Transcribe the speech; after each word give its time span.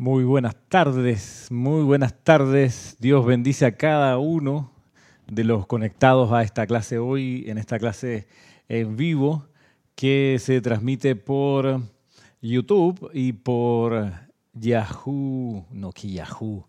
Muy 0.00 0.22
buenas 0.22 0.54
tardes, 0.68 1.48
muy 1.50 1.82
buenas 1.82 2.22
tardes. 2.22 2.96
Dios 3.00 3.26
bendice 3.26 3.66
a 3.66 3.76
cada 3.76 4.16
uno 4.18 4.70
de 5.26 5.42
los 5.42 5.66
conectados 5.66 6.30
a 6.30 6.44
esta 6.44 6.68
clase 6.68 7.00
hoy, 7.00 7.42
en 7.48 7.58
esta 7.58 7.80
clase 7.80 8.28
en 8.68 8.96
vivo, 8.96 9.48
que 9.96 10.36
se 10.38 10.60
transmite 10.60 11.16
por 11.16 11.80
YouTube 12.40 13.10
y 13.12 13.32
por 13.32 14.12
Yahoo, 14.52 15.66
no 15.72 15.90
que 15.90 16.12
Yahoo, 16.12 16.68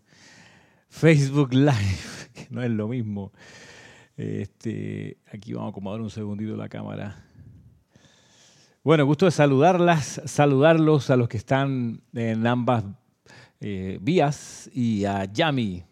Facebook 0.88 1.54
Live, 1.54 2.00
que 2.34 2.48
no 2.50 2.64
es 2.64 2.70
lo 2.72 2.88
mismo. 2.88 3.30
Este, 4.16 5.18
aquí 5.32 5.52
vamos 5.52 5.68
a 5.68 5.70
acomodar 5.70 6.00
un 6.00 6.10
segundito 6.10 6.56
la 6.56 6.68
cámara. 6.68 7.24
Bueno, 8.82 9.06
gusto 9.06 9.26
de 9.26 9.30
saludarlas, 9.30 10.20
saludarlos 10.24 11.10
a 11.10 11.16
los 11.16 11.28
que 11.28 11.36
están 11.36 12.02
en 12.12 12.44
ambas 12.44 12.82
eh, 13.60 13.98
Vías 14.00 14.70
y 14.72 15.04
a 15.04 15.24
Yami. 15.24 15.82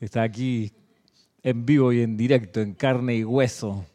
Está 0.00 0.22
aquí 0.22 0.72
en 1.42 1.64
vivo 1.64 1.92
y 1.92 2.02
en 2.02 2.16
directo, 2.16 2.60
en 2.60 2.74
carne 2.74 3.16
y 3.16 3.24
hueso. 3.24 3.86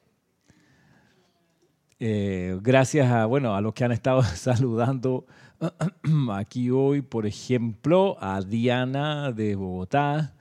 Eh, 2.00 2.58
gracias 2.62 3.12
a, 3.12 3.26
bueno, 3.26 3.56
a 3.56 3.62
los 3.62 3.74
que 3.74 3.84
han 3.84 3.92
estado 3.92 4.24
saludando 4.36 5.26
aquí 6.34 6.70
hoy, 6.72 7.02
por 7.02 7.26
ejemplo, 7.26 8.18
a 8.20 8.42
Diana 8.42 9.32
de 9.32 9.56
Bogotá. 9.56 10.34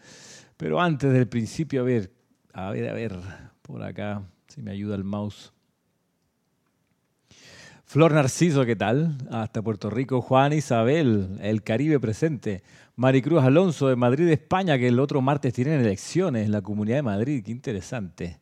Pero 0.56 0.80
antes 0.80 1.12
del 1.12 1.26
principio, 1.26 1.82
a 1.82 1.84
ver, 1.84 2.12
a 2.52 2.70
ver, 2.70 2.88
a 2.88 2.92
ver, 2.92 3.18
por 3.62 3.82
acá, 3.82 4.22
si 4.48 4.62
me 4.62 4.70
ayuda 4.70 4.94
el 4.94 5.04
mouse. 5.04 5.52
Flor 7.90 8.12
Narciso, 8.12 8.64
¿qué 8.64 8.76
tal? 8.76 9.18
Hasta 9.32 9.62
Puerto 9.62 9.90
Rico. 9.90 10.22
Juan 10.22 10.52
Isabel, 10.52 11.40
el 11.42 11.64
Caribe 11.64 11.98
presente. 11.98 12.62
Maricruz 12.94 13.42
Alonso 13.42 13.88
de 13.88 13.96
Madrid, 13.96 14.28
España, 14.28 14.78
que 14.78 14.86
el 14.86 15.00
otro 15.00 15.20
martes 15.20 15.52
tienen 15.52 15.80
elecciones 15.80 16.46
en 16.46 16.52
la 16.52 16.62
Comunidad 16.62 16.98
de 16.98 17.02
Madrid. 17.02 17.42
Qué 17.44 17.50
interesante. 17.50 18.38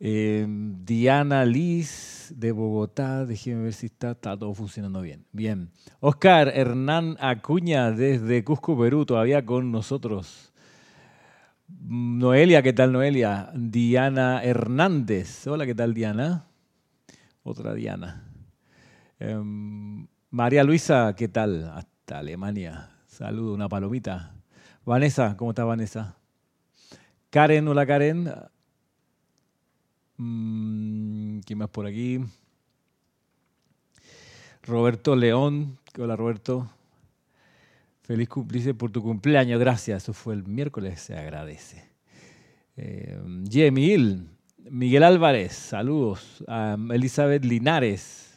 Em, 0.00 0.84
Diana 0.84 1.44
Liz 1.44 2.34
de 2.34 2.50
Bogotá, 2.50 3.24
déjeme 3.26 3.62
ver 3.62 3.74
si 3.74 3.86
está, 3.86 4.10
está 4.10 4.36
todo 4.36 4.52
funcionando 4.54 5.02
bien. 5.02 5.24
Bien. 5.30 5.70
Oscar 6.00 6.48
Hernán 6.48 7.16
Acuña 7.20 7.92
desde 7.92 8.42
Cusco, 8.42 8.76
Perú, 8.76 9.06
todavía 9.06 9.46
con 9.46 9.70
nosotros. 9.70 10.52
Noelia, 11.68 12.60
¿qué 12.60 12.72
tal 12.72 12.90
Noelia? 12.90 13.52
Diana 13.54 14.42
Hernández. 14.42 15.46
Hola, 15.46 15.64
¿qué 15.64 15.76
tal 15.76 15.94
Diana? 15.94 16.46
Otra 17.46 17.74
Diana. 17.74 18.24
Em, 19.20 20.06
María 20.30 20.64
Luisa, 20.64 21.14
¿qué 21.16 21.28
tal? 21.28 21.70
Hasta 21.70 22.18
Alemania. 22.18 22.90
Saludo, 23.06 23.54
una 23.54 23.68
palomita. 23.68 24.34
Vanessa, 24.84 25.36
¿cómo 25.36 25.52
está 25.52 25.64
Vanessa? 25.64 26.16
Karen, 27.30 27.68
hola 27.68 27.86
Karen. 27.86 28.30
Mm, 30.16 31.38
¿Quién 31.40 31.58
más 31.58 31.68
por 31.68 31.86
aquí? 31.86 32.20
Roberto 34.64 35.14
León. 35.14 35.78
Hola 35.96 36.16
Roberto. 36.16 36.68
Feliz 38.02 38.28
cumplice 38.28 38.74
por 38.74 38.90
tu 38.90 39.02
cumpleaños, 39.02 39.60
gracias. 39.60 40.02
Eso 40.02 40.12
fue 40.12 40.34
el 40.34 40.44
miércoles, 40.44 41.00
se 41.00 41.16
agradece. 41.16 41.88
Eh, 42.76 43.18
Hill. 43.52 44.35
Miguel 44.70 45.04
Álvarez, 45.04 45.52
saludos. 45.52 46.44
A 46.48 46.76
Elizabeth 46.90 47.44
Linares, 47.44 48.34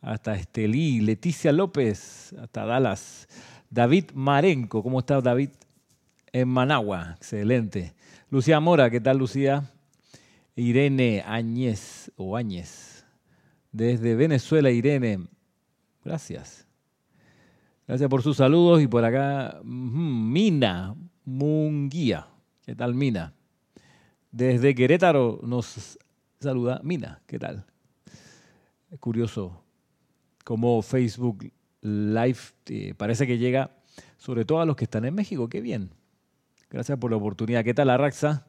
hasta 0.00 0.34
Estelí. 0.34 1.00
Leticia 1.00 1.52
López, 1.52 2.34
hasta 2.40 2.64
Dallas. 2.64 3.28
David 3.70 4.10
Marenco, 4.14 4.82
¿cómo 4.82 5.00
está 5.00 5.20
David? 5.20 5.50
En 6.32 6.48
Managua, 6.48 7.14
excelente. 7.16 7.94
Lucía 8.30 8.58
Mora, 8.58 8.90
¿qué 8.90 9.00
tal 9.00 9.18
Lucía? 9.18 9.70
Irene 10.56 11.22
Áñez 11.26 12.10
o 12.16 12.36
Áñez, 12.36 13.04
desde 13.72 14.14
Venezuela, 14.14 14.70
Irene, 14.70 15.26
gracias. 16.04 16.66
Gracias 17.86 18.08
por 18.08 18.22
sus 18.22 18.36
saludos 18.36 18.80
y 18.80 18.86
por 18.86 19.04
acá, 19.04 19.60
Mina 19.64 20.94
Munguía, 21.24 22.28
¿qué 22.64 22.74
tal 22.74 22.94
Mina? 22.94 23.34
Desde 24.34 24.74
Querétaro 24.74 25.38
nos 25.44 25.96
saluda 26.40 26.80
Mina. 26.82 27.22
¿Qué 27.24 27.38
tal? 27.38 27.64
Curioso 28.98 29.62
cómo 30.42 30.82
Facebook 30.82 31.52
Live 31.82 32.38
eh, 32.66 32.94
parece 32.96 33.28
que 33.28 33.38
llega 33.38 33.70
sobre 34.18 34.44
todo 34.44 34.60
a 34.60 34.66
los 34.66 34.74
que 34.74 34.86
están 34.86 35.04
en 35.04 35.14
México. 35.14 35.48
Qué 35.48 35.60
bien. 35.60 35.90
Gracias 36.68 36.98
por 36.98 37.12
la 37.12 37.16
oportunidad. 37.16 37.62
¿Qué 37.62 37.74
tal, 37.74 37.90
Arraxa? 37.90 38.44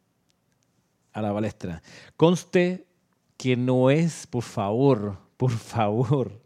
a 1.19 1.23
la 1.23 1.33
balestra. 1.33 1.83
Conste 2.17 2.87
que 3.37 3.57
no 3.57 3.91
es, 3.91 4.27
por 4.27 4.43
favor, 4.43 5.19
por 5.37 5.53
favor, 5.53 6.41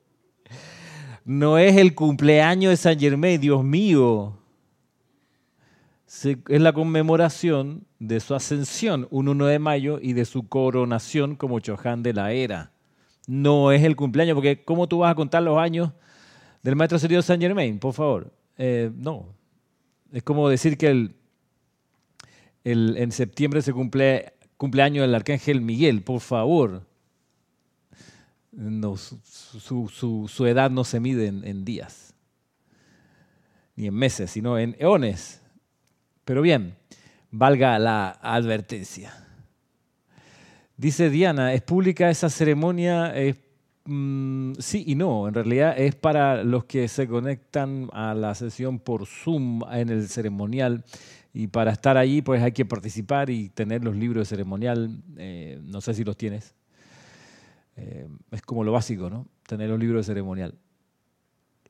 no 1.25 1.59
es 1.59 1.77
el 1.77 1.95
cumpleaños 1.95 2.71
de 2.71 2.77
San 2.77 2.99
Germain, 2.99 3.41
Dios 3.41 3.63
mío. 3.63 4.39
Es 6.49 6.61
la 6.61 6.73
conmemoración 6.73 7.87
de 7.99 8.21
su 8.21 8.35
ascensión, 8.35 9.07
un 9.11 9.29
1 9.29 9.47
de 9.47 9.59
mayo, 9.59 9.99
y 10.03 10.13
de 10.13 10.25
su 10.25 10.49
coronación 10.49 11.37
como 11.37 11.61
Chohan 11.61 12.03
de 12.03 12.13
la 12.13 12.33
era. 12.33 12.73
No 13.27 13.73
es 13.73 13.83
el 13.83 13.97
cumpleaños, 13.97 14.35
porque 14.35 14.65
¿cómo 14.65 14.89
tú 14.89 14.99
vas 14.99 15.13
a 15.13 15.15
contar 15.15 15.43
los 15.43 15.57
años 15.59 15.93
del 16.63 16.77
maestro 16.77 16.99
serio 16.99 17.23
San 17.23 17.41
Germain? 17.41 17.79
Por 17.79 17.95
favor. 17.95 18.33
Eh, 18.59 18.91
no. 18.95 19.27
Es 20.13 20.23
como 20.23 20.49
decir 20.49 20.77
que 20.77 20.89
el, 20.89 21.15
el, 22.65 22.97
en 22.99 23.13
septiembre 23.13 23.63
se 23.63 23.73
cumple 23.73 24.35
cumpleaños 24.63 25.03
del 25.03 25.17
arcángel 25.17 25.61
Miguel, 25.61 26.03
por 26.03 26.21
favor. 26.21 26.87
su, 29.59 30.47
edad 30.47 30.71
no 30.71 30.85
se 30.85 31.01
mide 31.01 31.27
en, 31.27 31.65
días, 31.65 32.15
ni 33.75 33.89
en 33.89 33.95
meses, 33.95 34.31
sino 34.31 34.61
en 34.61 34.77
eones. 34.79 35.43
Pero 36.25 36.43
bien, 36.43 36.77
valga 37.33 37.77
la 37.81 38.11
advertencia. 38.23 39.13
Dice 40.77 41.11
Diana, 41.11 41.55
¿es 41.55 41.63
pública 41.63 42.09
esa 42.09 42.31
ceremonia? 42.31 43.13
Mm, 43.85 44.53
sí 44.61 44.85
y 44.87 44.95
no, 44.95 45.27
en 45.27 45.35
realidad 45.35 45.75
es 45.77 45.97
para 45.97 46.45
los 46.45 46.67
que 46.67 46.87
se 46.87 47.09
conectan 47.09 47.91
a 47.93 48.15
la 48.15 48.33
sesión 48.37 48.79
por 48.79 49.07
Zoom 49.07 49.63
en 49.73 49.89
el 49.89 50.09
ceremonial 50.09 50.85
y 51.35 51.47
para 51.47 51.73
estar 51.73 51.97
allí, 51.97 52.21
pues 52.21 52.43
hay 52.43 52.53
que 52.53 52.67
participar 52.67 53.31
y 53.31 53.49
tener 53.49 53.83
los 53.83 53.97
libros 53.97 54.29
de 54.29 54.37
ceremonial. 54.37 55.03
Eh, 55.17 55.61
no 55.63 55.81
sé 55.81 55.95
si 55.95 56.05
los 56.05 56.17
tienes. 56.17 56.55
Eh, 57.77 58.07
es 58.31 58.43
como 58.43 58.65
lo 58.65 58.73
básico, 58.73 59.09
¿no? 59.09 59.27
Tener 59.47 59.71
los 59.71 59.81
libros 59.81 60.07
de 60.07 60.11
ceremonial. 60.11 60.55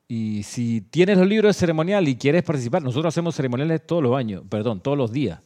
Y 0.07 0.43
si 0.43 0.81
tienes 0.81 1.17
los 1.17 1.27
libros 1.27 1.55
de 1.55 1.59
ceremonial 1.59 2.07
y 2.09 2.17
quieres 2.17 2.43
participar, 2.43 2.83
nosotros 2.83 3.13
hacemos 3.13 3.35
ceremoniales 3.35 3.87
todos 3.87 4.03
los 4.03 4.17
años, 4.17 4.43
perdón, 4.49 4.81
todos 4.81 4.97
los 4.97 5.13
días. 5.13 5.39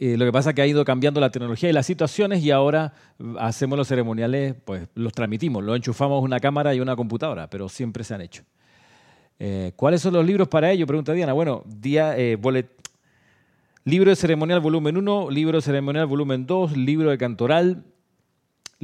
Eh, 0.00 0.16
lo 0.16 0.24
que 0.24 0.32
pasa 0.32 0.50
es 0.50 0.56
que 0.56 0.62
ha 0.62 0.66
ido 0.66 0.84
cambiando 0.84 1.20
la 1.20 1.30
tecnología 1.30 1.70
y 1.70 1.72
las 1.72 1.86
situaciones 1.86 2.42
y 2.42 2.50
ahora 2.50 2.94
hacemos 3.38 3.78
los 3.78 3.86
ceremoniales, 3.86 4.56
pues 4.64 4.88
los 4.94 5.12
transmitimos, 5.12 5.62
los 5.62 5.76
enchufamos 5.76 6.20
una 6.22 6.40
cámara 6.40 6.74
y 6.74 6.80
una 6.80 6.96
computadora, 6.96 7.48
pero 7.48 7.68
siempre 7.68 8.02
se 8.02 8.14
han 8.14 8.20
hecho. 8.20 8.42
Eh, 9.38 9.72
¿Cuáles 9.76 10.02
son 10.02 10.14
los 10.14 10.26
libros 10.26 10.48
para 10.48 10.72
ello? 10.72 10.84
Pregunta 10.86 11.12
Diana. 11.12 11.32
Bueno, 11.32 11.62
día, 11.66 12.18
eh, 12.18 12.36
libro 13.84 14.10
de 14.10 14.16
ceremonial 14.16 14.58
volumen 14.60 14.96
1, 14.96 15.30
libro 15.30 15.58
de 15.58 15.62
ceremonial 15.62 16.06
volumen 16.06 16.44
2, 16.44 16.76
libro 16.76 17.10
de 17.10 17.18
cantoral, 17.18 17.84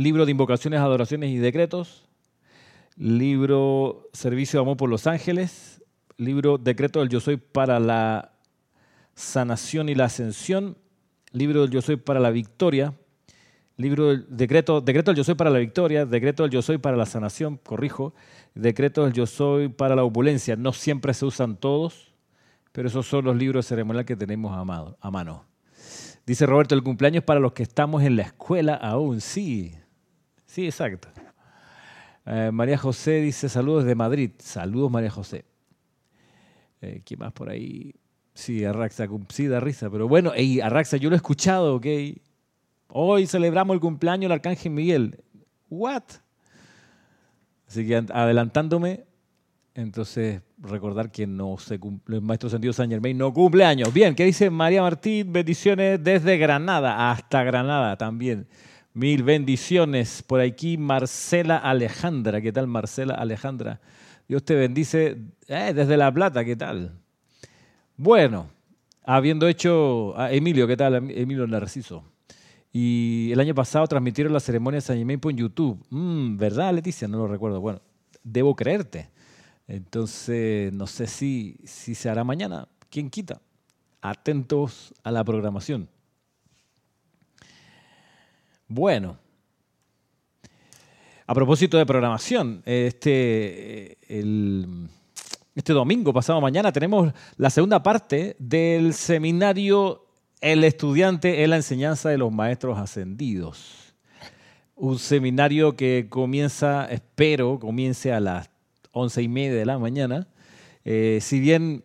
libro 0.00 0.25
de 0.25 0.31
invocaciones, 0.31 0.81
adoraciones 0.81 1.31
y 1.31 1.37
decretos, 1.37 2.08
libro 2.97 4.08
Servicio 4.14 4.58
de 4.58 4.62
Amor 4.62 4.79
por 4.79 4.88
los 4.88 5.06
Ángeles, 5.06 5.82
libro 6.17 6.56
Decreto 6.56 7.00
del 7.00 7.11
Yo 7.11 7.20
Soy 7.20 7.37
para 7.37 7.79
la 7.79 8.32
Sanación 9.14 9.91
y 9.91 9.94
la 9.94 10.06
Ascensión, 10.06 10.79
libro 11.32 11.61
del 11.61 11.70
Yo 11.70 11.82
Soy 11.82 11.97
para 11.97 12.19
la 12.19 12.31
Victoria, 12.31 12.94
libro 13.76 14.08
del 14.08 14.25
decreto, 14.31 14.81
decreto 14.81 15.11
del 15.11 15.19
Yo 15.19 15.25
Soy 15.25 15.35
para 15.35 15.50
la 15.50 15.58
Victoria, 15.58 16.06
decreto 16.06 16.44
del 16.44 16.52
Yo 16.52 16.62
Soy 16.62 16.79
para 16.79 16.97
la 16.97 17.05
Sanación, 17.05 17.58
corrijo, 17.58 18.14
decreto 18.55 19.05
del 19.05 19.12
Yo 19.12 19.26
Soy 19.26 19.69
para 19.69 19.97
la 19.97 20.05
Opulencia. 20.05 20.56
No 20.56 20.73
siempre 20.73 21.12
se 21.12 21.26
usan 21.26 21.56
todos, 21.56 22.14
pero 22.73 22.88
esos 22.88 23.06
son 23.06 23.26
los 23.26 23.37
libros 23.37 23.67
ceremoniales 23.67 24.06
que 24.06 24.17
tenemos 24.17 24.56
a, 24.56 25.11
mano. 25.11 25.44
Dice 26.25 26.47
Roberto, 26.47 26.75
el 26.75 26.82
cumpleaños 26.82 27.23
para 27.23 27.38
los 27.38 27.52
que 27.52 27.64
estamos 27.64 28.02
en 28.02 28.17
la 28.17 28.23
escuela 28.23 28.76
aún, 28.76 29.20
sí, 29.20 29.75
sí, 30.50 30.67
exacto. 30.67 31.08
Eh, 32.26 32.50
María 32.52 32.76
José 32.76 33.20
dice 33.20 33.49
saludos 33.49 33.85
de 33.85 33.94
Madrid. 33.94 34.31
Saludos 34.38 34.91
María 34.91 35.11
José. 35.11 35.44
Eh, 36.81 37.02
¿Quién 37.05 37.20
más 37.20 37.32
por 37.32 37.49
ahí? 37.49 37.94
Sí, 38.35 38.64
Arraxa, 38.64 39.06
sí, 39.29 39.47
da 39.47 39.61
risa. 39.61 39.91
Pero 39.91 40.08
bueno, 40.08 40.32
hey, 40.35 40.61
Arraxa, 40.61 40.97
yo 40.97 41.11
lo 41.11 41.14
he 41.14 41.19
escuchado, 41.19 41.76
¿ok? 41.76 41.87
Hoy 42.88 43.26
celebramos 43.26 43.75
el 43.75 43.81
cumpleaños 43.81 44.25
del 44.25 44.32
Arcángel 44.32 44.73
Miguel. 44.73 45.23
¿What? 45.69 46.02
Así 47.69 47.87
que 47.87 47.97
adelantándome, 47.97 49.05
entonces 49.75 50.43
recordar 50.58 51.12
que 51.12 51.26
no 51.26 51.56
se 51.58 51.79
cumple, 51.79 52.17
el 52.17 52.23
maestro 52.23 52.50
sentido 52.50 52.73
San 52.73 52.91
Germain 52.91 53.17
no 53.17 53.32
cumple 53.32 53.64
años. 53.64 53.93
Bien, 53.93 54.14
¿qué 54.14 54.25
dice 54.25 54.50
María 54.50 54.82
Martín? 54.82 55.32
Bendiciones 55.32 56.02
desde 56.02 56.37
Granada 56.37 57.12
hasta 57.12 57.44
Granada 57.44 57.97
también. 57.97 58.49
Mil 58.92 59.22
bendiciones. 59.22 60.22
Por 60.22 60.40
aquí 60.40 60.76
Marcela 60.76 61.56
Alejandra. 61.56 62.40
¿Qué 62.40 62.52
tal 62.52 62.66
Marcela 62.66 63.14
Alejandra? 63.14 63.81
Dios 64.26 64.44
te 64.44 64.54
bendice 64.54 65.16
eh, 65.46 65.72
desde 65.75 65.96
La 65.96 66.12
Plata. 66.12 66.44
¿Qué 66.44 66.56
tal? 66.56 66.98
Bueno, 67.96 68.48
habiendo 69.04 69.46
hecho, 69.46 70.19
a 70.19 70.32
Emilio, 70.32 70.66
¿qué 70.66 70.76
tal? 70.76 70.94
Emilio 71.10 71.46
Narciso. 71.46 72.04
Y 72.72 73.31
el 73.32 73.38
año 73.38 73.54
pasado 73.54 73.87
transmitieron 73.87 74.32
la 74.32 74.40
ceremonia 74.40 74.78
de 74.78 74.82
San 74.82 74.96
Germain 74.96 75.20
en 75.22 75.37
YouTube. 75.37 75.84
Mm, 75.90 76.37
¿Verdad, 76.37 76.75
Leticia? 76.75 77.06
No 77.06 77.19
lo 77.19 77.28
recuerdo. 77.28 77.60
Bueno, 77.60 77.81
debo 78.25 78.56
creerte. 78.56 79.10
Entonces, 79.69 80.72
no 80.72 80.88
sé 80.88 81.06
si, 81.06 81.58
si 81.64 81.94
se 81.94 82.08
hará 82.08 82.25
mañana. 82.25 82.66
¿Quién 82.88 83.08
quita? 83.08 83.40
Atentos 84.00 84.92
a 85.04 85.12
la 85.12 85.22
programación. 85.22 85.88
Bueno, 88.72 89.19
a 91.26 91.34
propósito 91.34 91.76
de 91.76 91.84
programación, 91.84 92.62
este, 92.64 93.99
el, 94.08 94.88
este 95.56 95.72
domingo, 95.72 96.12
pasado 96.12 96.40
mañana, 96.40 96.70
tenemos 96.70 97.12
la 97.37 97.50
segunda 97.50 97.82
parte 97.82 98.37
del 98.38 98.94
seminario 98.94 100.06
El 100.40 100.62
estudiante 100.62 101.43
en 101.43 101.50
la 101.50 101.56
enseñanza 101.56 102.11
de 102.11 102.19
los 102.19 102.31
maestros 102.31 102.78
ascendidos. 102.78 103.93
Un 104.76 105.00
seminario 105.00 105.75
que 105.75 106.06
comienza, 106.08 106.87
espero, 106.93 107.58
comience 107.58 108.12
a 108.12 108.20
las 108.20 108.50
once 108.93 109.20
y 109.20 109.26
media 109.26 109.58
de 109.58 109.66
la 109.66 109.81
mañana. 109.81 110.28
Eh, 110.84 111.19
si 111.20 111.40
bien 111.40 111.82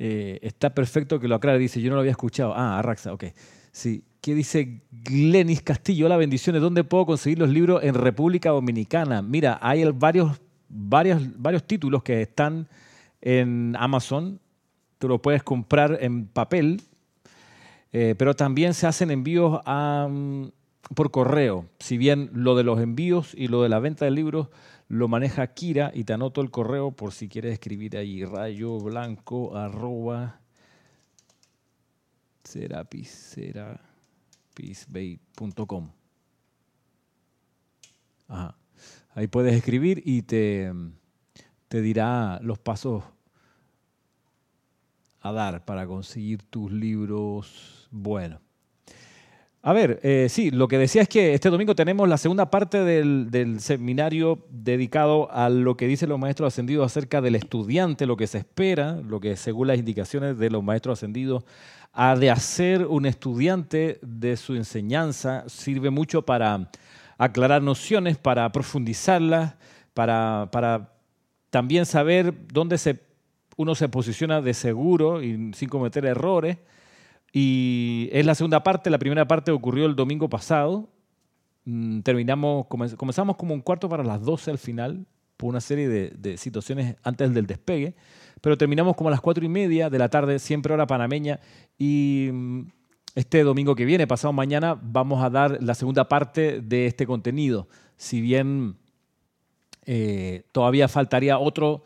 eh, 0.00 0.40
está 0.42 0.74
perfecto 0.74 1.20
que 1.20 1.28
lo 1.28 1.36
aclare, 1.36 1.60
dice, 1.60 1.80
yo 1.80 1.90
no 1.90 1.94
lo 1.94 2.00
había 2.00 2.10
escuchado. 2.10 2.54
Ah, 2.56 2.80
Arraxa, 2.80 3.12
ok. 3.12 3.26
Sí, 3.70 4.02
¿qué 4.20 4.34
dice 4.34 4.82
Glenis 4.90 5.62
Castillo? 5.62 6.06
Hola, 6.06 6.16
bendiciones. 6.16 6.62
¿Dónde 6.62 6.84
puedo 6.84 7.06
conseguir 7.06 7.38
los 7.38 7.48
libros 7.48 7.82
en 7.82 7.94
República 7.94 8.50
Dominicana? 8.50 9.22
Mira, 9.22 9.58
hay 9.62 9.84
varios 9.92 10.40
varios, 10.68 11.22
varios 11.40 11.64
títulos 11.64 12.02
que 12.02 12.22
están 12.22 12.68
en 13.20 13.74
Amazon. 13.78 14.40
Tú 14.98 15.08
los 15.08 15.20
puedes 15.20 15.42
comprar 15.42 15.98
en 16.00 16.26
papel, 16.26 16.82
eh, 17.92 18.14
pero 18.18 18.34
también 18.34 18.74
se 18.74 18.86
hacen 18.86 19.10
envíos 19.10 19.60
mm, 19.64 20.44
por 20.94 21.10
correo. 21.10 21.66
Si 21.78 21.96
bien 21.96 22.30
lo 22.32 22.56
de 22.56 22.64
los 22.64 22.80
envíos 22.80 23.34
y 23.34 23.48
lo 23.48 23.62
de 23.62 23.68
la 23.68 23.78
venta 23.78 24.04
de 24.04 24.10
libros 24.10 24.48
lo 24.88 25.06
maneja 25.06 25.46
Kira 25.48 25.90
y 25.94 26.04
te 26.04 26.14
anoto 26.14 26.40
el 26.40 26.50
correo 26.50 26.92
por 26.92 27.12
si 27.12 27.28
quieres 27.28 27.52
escribir 27.52 27.96
ahí 27.98 28.24
rayo 28.24 28.78
blanco 28.78 29.54
arroba 29.54 30.40
Ajá. 38.28 38.56
Ahí 39.14 39.26
puedes 39.26 39.54
escribir 39.54 40.02
y 40.04 40.22
te, 40.22 40.72
te 41.68 41.80
dirá 41.82 42.38
los 42.42 42.58
pasos 42.58 43.04
a 45.20 45.32
dar 45.32 45.64
para 45.64 45.86
conseguir 45.86 46.42
tus 46.42 46.70
libros 46.70 47.88
buenos. 47.90 48.47
A 49.60 49.72
ver, 49.72 49.98
eh, 50.04 50.28
sí, 50.30 50.52
lo 50.52 50.68
que 50.68 50.78
decía 50.78 51.02
es 51.02 51.08
que 51.08 51.34
este 51.34 51.50
domingo 51.50 51.74
tenemos 51.74 52.08
la 52.08 52.16
segunda 52.16 52.48
parte 52.48 52.84
del, 52.84 53.58
seminario 53.60 54.46
dedicado 54.50 55.30
a 55.32 55.48
lo 55.48 55.76
que 55.76 55.88
dicen 55.88 56.08
los 56.08 56.18
maestros 56.18 56.54
ascendidos 56.54 56.86
acerca 56.86 57.20
del 57.20 57.34
estudiante, 57.34 58.06
lo 58.06 58.16
que 58.16 58.28
se 58.28 58.38
espera, 58.38 59.00
lo 59.04 59.18
que 59.18 59.36
según 59.36 59.66
las 59.66 59.78
indicaciones 59.78 60.38
de 60.38 60.50
los 60.50 60.62
maestros 60.62 60.98
ascendidos 60.98 61.44
ha 61.92 62.14
de 62.14 62.30
hacer 62.30 62.86
un 62.86 63.04
estudiante 63.04 63.98
de 64.00 64.36
su 64.36 64.54
enseñanza. 64.54 65.42
Sirve 65.48 65.90
mucho 65.90 66.22
para 66.22 66.70
aclarar 67.18 67.60
nociones, 67.60 68.16
para 68.16 68.50
profundizarlas, 68.52 69.56
para, 69.92 70.48
para 70.52 70.92
también 71.50 71.84
saber 71.84 72.32
dónde 72.52 72.78
se, 72.78 73.00
uno 73.56 73.74
se 73.74 73.88
posiciona 73.88 74.40
de 74.40 74.54
seguro 74.54 75.20
y 75.20 75.52
sin 75.54 75.68
cometer 75.68 76.06
errores. 76.06 76.58
Y 77.32 78.08
es 78.12 78.24
la 78.24 78.34
segunda 78.34 78.62
parte, 78.62 78.90
la 78.90 78.98
primera 78.98 79.26
parte 79.26 79.50
ocurrió 79.50 79.86
el 79.86 79.96
domingo 79.96 80.28
pasado. 80.28 80.88
Mm, 81.64 82.00
terminamos, 82.00 82.66
comenzamos 82.66 83.36
como 83.36 83.54
un 83.54 83.60
cuarto 83.60 83.88
para 83.88 84.02
las 84.02 84.22
12 84.22 84.50
al 84.50 84.58
final, 84.58 85.06
por 85.36 85.50
una 85.50 85.60
serie 85.60 85.88
de, 85.88 86.36
situaciones 86.36 86.96
antes 87.02 87.32
del 87.32 87.46
despegue, 87.46 87.94
pero 88.40 88.56
terminamos 88.58 88.96
como 88.96 89.08
a 89.08 89.12
las 89.12 89.20
cuatro 89.20 89.44
y 89.44 89.48
media 89.48 89.88
de 89.90 89.98
la 89.98 90.08
tarde, 90.08 90.38
siempre 90.38 90.72
hora 90.72 90.86
panameña, 90.86 91.38
y 91.78 92.30
mm, 92.32 92.62
este 93.14 93.42
domingo 93.42 93.74
que 93.74 93.84
viene, 93.84 94.06
pasado 94.06 94.32
mañana, 94.32 94.78
vamos 94.80 95.22
a 95.22 95.30
dar 95.30 95.62
la 95.62 95.74
segunda 95.74 96.08
parte 96.08 96.60
de 96.60 96.86
este 96.86 97.06
contenido. 97.06 97.68
Si 97.96 98.20
bien 98.20 98.76
eh, 99.84 100.44
todavía 100.52 100.88
faltaría 100.88 101.38
otro, 101.38 101.82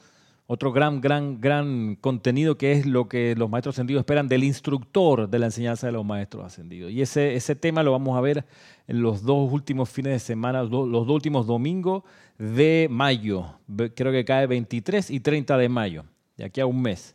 otro 0.46 0.72
gran, 0.72 1.00
gran, 1.00 1.40
gran 1.40 1.96
contenido 1.96 2.58
que 2.58 2.72
es 2.72 2.87
lo 2.87 3.08
que 3.08 3.34
los 3.37 3.49
maestros 3.49 3.75
ascendidos 3.75 4.00
esperan 4.00 4.28
del 4.28 4.44
instructor 4.44 5.28
de 5.28 5.38
la 5.38 5.46
enseñanza 5.46 5.87
de 5.87 5.92
los 5.92 6.04
maestros 6.04 6.44
ascendidos. 6.44 6.90
Y 6.90 7.00
ese, 7.00 7.34
ese 7.34 7.54
tema 7.56 7.82
lo 7.82 7.92
vamos 7.92 8.16
a 8.18 8.20
ver 8.20 8.44
en 8.88 9.02
los 9.02 9.22
dos 9.22 9.50
últimos 9.52 9.88
fines 9.88 10.12
de 10.12 10.18
semana, 10.18 10.62
los 10.62 10.70
dos 10.70 11.08
últimos 11.08 11.46
domingos 11.46 12.02
de 12.38 12.88
mayo. 12.90 13.46
Creo 13.94 14.12
que 14.12 14.25
cae 14.25 14.46
23 14.46 15.11
y 15.11 15.20
30 15.20 15.56
de 15.56 15.68
mayo, 15.68 16.04
de 16.37 16.44
aquí 16.44 16.61
a 16.61 16.66
un 16.66 16.82
mes. 16.82 17.14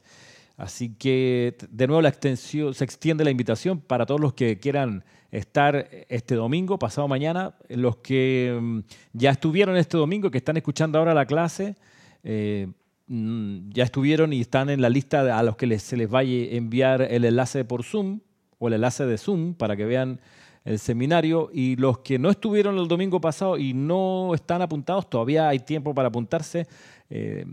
Así 0.57 0.95
que 0.95 1.55
de 1.69 1.85
nuevo 1.85 2.01
la 2.01 2.09
extensión, 2.09 2.73
se 2.73 2.83
extiende 2.83 3.23
la 3.23 3.29
invitación 3.29 3.79
para 3.79 4.07
todos 4.07 4.19
los 4.19 4.33
que 4.33 4.57
quieran 4.57 5.03
estar 5.29 5.87
este 6.09 6.33
domingo, 6.33 6.79
pasado 6.79 7.07
mañana, 7.07 7.55
los 7.69 7.97
que 7.97 8.57
mm, 8.59 8.79
ya 9.13 9.31
estuvieron 9.31 9.77
este 9.77 9.97
domingo, 9.97 10.31
que 10.31 10.39
están 10.39 10.57
escuchando 10.57 10.97
ahora 10.97 11.13
la 11.13 11.27
clase, 11.27 11.75
eh, 12.23 12.69
ya 13.09 13.83
estuvieron 13.83 14.33
y 14.33 14.41
están 14.41 14.69
en 14.69 14.81
la 14.81 14.89
lista 14.89 15.37
a 15.37 15.43
los 15.43 15.55
que 15.55 15.79
se 15.79 15.95
les 15.95 16.09
vaya 16.09 16.29
a 16.29 16.55
enviar 16.55 17.01
el 17.01 17.23
enlace 17.23 17.63
por 17.63 17.83
Zoom 17.83 18.19
o 18.59 18.67
el 18.67 18.73
enlace 18.73 19.05
de 19.05 19.17
Zoom 19.17 19.53
para 19.53 19.77
que 19.77 19.85
vean 19.85 20.19
el 20.65 20.77
seminario. 20.79 21.49
Y 21.53 21.77
los 21.77 21.99
que 21.99 22.19
no 22.19 22.29
estuvieron 22.29 22.77
el 22.77 22.87
domingo 22.87 23.21
pasado 23.21 23.57
y 23.57 23.73
no 23.73 24.33
están 24.35 24.61
apuntados, 24.61 25.09
todavía 25.09 25.47
hay 25.47 25.59
tiempo 25.59 25.93
para 25.93 26.09
apuntarse. 26.09 26.67
Eh, 27.09 27.45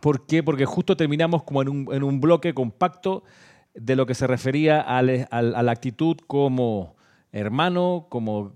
¿Por 0.00 0.26
qué? 0.26 0.42
Porque 0.42 0.64
justo 0.64 0.96
terminamos 0.96 1.44
como 1.44 1.62
en 1.62 1.68
un, 1.68 1.88
en 1.92 2.02
un, 2.02 2.20
bloque 2.20 2.52
compacto 2.52 3.22
de 3.74 3.94
lo 3.94 4.06
que 4.06 4.14
se 4.14 4.26
refería 4.26 4.80
a, 4.80 4.98
a 4.98 5.42
la 5.42 5.72
actitud 5.72 6.16
como 6.26 6.96
hermano, 7.30 8.06
como 8.08 8.52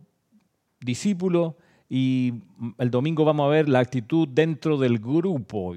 discípulo. 0.80 1.56
Y 1.88 2.34
el 2.78 2.90
domingo 2.90 3.24
vamos 3.24 3.46
a 3.46 3.50
ver 3.50 3.68
la 3.68 3.80
actitud 3.80 4.26
dentro 4.26 4.78
del 4.78 4.98
grupo 4.98 5.76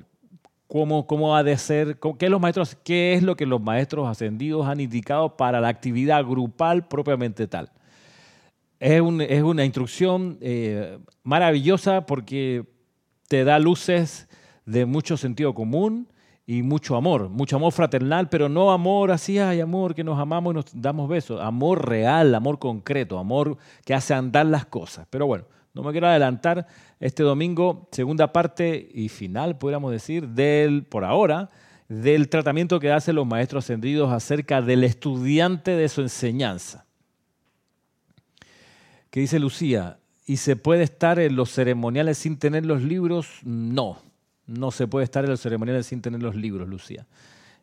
cómo, 0.67 1.07
cómo 1.07 1.35
ha 1.35 1.43
de 1.43 1.57
ser, 1.57 1.99
qué, 2.17 2.29
los 2.29 2.41
maestros, 2.41 2.77
qué 2.83 3.13
es 3.13 3.23
lo 3.23 3.35
que 3.35 3.45
los 3.45 3.61
maestros 3.61 4.07
ascendidos 4.07 4.67
han 4.67 4.79
indicado 4.79 5.37
para 5.37 5.61
la 5.61 5.67
actividad 5.67 6.23
grupal 6.23 6.87
propiamente 6.87 7.47
tal. 7.47 7.71
Es, 8.79 9.01
es 9.29 9.43
una 9.43 9.65
instrucción 9.65 10.37
eh, 10.41 10.99
maravillosa 11.23 12.05
porque 12.05 12.65
te 13.27 13.43
da 13.43 13.59
luces 13.59 14.27
de 14.65 14.85
mucho 14.85 15.17
sentido 15.17 15.53
común 15.53 16.07
y 16.47 16.61
mucho 16.61 16.95
amor, 16.95 17.29
mucho 17.29 17.55
amor 17.55 17.71
fraternal, 17.71 18.29
pero 18.29 18.49
no 18.49 18.71
amor 18.71 19.11
así, 19.11 19.39
hay 19.39 19.61
amor 19.61 19.95
que 19.95 20.03
nos 20.03 20.19
amamos 20.19 20.53
y 20.53 20.55
nos 20.55 20.65
damos 20.73 21.09
besos, 21.09 21.41
amor 21.41 21.87
real, 21.89 22.35
amor 22.35 22.59
concreto, 22.59 23.17
amor 23.17 23.57
que 23.83 23.95
hace 23.95 24.13
andar 24.13 24.45
las 24.45 24.65
cosas. 24.65 25.07
Pero 25.09 25.25
bueno, 25.25 25.45
no 25.75 25.83
me 25.83 25.91
quiero 25.91 26.07
adelantar. 26.07 26.65
Este 26.99 27.21
domingo, 27.21 27.89
segunda 27.91 28.31
parte 28.31 28.89
y 28.93 29.09
final, 29.09 29.57
podríamos 29.57 29.91
decir, 29.91 30.29
del, 30.29 30.85
por 30.85 31.03
ahora, 31.03 31.51
del 31.89 32.29
tratamiento 32.29 32.79
que 32.79 32.91
hacen 32.91 33.15
los 33.15 33.27
maestros 33.27 33.65
ascendidos 33.65 34.11
acerca 34.11 34.61
del 34.61 34.85
estudiante 34.85 35.71
de 35.71 35.89
su 35.89 36.01
enseñanza. 36.01 36.85
¿Qué 39.09 39.19
dice 39.19 39.37
Lucía? 39.37 39.99
¿Y 40.25 40.37
se 40.37 40.55
puede 40.55 40.83
estar 40.83 41.19
en 41.19 41.35
los 41.35 41.51
ceremoniales 41.51 42.17
sin 42.17 42.37
tener 42.37 42.65
los 42.65 42.81
libros? 42.81 43.27
No, 43.43 43.99
no 44.47 44.71
se 44.71 44.87
puede 44.87 45.03
estar 45.03 45.25
en 45.25 45.31
los 45.31 45.41
ceremoniales 45.41 45.87
sin 45.87 46.01
tener 46.01 46.23
los 46.23 46.35
libros, 46.35 46.67
Lucía. 46.67 47.05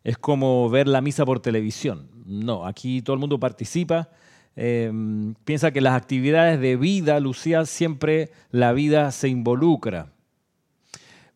Es 0.05 0.19
como 0.19 0.69
ver 0.69 0.87
la 0.87 1.01
misa 1.01 1.25
por 1.25 1.41
televisión. 1.41 2.09
No, 2.27 2.67
aquí 2.67 3.01
todo 3.01 3.15
el 3.15 3.21
mundo 3.21 3.41
participa 3.41 4.11
Em, 4.55 5.35
piensa 5.45 5.71
que 5.71 5.81
las 5.81 5.95
actividades 5.95 6.61
de 6.61 6.77
vida, 6.77 7.19
Lucía, 7.21 7.65
siempre 7.65 8.31
la 8.51 8.73
vida 8.73 9.11
se 9.11 9.29
involucra. 9.29 10.09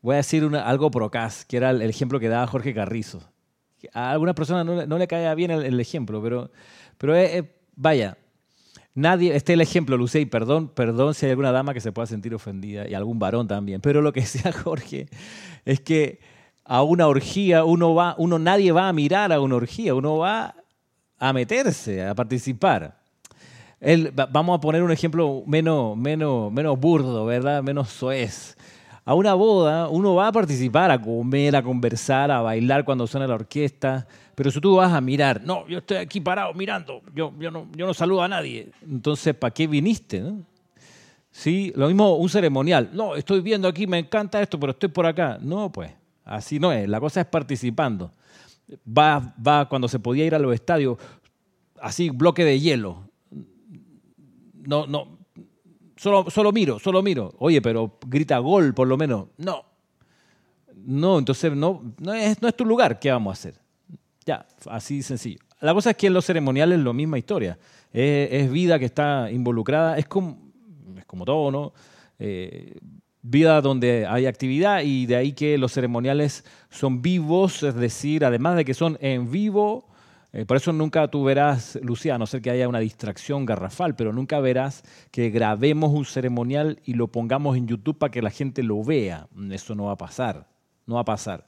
Voy 0.02 0.14
a 0.14 0.18
decir 0.18 0.44
algo 0.54 0.90
procas, 0.90 1.44
que 1.44 1.56
era 1.56 1.70
el, 1.70 1.82
ejemplo 1.82 2.20
que 2.20 2.28
daba 2.28 2.46
Jorge 2.46 2.74
Carrizo. 2.74 3.22
A 3.92 4.10
algunas 4.10 4.34
personas 4.34 4.86
no, 4.86 4.98
le 4.98 5.06
caía 5.06 5.34
bien 5.34 5.50
el, 5.50 5.80
ejemplo, 5.80 6.22
pero, 6.22 6.50
pero 6.98 7.14
vaya, 7.74 8.18
nadie, 8.94 9.34
este 9.34 9.52
es 9.52 9.54
el 9.54 9.60
ejemplo, 9.60 9.96
Lucía, 9.96 10.20
y 10.20 10.26
perdón, 10.26 10.68
perdón 10.68 11.14
si 11.14 11.26
hay 11.26 11.30
alguna 11.30 11.52
dama 11.52 11.72
que 11.72 11.80
se 11.80 11.92
pueda 11.92 12.06
sentir 12.06 12.34
ofendida, 12.34 12.88
y 12.88 12.94
algún 12.94 13.18
varón 13.18 13.46
también, 13.48 13.80
pero 13.80 14.02
lo 14.02 14.12
que 14.12 14.20
decía 14.22 14.52
Jorge 14.52 15.08
es 15.64 15.80
que 15.80 16.20
a 16.64 16.82
una 16.82 17.06
orgía 17.06 17.64
uno 17.64 17.94
va, 17.94 18.14
uno 18.18 18.38
nadie 18.38 18.72
va 18.72 18.88
a 18.88 18.92
mirar 18.92 19.32
a 19.32 19.40
una 19.40 19.56
orgía, 19.56 19.94
uno 19.94 20.18
va 20.18 20.54
a 21.18 21.32
meterse, 21.32 22.04
a 22.04 22.14
participar 22.14 23.05
vamos 24.30 24.58
a 24.58 24.60
poner 24.60 24.82
un 24.82 24.90
ejemplo 24.90 25.42
menos, 25.46 25.96
menos, 25.96 26.52
menos 26.52 26.78
burdo, 26.78 27.26
¿verdad? 27.26 27.62
Menos 27.62 27.90
soez. 27.90 28.56
A 29.04 29.14
una 29.14 29.34
boda 29.34 29.88
uno 29.88 30.16
va 30.16 30.28
a 30.28 30.32
participar, 30.32 30.90
a 30.90 31.00
comer, 31.00 31.54
a 31.54 31.62
conversar, 31.62 32.30
a 32.30 32.40
bailar 32.40 32.84
cuando 32.84 33.06
suena 33.06 33.26
la 33.26 33.34
orquesta, 33.34 34.06
pero 34.34 34.50
si 34.50 34.60
tú 34.60 34.76
vas 34.76 34.92
a 34.92 35.00
mirar, 35.00 35.42
no, 35.44 35.66
yo 35.68 35.78
estoy 35.78 35.98
aquí 35.98 36.20
parado 36.20 36.52
mirando, 36.54 37.02
yo, 37.14 37.32
yo, 37.38 37.52
no, 37.52 37.68
yo 37.76 37.86
no 37.86 37.94
saludo 37.94 38.22
a 38.22 38.28
nadie, 38.28 38.72
entonces 38.82 39.32
¿para 39.34 39.54
qué 39.54 39.68
viniste? 39.68 40.24
¿Sí? 41.30 41.72
Lo 41.76 41.86
mismo 41.86 42.16
un 42.16 42.28
ceremonial, 42.28 42.90
no, 42.94 43.14
estoy 43.14 43.42
viendo 43.42 43.68
aquí, 43.68 43.86
me 43.86 43.98
encanta 43.98 44.42
esto, 44.42 44.58
pero 44.58 44.72
estoy 44.72 44.88
por 44.88 45.06
acá. 45.06 45.38
No, 45.40 45.70
pues, 45.70 45.92
así 46.24 46.58
no 46.58 46.72
es, 46.72 46.88
la 46.88 46.98
cosa 46.98 47.20
es 47.20 47.26
participando. 47.26 48.10
Va, 48.86 49.34
va 49.46 49.68
cuando 49.68 49.86
se 49.86 50.00
podía 50.00 50.24
ir 50.24 50.34
a 50.34 50.38
los 50.40 50.52
estadios, 50.52 50.98
así 51.80 52.10
bloque 52.10 52.44
de 52.44 52.58
hielo, 52.58 53.05
no, 54.66 54.86
no, 54.86 55.18
solo, 55.96 56.30
solo 56.30 56.52
miro, 56.52 56.78
solo 56.78 57.02
miro. 57.02 57.34
Oye, 57.38 57.60
pero 57.62 57.98
grita 58.06 58.38
gol 58.38 58.74
por 58.74 58.88
lo 58.88 58.96
menos. 58.96 59.28
No. 59.38 59.64
No, 60.74 61.18
entonces 61.18 61.54
no, 61.54 61.94
no, 61.98 62.14
es, 62.14 62.40
no 62.40 62.48
es 62.48 62.54
tu 62.54 62.64
lugar. 62.64 62.98
¿Qué 63.00 63.10
vamos 63.10 63.30
a 63.30 63.32
hacer? 63.32 63.60
Ya, 64.24 64.46
así 64.68 65.02
sencillo. 65.02 65.38
La 65.60 65.72
cosa 65.72 65.90
es 65.90 65.96
que 65.96 66.06
en 66.06 66.12
los 66.12 66.24
ceremoniales 66.24 66.78
es 66.78 66.84
la 66.84 66.92
misma 66.92 67.18
historia. 67.18 67.58
Es, 67.92 68.50
vida 68.50 68.78
que 68.78 68.84
está 68.84 69.30
involucrada. 69.30 69.96
Es 69.96 70.06
como, 70.06 70.38
es 70.98 71.04
como 71.06 71.24
todo, 71.24 71.50
¿no? 71.50 71.72
Eh, 72.18 72.76
vida 73.22 73.60
donde 73.60 74.06
hay 74.06 74.26
actividad 74.26 74.82
y 74.82 75.06
de 75.06 75.16
ahí 75.16 75.32
que 75.32 75.58
los 75.58 75.72
ceremoniales 75.72 76.44
son 76.70 77.02
vivos, 77.02 77.62
es 77.62 77.74
decir, 77.74 78.24
además 78.24 78.56
de 78.56 78.64
que 78.64 78.74
son 78.74 78.96
en 79.00 79.30
vivo, 79.30 79.88
eh, 80.36 80.44
por 80.44 80.58
eso 80.58 80.70
nunca 80.70 81.08
tú 81.08 81.24
verás, 81.24 81.78
Lucía, 81.80 82.16
a 82.16 82.18
no 82.18 82.26
ser 82.26 82.42
que 82.42 82.50
haya 82.50 82.68
una 82.68 82.80
distracción 82.80 83.46
garrafal, 83.46 83.96
pero 83.96 84.12
nunca 84.12 84.38
verás 84.38 84.82
que 85.10 85.30
grabemos 85.30 85.94
un 85.94 86.04
ceremonial 86.04 86.78
y 86.84 86.92
lo 86.92 87.08
pongamos 87.08 87.56
en 87.56 87.66
YouTube 87.66 87.96
para 87.96 88.10
que 88.10 88.20
la 88.20 88.28
gente 88.28 88.62
lo 88.62 88.84
vea. 88.84 89.28
Eso 89.50 89.74
no 89.74 89.84
va 89.84 89.92
a 89.92 89.96
pasar, 89.96 90.46
no 90.84 90.96
va 90.96 91.00
a 91.00 91.04
pasar. 91.06 91.46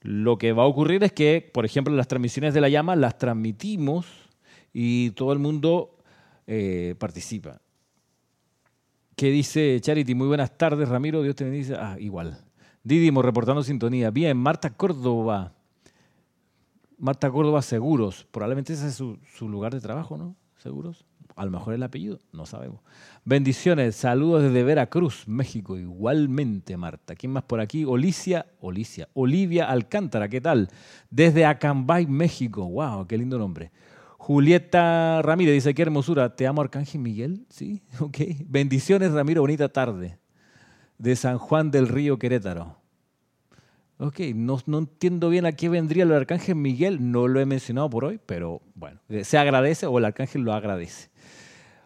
Lo 0.00 0.38
que 0.38 0.50
va 0.50 0.64
a 0.64 0.66
ocurrir 0.66 1.04
es 1.04 1.12
que, 1.12 1.48
por 1.54 1.64
ejemplo, 1.64 1.94
las 1.94 2.08
transmisiones 2.08 2.52
de 2.52 2.60
la 2.60 2.68
llama 2.68 2.96
las 2.96 3.16
transmitimos 3.16 4.06
y 4.72 5.10
todo 5.10 5.32
el 5.32 5.38
mundo 5.38 5.96
eh, 6.48 6.96
participa. 6.98 7.60
¿Qué 9.14 9.30
dice 9.30 9.78
Charity? 9.80 10.16
Muy 10.16 10.26
buenas 10.26 10.58
tardes, 10.58 10.88
Ramiro. 10.88 11.22
Dios 11.22 11.36
te 11.36 11.44
bendice. 11.44 11.76
Ah, 11.76 11.94
igual. 12.00 12.44
Didimo 12.82 13.22
reportando 13.22 13.62
sintonía. 13.62 14.10
Bien, 14.10 14.36
Marta 14.36 14.70
Córdoba. 14.70 15.59
Marta 17.00 17.30
Córdoba 17.30 17.62
Seguros. 17.62 18.26
Probablemente 18.30 18.74
ese 18.74 18.88
es 18.88 18.94
su, 18.94 19.48
lugar 19.48 19.72
de 19.72 19.80
trabajo, 19.80 20.18
¿no? 20.18 20.36
Seguros. 20.58 21.06
A 21.34 21.46
lo 21.46 21.50
mejor 21.50 21.72
el 21.72 21.82
apellido, 21.82 22.18
no 22.32 22.44
sabemos. 22.44 22.80
Bendiciones, 23.24 23.96
saludos 23.96 24.42
desde 24.42 24.62
Veracruz, 24.62 25.26
México. 25.26 25.78
Igualmente, 25.78 26.76
Marta. 26.76 27.14
¿Quién 27.14 27.32
más 27.32 27.44
por 27.44 27.60
aquí? 27.60 27.84
Olicia, 27.86 28.46
Olicia, 28.60 29.08
Olivia 29.14 29.70
Alcántara, 29.70 30.28
¿qué 30.28 30.42
tal? 30.42 30.68
Desde 31.08 31.46
Acambay, 31.46 32.06
México. 32.06 32.68
¡Wow! 32.68 33.06
¡Qué 33.06 33.16
lindo 33.16 33.38
nombre! 33.38 33.72
Julieta 34.18 35.22
Ramírez 35.22 35.54
dice, 35.54 35.72
qué 35.72 35.80
hermosura. 35.80 36.36
Te 36.36 36.46
amo, 36.46 36.60
Arcángel 36.60 37.00
Miguel. 37.00 37.46
Sí, 37.48 37.82
ok. 38.00 38.18
Bendiciones, 38.44 39.12
Ramiro. 39.12 39.40
Bonita 39.40 39.70
tarde. 39.70 40.18
De 40.98 41.16
San 41.16 41.38
Juan 41.38 41.70
del 41.70 41.88
Río, 41.88 42.18
Querétaro. 42.18 42.79
Ok, 44.02 44.20
no, 44.34 44.58
entiendo 44.66 45.28
bien 45.28 45.44
a 45.44 45.52
qué 45.52 45.68
vendría 45.68 46.04
el 46.04 46.12
arcángel 46.14 46.54
Miguel, 46.54 47.12
no 47.12 47.28
lo 47.28 47.38
he 47.38 47.44
mencionado 47.44 47.90
por 47.90 48.06
hoy, 48.06 48.18
pero 48.24 48.62
bueno, 48.74 48.98
eh, 49.10 49.24
se 49.24 49.36
agradece 49.36 49.84
o 49.84 49.98
el 49.98 50.06
arcángel 50.06 50.40
lo 50.40 50.54
agradece. 50.54 51.10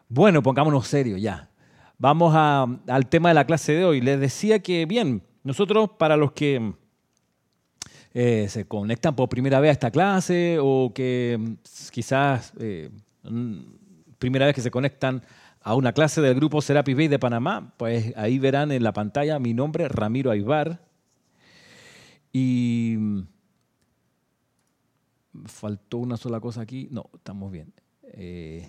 Bueno, 0.08 0.40
pongámonos 0.40 0.86
serios 0.86 1.20
ya. 1.20 1.50
Vamos 1.98 2.32
al 2.36 3.08
tema 3.08 3.30
de 3.30 3.34
la 3.34 3.44
clase 3.44 3.72
de 3.72 3.84
hoy. 3.84 4.00
Les 4.00 4.20
decía 4.20 4.60
que, 4.60 4.86
bien, 4.86 5.24
nosotros 5.42 5.90
para 5.98 6.16
los 6.16 6.30
que 6.30 6.74
eh, 8.12 8.46
se 8.48 8.64
conectan 8.68 9.16
por 9.16 9.28
primera 9.28 9.58
vez 9.58 9.70
a 9.70 9.72
esta 9.72 9.90
clase 9.90 10.58
o 10.60 10.92
que 10.94 11.36
mm, 11.36 11.52
quizás 11.90 12.52
eh, 12.60 12.90
mm, 13.24 13.58
primera 14.20 14.46
vez 14.46 14.54
que 14.54 14.60
se 14.60 14.70
conectan 14.70 15.20
a 15.60 15.74
una 15.74 15.92
clase 15.92 16.20
del 16.20 16.36
grupo 16.36 16.62
Serapis 16.62 16.94
Bay 16.94 17.08
de 17.08 17.18
Panamá, 17.18 17.74
pues 17.76 18.12
ahí 18.16 18.38
verán 18.38 18.70
en 18.70 18.84
la 18.84 18.92
pantalla 18.92 19.40
mi 19.40 19.52
nombre, 19.52 19.88
Ramiro 19.88 20.30
Aybar 20.30 20.93
y 22.36 22.96
faltó 25.46 25.98
una 25.98 26.16
sola 26.16 26.40
cosa 26.40 26.62
aquí. 26.62 26.88
No, 26.90 27.08
estamos 27.14 27.52
bien. 27.52 27.72
Eh, 28.02 28.68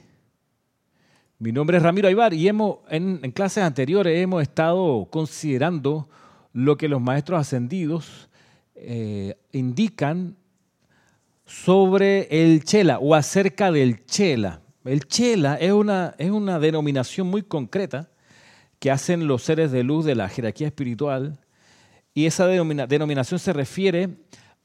mi 1.40 1.52
nombre 1.52 1.78
es 1.78 1.84
Ramiro 1.84 2.08
Aybar 2.08 2.36
y 2.36 2.48
hemos, 2.48 2.78
en, 2.90 3.20
clases 3.32 3.64
anteriores 3.64 4.22
hemos 4.22 4.44
estado 4.44 5.08
considerando 5.10 6.08
lo 6.54 6.78
que 6.78 6.88
los 6.88 7.02
maestros 7.02 7.42
ascendidos 7.42 8.30
eh, 8.76 9.36
indican 9.52 10.38
sobre 11.46 12.28
el 12.30 12.64
chela 12.64 13.00
o 13.00 13.16
acerca 13.16 13.72
del 13.72 14.06
chela. 14.06 14.62
El 14.84 15.08
chela 15.08 15.56
es 15.56 15.72
una, 15.72 16.14
es 16.20 16.30
una 16.30 16.60
denominación 16.60 17.26
muy 17.26 17.42
concreta 17.42 18.12
que 18.78 18.92
hacen 18.92 19.26
los 19.26 19.42
seres 19.42 19.72
de 19.72 19.82
luz 19.82 20.06
de 20.06 20.14
la 20.14 20.30
jerarquía 20.30 20.68
espiritual 20.68 21.40
y 22.16 22.26
esa 22.26 22.48
denominación 22.48 23.40
se 23.40 23.54
refiere 23.54 24.10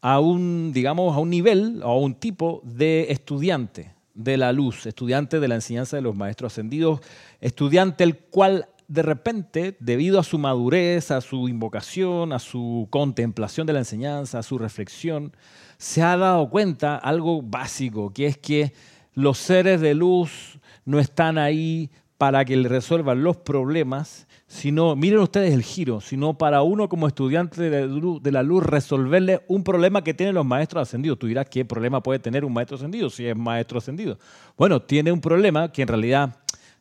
a 0.00 0.21
un, 0.21 0.73
digamos, 0.73 1.14
a 1.14 1.19
un 1.19 1.28
nivel 1.28 1.83
o 1.83 1.88
a 1.88 1.99
un 1.99 2.14
tipo 2.14 2.62
de 2.64 3.09
estudiante 3.11 3.92
de 4.14 4.37
la 4.37 4.52
luz, 4.52 4.87
estudiante 4.87 5.40
de 5.40 5.49
la 5.49 5.57
enseñanza 5.57 5.97
de 5.97 6.02
los 6.02 6.14
maestros 6.14 6.52
ascendidos, 6.52 7.00
estudiante 7.40 8.04
el 8.04 8.16
cual 8.16 8.69
de 8.87 9.02
repente, 9.02 9.76
debido 9.80 10.21
a 10.21 10.25
su 10.25 10.38
madurez, 10.38 11.11
a 11.11 11.21
su 11.21 11.49
invocación, 11.49 12.33
a 12.33 12.38
su 12.38 12.87
contemplación 12.90 13.66
de 13.66 13.73
la 13.73 13.78
enseñanza, 13.80 14.38
a 14.38 14.42
su 14.45 14.57
reflexión, 14.57 15.33
se 15.76 16.02
ha 16.02 16.16
dado 16.16 16.50
cuenta 16.50 16.97
algo 16.97 17.42
básico, 17.42 18.12
que 18.12 18.26
es 18.26 18.38
que 18.38 18.73
los 19.14 19.38
seres 19.38 19.80
de 19.80 19.95
luz 19.95 20.61
no 20.85 21.00
están 21.00 21.37
ahí 21.37 21.90
para 22.16 22.45
que 22.45 22.57
le 22.57 22.69
resuelvan 22.69 23.25
los 23.25 23.37
problemas, 23.38 24.28
sino, 24.50 24.97
miren 24.97 25.21
ustedes 25.21 25.54
el 25.54 25.62
giro, 25.62 26.00
sino 26.00 26.37
para 26.37 26.62
uno 26.62 26.88
como 26.88 27.07
estudiante 27.07 27.71
de 27.71 28.33
la 28.33 28.42
luz 28.42 28.64
resolverle 28.64 29.42
un 29.47 29.62
problema 29.62 30.02
que 30.02 30.12
tienen 30.12 30.35
los 30.35 30.45
maestros 30.45 30.88
ascendidos. 30.88 31.21
Tú 31.21 31.28
dirás, 31.28 31.47
¿qué 31.49 31.64
problema 31.64 32.02
puede 32.02 32.19
tener 32.19 32.45
un 32.45 32.52
maestro 32.52 32.76
ascendido 32.76 33.09
si 33.11 33.28
es 33.28 33.37
maestro 33.37 33.78
ascendido? 33.78 34.19
Bueno, 34.57 34.83
tiene 34.83 35.12
un 35.12 35.21
problema 35.21 35.71
que 35.71 35.83
en 35.83 35.88
realidad 35.88 36.37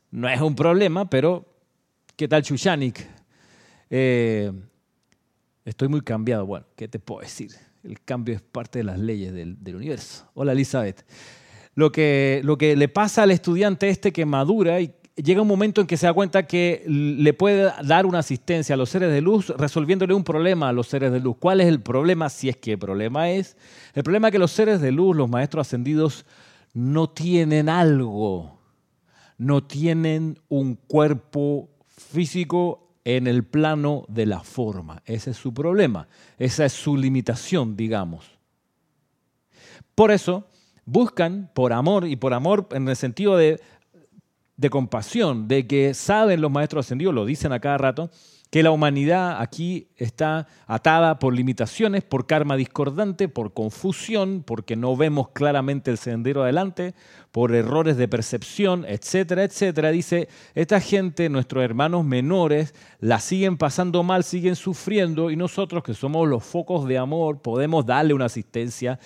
no 0.09 0.27
es 0.27 0.41
un 0.41 0.55
problema, 0.55 1.07
pero 1.07 1.45
¿qué 2.15 2.27
tal 2.27 2.41
Chuchanik? 2.41 3.05
Eh, 3.91 4.51
estoy 5.63 5.89
muy 5.89 6.01
cambiado. 6.01 6.47
Bueno, 6.47 6.65
¿qué 6.75 6.87
te 6.87 6.97
puedo 6.97 7.21
decir? 7.21 7.51
El 7.83 8.01
cambio 8.01 8.33
es 8.33 8.41
parte 8.41 8.79
de 8.79 8.85
las 8.85 8.97
leyes 8.97 9.31
del, 9.31 9.63
del 9.63 9.75
universo. 9.75 10.27
Hola 10.33 10.53
Elizabeth. 10.53 11.05
Lo 11.75 11.91
que, 11.91 12.41
lo 12.43 12.57
que 12.57 12.75
le 12.75 12.87
pasa 12.87 13.21
al 13.23 13.31
estudiante 13.31 13.89
este 13.89 14.11
que 14.11 14.25
madura 14.25 14.81
y 14.81 14.91
llega 15.23 15.41
un 15.41 15.47
momento 15.47 15.81
en 15.81 15.87
que 15.87 15.97
se 15.97 16.05
da 16.05 16.13
cuenta 16.13 16.47
que 16.47 16.83
le 16.87 17.33
puede 17.33 17.71
dar 17.83 18.05
una 18.05 18.19
asistencia 18.19 18.75
a 18.75 18.77
los 18.77 18.89
seres 18.89 19.11
de 19.11 19.21
luz 19.21 19.49
resolviéndole 19.49 20.13
un 20.13 20.23
problema 20.23 20.69
a 20.69 20.73
los 20.73 20.87
seres 20.87 21.11
de 21.11 21.19
luz. 21.19 21.37
¿Cuál 21.39 21.61
es 21.61 21.67
el 21.67 21.81
problema? 21.81 22.29
Si 22.29 22.49
es 22.49 22.57
que 22.57 22.73
el 22.73 22.79
problema 22.79 23.29
es, 23.29 23.57
el 23.93 24.03
problema 24.03 24.27
es 24.27 24.31
que 24.31 24.39
los 24.39 24.51
seres 24.51 24.81
de 24.81 24.91
luz, 24.91 25.15
los 25.15 25.29
maestros 25.29 25.67
ascendidos, 25.67 26.25
no 26.73 27.09
tienen 27.09 27.69
algo, 27.69 28.59
no 29.37 29.63
tienen 29.63 30.39
un 30.47 30.75
cuerpo 30.75 31.69
físico 31.87 32.93
en 33.03 33.27
el 33.27 33.43
plano 33.43 34.05
de 34.07 34.25
la 34.25 34.41
forma. 34.41 35.01
Ese 35.05 35.31
es 35.31 35.37
su 35.37 35.53
problema, 35.53 36.07
esa 36.37 36.65
es 36.65 36.73
su 36.73 36.95
limitación, 36.95 37.75
digamos. 37.75 38.37
Por 39.95 40.11
eso 40.11 40.47
buscan 40.85 41.51
por 41.53 41.73
amor 41.73 42.07
y 42.07 42.15
por 42.15 42.33
amor 42.33 42.67
en 42.71 42.87
el 42.87 42.95
sentido 42.95 43.37
de 43.37 43.59
de 44.59 44.69
compasión, 44.69 45.47
de 45.47 45.65
que 45.67 45.93
saben 45.93 46.41
los 46.41 46.51
maestros 46.51 46.85
ascendidos, 46.85 47.15
lo 47.15 47.25
dicen 47.25 47.53
a 47.53 47.61
cada 47.61 47.77
rato, 47.77 48.11
que 48.49 48.61
la 48.61 48.71
humanidad 48.71 49.39
aquí 49.39 49.87
está 49.95 50.47
atada 50.67 51.17
por 51.19 51.33
limitaciones, 51.33 52.03
por 52.03 52.27
karma 52.27 52.57
discordante, 52.57 53.29
por 53.29 53.53
confusión, 53.53 54.43
porque 54.45 54.75
no 54.75 54.97
vemos 54.97 55.29
claramente 55.29 55.91
el 55.91 55.97
sendero 55.97 56.43
adelante, 56.43 56.93
por 57.31 57.55
errores 57.55 57.95
de 57.95 58.09
percepción, 58.09 58.83
etcétera, 58.85 59.43
etcétera. 59.43 59.91
Dice, 59.91 60.27
esta 60.55 60.81
gente, 60.81 61.29
nuestros 61.29 61.63
hermanos 61.63 62.03
menores, 62.03 62.73
la 62.99 63.19
siguen 63.19 63.57
pasando 63.57 64.03
mal, 64.03 64.25
siguen 64.25 64.57
sufriendo 64.57 65.31
y 65.31 65.37
nosotros 65.37 65.83
que 65.83 65.93
somos 65.93 66.27
los 66.27 66.43
focos 66.43 66.85
de 66.85 66.97
amor 66.97 67.41
podemos 67.41 67.85
darle 67.85 68.13
una 68.13 68.25
asistencia, 68.25 68.99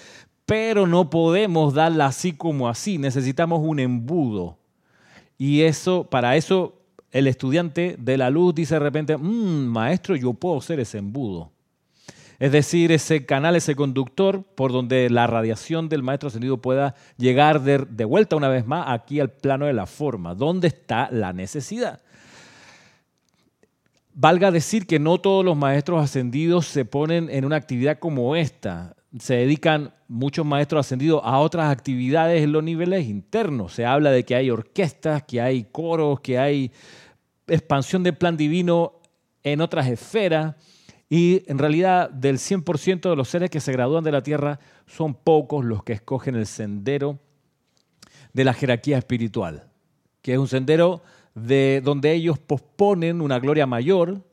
pero 0.48 0.88
no 0.88 1.12
podemos 1.12 1.76
darla 1.76 2.08
así 2.08 2.34
como 2.34 2.70
así, 2.70 2.98
necesitamos 2.98 3.60
un 3.62 3.80
embudo 3.80 4.63
y 5.44 5.64
eso, 5.64 6.06
para 6.06 6.38
eso, 6.38 6.74
el 7.12 7.28
estudiante 7.28 7.98
de 8.00 8.16
la 8.16 8.30
luz 8.30 8.56
dice 8.56 8.76
de 8.76 8.80
repente, 8.80 9.18
mm, 9.18 9.68
maestro, 9.68 10.16
yo 10.16 10.34
puedo 10.34 10.62
ser 10.62 10.80
ese 10.80 11.00
embudo. 11.00 11.52
Es 12.40 12.54
decir, 12.54 12.94
ese 12.94 13.26
canal, 13.26 13.58
ese 13.58 13.76
conductor 13.76 14.42
por 14.56 14.72
donde 14.72 15.10
la 15.10 15.28
radiación 15.28 15.90
del 15.90 16.02
maestro 16.02 16.30
ascendido 16.30 16.62
pueda 16.62 16.96
llegar 17.18 17.60
de, 17.60 17.80
de 17.90 18.06
vuelta 18.06 18.38
una 18.38 18.48
vez 18.48 18.66
más 18.66 18.86
aquí 18.88 19.20
al 19.20 19.32
plano 19.32 19.66
de 19.66 19.74
la 19.74 19.86
forma. 19.86 20.34
¿Dónde 20.34 20.70
está 20.70 21.10
la 21.12 21.34
necesidad? 21.34 22.00
Valga 24.14 24.50
decir 24.50 24.88
que 24.88 24.98
no 24.98 25.18
todos 25.18 25.44
los 25.44 25.58
maestros 25.58 26.02
ascendidos 26.02 26.68
se 26.68 26.86
ponen 26.86 27.30
en 27.30 27.44
una 27.44 27.58
actividad 27.58 28.00
como 28.00 28.38
esta 28.38 28.96
se 29.20 29.36
dedican 29.36 29.94
muchos 30.08 30.46
maestros 30.46 30.86
ascendidos 30.86 31.22
a 31.24 31.40
otras 31.40 31.72
actividades 31.72 32.44
en 32.44 32.52
los 32.52 32.64
niveles 32.64 33.06
internos. 33.06 33.74
Se 33.74 33.86
habla 33.86 34.12
de 34.12 34.24
que 34.24 34.36
hay 34.36 34.50
orquestas, 34.50 35.24
que 35.24 35.40
hay 35.40 35.66
coros, 35.66 36.20
que 36.20 36.40
hay 36.40 36.72
expansión 37.48 38.04
del 38.04 38.16
plan 38.16 38.38
divino 38.38 39.02
en 39.44 39.62
otras 39.62 39.88
esferas. 39.88 40.56
Y 41.10 41.44
en 41.48 41.60
realidad 41.60 42.10
del 42.10 42.38
100% 42.38 43.10
de 43.10 43.16
los 43.16 43.30
seres 43.30 43.52
que 43.52 43.60
se 43.60 43.72
gradúan 43.72 44.04
de 44.04 44.12
la 44.12 44.24
Tierra 44.24 44.60
son 44.88 45.14
pocos 45.14 45.64
los 45.64 45.84
que 45.84 45.94
escogen 45.94 46.36
el 46.36 46.48
sendero 46.48 47.20
de 48.34 48.44
la 48.44 48.54
jerarquía 48.54 48.98
espiritual, 48.98 49.70
que 50.24 50.34
es 50.34 50.40
un 50.40 50.48
sendero 50.48 51.04
de 51.36 51.82
donde 51.84 52.14
ellos 52.14 52.40
posponen 52.40 53.22
una 53.22 53.38
gloria 53.38 53.68
mayor, 53.68 54.24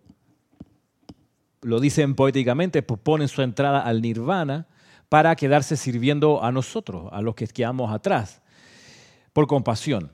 lo 1.62 1.80
dicen 1.80 2.14
poéticamente, 2.14 2.82
posponen 2.82 3.28
su 3.28 3.42
entrada 3.42 3.80
al 3.80 4.02
nirvana 4.02 4.66
para 5.08 5.34
quedarse 5.36 5.76
sirviendo 5.76 6.42
a 6.42 6.52
nosotros, 6.52 7.08
a 7.12 7.20
los 7.20 7.34
que 7.34 7.46
quedamos 7.46 7.92
atrás, 7.92 8.40
por 9.32 9.46
compasión. 9.46 10.12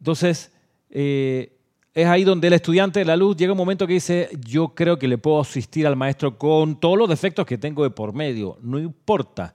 Entonces, 0.00 0.52
eh, 0.90 1.52
es 1.94 2.06
ahí 2.06 2.24
donde 2.24 2.48
el 2.48 2.52
estudiante 2.52 2.98
de 2.98 3.04
la 3.04 3.16
luz 3.16 3.36
llega 3.36 3.52
un 3.52 3.58
momento 3.58 3.86
que 3.86 3.94
dice, 3.94 4.28
yo 4.44 4.74
creo 4.74 4.98
que 4.98 5.08
le 5.08 5.18
puedo 5.18 5.40
asistir 5.40 5.86
al 5.86 5.96
maestro 5.96 6.36
con 6.38 6.78
todos 6.78 6.98
los 6.98 7.08
defectos 7.08 7.46
que 7.46 7.58
tengo 7.58 7.82
de 7.82 7.90
por 7.90 8.12
medio, 8.12 8.58
no 8.60 8.78
importa. 8.78 9.54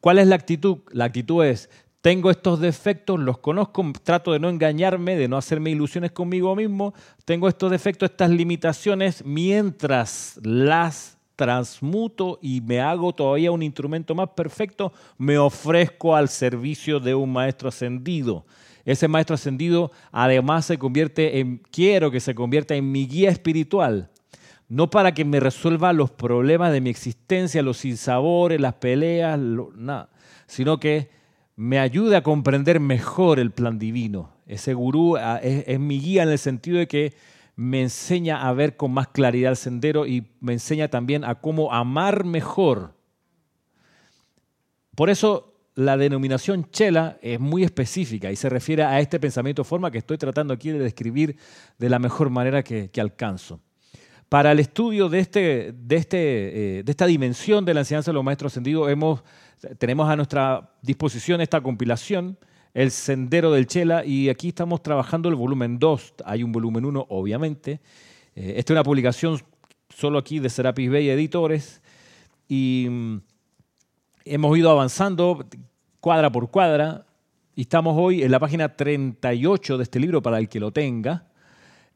¿Cuál 0.00 0.18
es 0.18 0.26
la 0.26 0.34
actitud? 0.34 0.78
La 0.90 1.06
actitud 1.06 1.44
es, 1.44 1.70
tengo 2.08 2.30
estos 2.30 2.58
defectos, 2.58 3.20
los 3.20 3.36
conozco, 3.36 3.84
trato 4.02 4.32
de 4.32 4.38
no 4.38 4.48
engañarme, 4.48 5.14
de 5.14 5.28
no 5.28 5.36
hacerme 5.36 5.68
ilusiones 5.68 6.10
conmigo 6.10 6.56
mismo, 6.56 6.94
tengo 7.26 7.50
estos 7.50 7.70
defectos, 7.70 8.08
estas 8.08 8.30
limitaciones, 8.30 9.22
mientras 9.26 10.40
las 10.42 11.18
transmuto 11.36 12.38
y 12.40 12.62
me 12.62 12.80
hago 12.80 13.14
todavía 13.14 13.50
un 13.50 13.62
instrumento 13.62 14.14
más 14.14 14.30
perfecto, 14.30 14.90
me 15.18 15.36
ofrezco 15.36 16.16
al 16.16 16.30
servicio 16.30 16.98
de 16.98 17.14
un 17.14 17.30
maestro 17.30 17.68
ascendido. 17.68 18.46
Ese 18.86 19.06
maestro 19.06 19.34
ascendido 19.34 19.92
además 20.10 20.64
se 20.64 20.78
convierte 20.78 21.40
en, 21.40 21.58
quiero 21.70 22.10
que 22.10 22.20
se 22.20 22.34
convierta 22.34 22.74
en 22.74 22.90
mi 22.90 23.06
guía 23.06 23.28
espiritual, 23.28 24.08
no 24.66 24.88
para 24.88 25.12
que 25.12 25.26
me 25.26 25.40
resuelva 25.40 25.92
los 25.92 26.10
problemas 26.10 26.72
de 26.72 26.80
mi 26.80 26.88
existencia, 26.88 27.60
los 27.60 27.76
sinsabores, 27.76 28.58
las 28.58 28.72
peleas, 28.72 29.38
nada, 29.38 30.08
sino 30.46 30.80
que 30.80 31.17
me 31.58 31.80
ayuda 31.80 32.18
a 32.18 32.22
comprender 32.22 32.78
mejor 32.78 33.40
el 33.40 33.50
plan 33.50 33.80
divino. 33.80 34.30
Ese 34.46 34.74
gurú 34.74 35.16
ah, 35.16 35.40
es, 35.42 35.80
mi 35.80 35.98
guía 35.98 36.22
en 36.22 36.28
el 36.28 36.38
sentido 36.38 36.78
de 36.78 36.86
que 36.86 37.14
me 37.56 37.82
enseña 37.82 38.46
a 38.46 38.52
ver 38.52 38.76
con 38.76 38.92
más 38.92 39.08
claridad 39.08 39.50
el 39.50 39.56
sendero 39.56 40.06
y 40.06 40.28
me 40.38 40.52
enseña 40.52 40.86
también 40.86 41.24
a 41.24 41.34
cómo 41.34 41.72
amar 41.74 42.22
mejor. 42.22 42.94
Por 44.94 45.10
eso 45.10 45.52
la 45.74 45.96
denominación 45.96 46.70
chela 46.70 47.18
es 47.22 47.40
muy 47.40 47.64
específica 47.64 48.30
y 48.30 48.36
se 48.36 48.48
refiere 48.48 48.84
a 48.84 49.00
este 49.00 49.18
pensamiento 49.18 49.64
forma 49.64 49.90
que 49.90 49.98
estoy 49.98 50.16
tratando 50.16 50.54
aquí 50.54 50.70
de 50.70 50.78
describir 50.78 51.36
de 51.76 51.90
la 51.90 51.98
mejor 51.98 52.30
manera 52.30 52.62
que, 52.62 52.88
alcanzo. 53.00 53.60
Para 54.28 54.52
el 54.52 54.60
estudio 54.60 55.08
de, 55.08 55.18
este, 55.18 55.74
de, 55.76 55.96
este, 55.96 56.18
eh, 56.78 56.82
de 56.84 56.90
esta 56.92 57.06
dimensión 57.06 57.64
de 57.64 57.74
la 57.74 57.80
enseñanza 57.80 58.12
de 58.12 58.14
los 58.14 58.22
maestros 58.22 58.52
ascendidos 58.52 58.88
hemos 58.88 59.24
tenemos 59.78 60.08
a 60.08 60.16
nuestra 60.16 60.70
disposición 60.82 61.40
esta 61.40 61.60
compilación, 61.60 62.38
El 62.74 62.90
Sendero 62.90 63.52
del 63.52 63.66
Chela, 63.66 64.04
y 64.04 64.28
aquí 64.28 64.48
estamos 64.48 64.82
trabajando 64.82 65.28
el 65.28 65.34
volumen 65.34 65.78
2. 65.78 66.14
Hay 66.24 66.42
un 66.42 66.52
volumen 66.52 66.84
1, 66.84 67.06
obviamente. 67.08 67.80
Eh, 68.34 68.54
esta 68.56 68.72
es 68.72 68.76
una 68.76 68.84
publicación 68.84 69.40
solo 69.88 70.18
aquí 70.18 70.38
de 70.38 70.50
Serapis 70.50 70.90
Bay 70.90 71.08
Editores, 71.08 71.82
y 72.48 72.86
mm, 72.88 73.20
hemos 74.24 74.58
ido 74.58 74.70
avanzando 74.70 75.46
cuadra 76.00 76.30
por 76.30 76.50
cuadra, 76.50 77.06
y 77.54 77.62
estamos 77.62 77.96
hoy 77.98 78.22
en 78.22 78.30
la 78.30 78.38
página 78.38 78.76
38 78.76 79.78
de 79.78 79.82
este 79.82 79.98
libro 79.98 80.22
para 80.22 80.38
el 80.38 80.48
que 80.48 80.60
lo 80.60 80.70
tenga. 80.72 81.27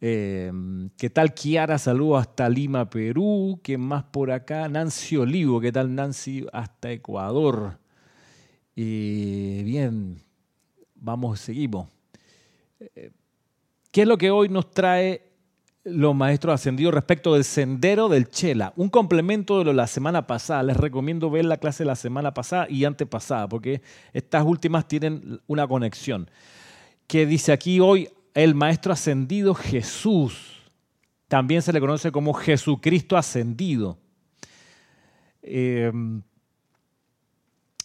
Em, 0.04 0.90
¿Qué 0.98 1.10
tal 1.10 1.32
Kiara? 1.32 1.78
Saludos 1.78 2.22
hasta 2.22 2.48
Lima, 2.48 2.90
Perú. 2.90 3.60
¿Qué 3.62 3.78
más 3.78 4.02
por 4.02 4.32
acá? 4.32 4.68
Nancy 4.68 5.16
Olivo. 5.16 5.60
¿Qué 5.60 5.70
tal 5.70 5.94
Nancy? 5.94 6.44
Hasta 6.52 6.90
Ecuador. 6.90 7.78
Y 8.74 9.62
bien, 9.62 10.20
vamos, 10.96 11.38
seguimos. 11.38 11.88
Eh, 12.80 13.12
¿Qué 13.92 14.02
es 14.02 14.08
lo 14.08 14.18
que 14.18 14.32
hoy 14.32 14.48
nos 14.48 14.72
trae 14.72 15.22
los 15.84 16.16
maestros 16.16 16.56
ascendidos 16.56 16.92
respecto 16.92 17.34
del 17.34 17.44
sendero 17.44 18.08
del 18.08 18.28
Chela? 18.28 18.72
Un 18.74 18.88
complemento 18.88 19.58
de 19.58 19.66
lo 19.66 19.70
de 19.70 19.76
la 19.76 19.86
semana 19.86 20.26
pasada. 20.26 20.64
Les 20.64 20.76
recomiendo 20.76 21.30
ver 21.30 21.44
la 21.44 21.58
clase 21.58 21.84
de 21.84 21.86
la 21.86 21.94
semana 21.94 22.34
pasada 22.34 22.66
y 22.68 22.84
antepasada, 22.84 23.48
porque 23.48 23.82
estas 24.12 24.44
últimas 24.44 24.88
tienen 24.88 25.40
una 25.46 25.68
conexión. 25.68 26.28
Que 27.06 27.24
dice 27.24 27.52
aquí 27.52 27.78
hoy, 27.78 28.08
el 28.34 28.54
Maestro 28.54 28.92
ascendido 28.92 29.54
Jesús. 29.54 30.62
También 31.28 31.62
se 31.62 31.72
le 31.72 31.80
conoce 31.80 32.12
como 32.12 32.34
Jesucristo 32.34 33.16
ascendido. 33.16 33.98
Em, 35.42 36.22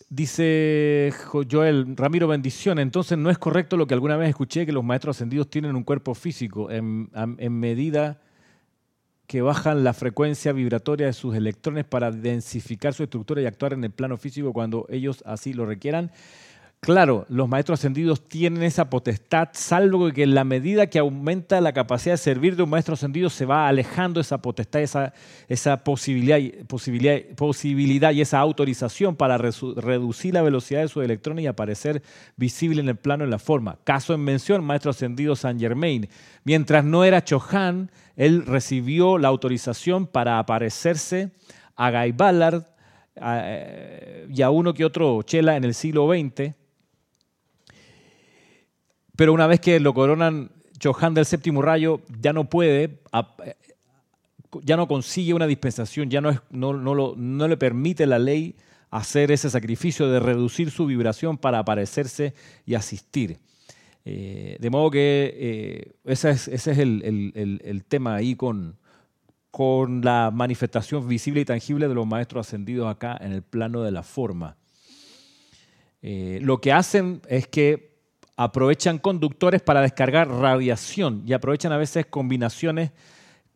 dice 0.10 1.14
Joel, 1.50 1.96
Ramiro, 1.96 2.28
bendición. 2.28 2.80
Entonces 2.80 3.18
no 3.18 3.30
es 3.30 3.38
correcto 3.38 3.78
lo 3.78 3.88
que 3.88 3.94
alguna 3.94 4.18
vez 4.18 4.30
escuché, 4.30 4.66
que 4.66 4.72
los 4.72 4.84
maestros 4.84 5.18
ascendidos 5.18 5.50
tienen 5.50 5.76
un 5.76 5.84
cuerpo 5.84 6.14
físico 6.14 6.70
en, 6.72 7.10
en 7.14 7.60
medida 7.60 8.22
que 9.28 9.42
bajan 9.42 9.84
la 9.84 9.94
frecuencia 9.94 10.54
vibratoria 10.54 11.08
de 11.08 11.14
sus 11.14 11.36
electrones 11.36 11.84
para 11.84 12.12
densificar 12.12 12.94
su 12.94 13.04
estructura 13.04 13.42
y 13.42 13.46
actuar 13.46 13.74
en 13.74 13.84
el 13.84 13.92
plano 13.92 14.18
físico 14.18 14.54
cuando 14.54 14.86
ellos 14.90 15.22
así 15.26 15.54
lo 15.54 15.66
requieran. 15.66 16.12
Claro, 16.80 17.26
los 17.28 17.50
maestros 17.50 17.80
ascendidos 17.80 18.30
tienen 18.30 18.64
esa 18.64 18.90
potestad, 18.90 19.50
salvo 19.52 20.10
que 20.14 20.24
en 20.24 20.34
la 20.34 20.44
medida 20.46 20.88
que 20.88 21.00
aumenta 21.00 21.60
la 21.60 21.74
capacidad 21.74 22.14
de 22.14 22.18
servir 22.18 22.56
de 22.56 22.64
un 22.64 22.70
maestro 22.70 22.94
ascendido, 22.94 23.30
se 23.30 23.46
va 23.46 23.68
alejando 23.68 24.22
esa 24.22 24.38
potestad, 24.38 24.82
esa, 24.82 25.14
esa 25.50 25.84
posibilidad, 25.84 26.40
posibilidad, 26.68 27.20
posibilidad 27.36 28.12
y 28.14 28.22
esa 28.22 28.40
autorización 28.40 29.18
para 29.18 29.38
reducir 29.38 30.36
la 30.36 30.44
velocidad 30.44 30.82
de 30.82 30.88
su 30.88 31.02
electrones 31.02 31.44
y 31.44 31.48
aparecer 31.48 32.04
visible 32.38 32.80
en 32.80 32.88
el 32.88 32.96
plano 32.96 33.26
en 33.26 33.32
la 33.32 33.40
forma. 33.40 33.80
Caso 33.84 34.14
en 34.14 34.24
mención, 34.24 34.64
maestro 34.64 34.92
ascendido 34.92 35.36
Saint 35.36 35.60
Germain. 35.60 36.08
Mientras 36.46 36.86
no 36.86 37.04
era 37.04 37.24
Chohan, 37.24 37.92
él 38.16 38.46
recibió 38.46 39.18
la 39.18 39.28
autorización 39.28 40.08
para 40.08 40.40
aparecerse 40.40 41.32
a 41.76 41.92
Guy 41.92 42.14
Ballard 42.14 42.64
eh, 43.16 44.28
y 44.32 44.42
a 44.42 44.52
uno 44.52 44.74
que 44.74 44.86
otro 44.86 45.22
Chela 45.24 45.58
en 45.58 45.66
el 45.66 45.74
siglo 45.74 46.08
XX 46.08 46.56
pero 49.18 49.34
una 49.34 49.48
vez 49.48 49.60
que 49.60 49.80
lo 49.82 49.94
coronan 49.94 50.52
Johan 50.82 51.16
del 51.16 51.26
séptimo 51.26 51.62
rayo, 51.62 52.02
ya 52.22 52.34
no 52.34 52.50
puede, 52.50 53.00
ya 54.62 54.78
no 54.78 54.88
consigue 54.88 55.34
una 55.34 55.48
dispensación, 55.48 56.10
ya 56.10 56.22
no, 56.22 56.30
es, 56.30 56.40
no, 56.52 56.74
no, 56.74 57.48
le 57.48 57.58
permite 57.58 58.06
la 58.06 58.20
ley 58.20 58.56
hacer 58.92 59.32
ese 59.32 59.50
sacrificio 59.50 60.08
de 60.08 60.20
reducir 60.20 60.70
su 60.70 60.86
vibración 60.86 61.38
para 61.38 61.60
aparecerse 61.60 62.36
y 62.66 62.76
asistir. 62.76 63.40
Eh, 64.06 64.56
de 64.60 64.70
modo 64.70 64.92
que 64.92 65.34
eh, 65.36 65.96
ese 66.06 66.30
es, 66.30 66.48
ese 66.48 66.72
es 66.72 66.78
el, 66.78 67.84
tema 67.88 68.16
ahí 68.16 68.36
con, 68.36 68.78
con 69.50 70.02
la 70.02 70.30
manifestación 70.32 71.08
visible 71.08 71.42
y 71.42 71.46
tangible 71.46 71.88
de 71.88 71.96
los 71.96 72.06
maestros 72.06 72.48
ascendidos 72.48 72.88
acá 72.88 73.18
en 73.20 73.32
el 73.32 73.42
plano 73.42 73.82
de 73.82 73.92
la 73.92 74.04
forma. 74.04 74.58
Eh, 76.04 76.40
lo 76.44 76.62
que 76.62 76.72
hacen 76.72 77.22
es 77.28 77.48
que 77.48 77.97
aprovechan 78.38 79.00
conductores 79.00 79.62
para 79.62 79.82
descargar 79.82 80.30
radiación 80.30 81.24
y 81.26 81.34
aprovechan 81.34 81.72
a 81.72 81.78
veces 81.78 82.06
combinaciones 82.06 82.92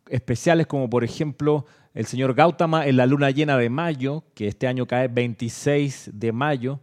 especiales 0.10 0.68
como 0.68 0.90
por 0.90 1.04
ejemplo 1.04 1.66
el 1.94 2.06
señor 2.06 2.34
Gautama 2.34 2.88
en 2.88 2.98
la 2.98 3.06
luna 3.06 3.30
llena 3.32 3.58
de 3.58 3.70
mayo, 3.70 4.24
que 4.34 4.48
este 4.48 4.68
año 4.68 4.88
cae 4.88 5.08
26 5.08 6.12
de 6.14 6.32
mayo, 6.32 6.80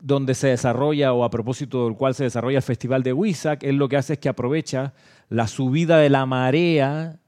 donde 0.00 0.34
se 0.34 0.48
desarrolla 0.48 1.12
o 1.12 1.24
a 1.24 1.30
propósito 1.30 1.86
del 1.86 1.96
cual 1.96 2.14
se 2.14 2.24
desarrolla 2.24 2.58
el 2.58 2.62
festival 2.62 3.02
de 3.02 3.12
Huizac, 3.12 3.62
él 3.62 3.76
lo 3.76 3.88
que 3.88 3.96
hace 3.96 4.14
es 4.14 4.18
que 4.18 4.28
aprovecha 4.28 4.94
la 5.28 5.48
subida 5.48 5.98
de 5.98 6.10
la 6.10 6.26
marea 6.26 7.18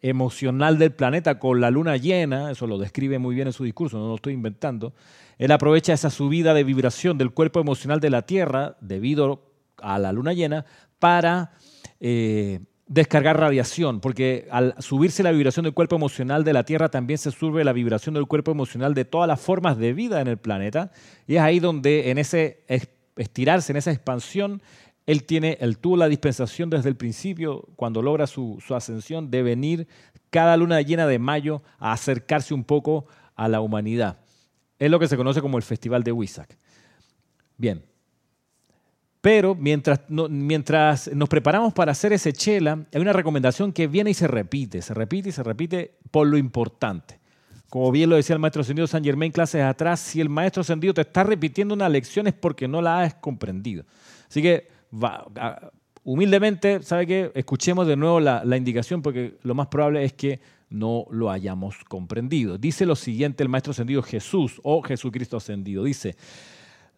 emocional 0.00 0.78
del 0.78 0.92
planeta 0.92 1.38
con 1.38 1.60
la 1.60 1.70
luna 1.70 1.96
llena, 1.96 2.50
eso 2.50 2.66
lo 2.66 2.78
describe 2.78 3.18
muy 3.18 3.34
bien 3.34 3.48
en 3.48 3.52
su 3.52 3.64
discurso, 3.64 3.98
no 3.98 4.08
lo 4.08 4.14
estoy 4.16 4.32
inventando, 4.32 4.94
él 5.38 5.52
aprovecha 5.52 5.92
esa 5.92 6.10
subida 6.10 6.54
de 6.54 6.64
vibración 6.64 7.18
del 7.18 7.32
cuerpo 7.32 7.60
emocional 7.60 8.00
de 8.00 8.10
la 8.10 8.22
Tierra 8.22 8.76
debido 8.80 9.52
a 9.78 9.98
la 9.98 10.12
luna 10.12 10.32
llena 10.32 10.64
para 10.98 11.52
eh, 12.00 12.60
descargar 12.86 13.38
radiación, 13.38 14.00
porque 14.00 14.48
al 14.50 14.74
subirse 14.78 15.22
la 15.22 15.32
vibración 15.32 15.64
del 15.64 15.74
cuerpo 15.74 15.96
emocional 15.96 16.44
de 16.44 16.52
la 16.52 16.64
Tierra 16.64 16.88
también 16.88 17.18
se 17.18 17.30
sube 17.32 17.64
la 17.64 17.72
vibración 17.72 18.14
del 18.14 18.26
cuerpo 18.26 18.52
emocional 18.52 18.94
de 18.94 19.04
todas 19.04 19.28
las 19.28 19.40
formas 19.40 19.76
de 19.76 19.92
vida 19.92 20.20
en 20.20 20.28
el 20.28 20.38
planeta 20.38 20.92
y 21.26 21.36
es 21.36 21.42
ahí 21.42 21.58
donde 21.58 22.10
en 22.10 22.18
ese 22.18 22.64
estirarse, 23.16 23.72
en 23.72 23.76
esa 23.76 23.90
expansión, 23.90 24.62
él 25.06 25.24
tiene, 25.24 25.56
él 25.60 25.78
tuvo 25.78 25.96
la 25.96 26.08
dispensación 26.08 26.70
desde 26.70 26.88
el 26.88 26.96
principio, 26.96 27.68
cuando 27.76 28.02
logra 28.02 28.26
su, 28.26 28.62
su 28.64 28.74
ascensión, 28.74 29.30
de 29.30 29.42
venir 29.42 29.88
cada 30.30 30.56
luna 30.56 30.80
llena 30.80 31.06
de 31.06 31.18
mayo 31.18 31.62
a 31.78 31.92
acercarse 31.92 32.54
un 32.54 32.64
poco 32.64 33.06
a 33.36 33.48
la 33.48 33.60
humanidad. 33.60 34.18
Es 34.78 34.90
lo 34.90 34.98
que 34.98 35.08
se 35.08 35.16
conoce 35.16 35.40
como 35.40 35.56
el 35.56 35.62
Festival 35.62 36.02
de 36.02 36.12
Huizac. 36.12 36.56
Bien. 37.56 37.84
Pero 39.20 39.54
mientras, 39.54 40.00
mientras 40.08 41.10
nos 41.12 41.28
preparamos 41.28 41.72
para 41.72 41.92
hacer 41.92 42.12
ese 42.12 42.32
chela, 42.32 42.86
hay 42.94 43.00
una 43.00 43.12
recomendación 43.12 43.72
que 43.72 43.86
viene 43.88 44.10
y 44.10 44.14
se 44.14 44.28
repite, 44.28 44.82
se 44.82 44.94
repite 44.94 45.30
y 45.30 45.32
se 45.32 45.42
repite 45.42 45.96
por 46.10 46.26
lo 46.26 46.36
importante. 46.38 47.18
Como 47.68 47.90
bien 47.90 48.08
lo 48.08 48.16
decía 48.16 48.34
el 48.34 48.40
maestro 48.40 48.62
ascendido 48.62 48.86
San 48.86 49.02
Germain 49.02 49.32
clases 49.32 49.62
atrás, 49.62 49.98
si 49.98 50.20
el 50.20 50.28
maestro 50.28 50.60
ascendido 50.60 50.94
te 50.94 51.00
está 51.00 51.24
repitiendo 51.24 51.74
una 51.74 51.88
lección 51.88 52.28
es 52.28 52.34
porque 52.34 52.68
no 52.68 52.80
la 52.80 53.02
has 53.02 53.14
comprendido. 53.14 53.84
Así 54.28 54.40
que 54.40 54.68
humildemente, 56.04 56.82
¿sabe 56.84 57.06
qué? 57.08 57.32
Escuchemos 57.34 57.88
de 57.88 57.96
nuevo 57.96 58.20
la, 58.20 58.44
la 58.44 58.56
indicación 58.56 59.02
porque 59.02 59.38
lo 59.42 59.54
más 59.56 59.66
probable 59.66 60.04
es 60.04 60.12
que 60.12 60.40
no 60.68 61.06
lo 61.10 61.30
hayamos 61.30 61.76
comprendido. 61.84 62.58
Dice 62.58 62.86
lo 62.86 62.96
siguiente 62.96 63.42
el 63.42 63.48
Maestro 63.48 63.70
Ascendido 63.70 64.02
Jesús 64.02 64.60
o 64.62 64.82
Jesucristo 64.82 65.36
Ascendido. 65.36 65.84
Dice, 65.84 66.16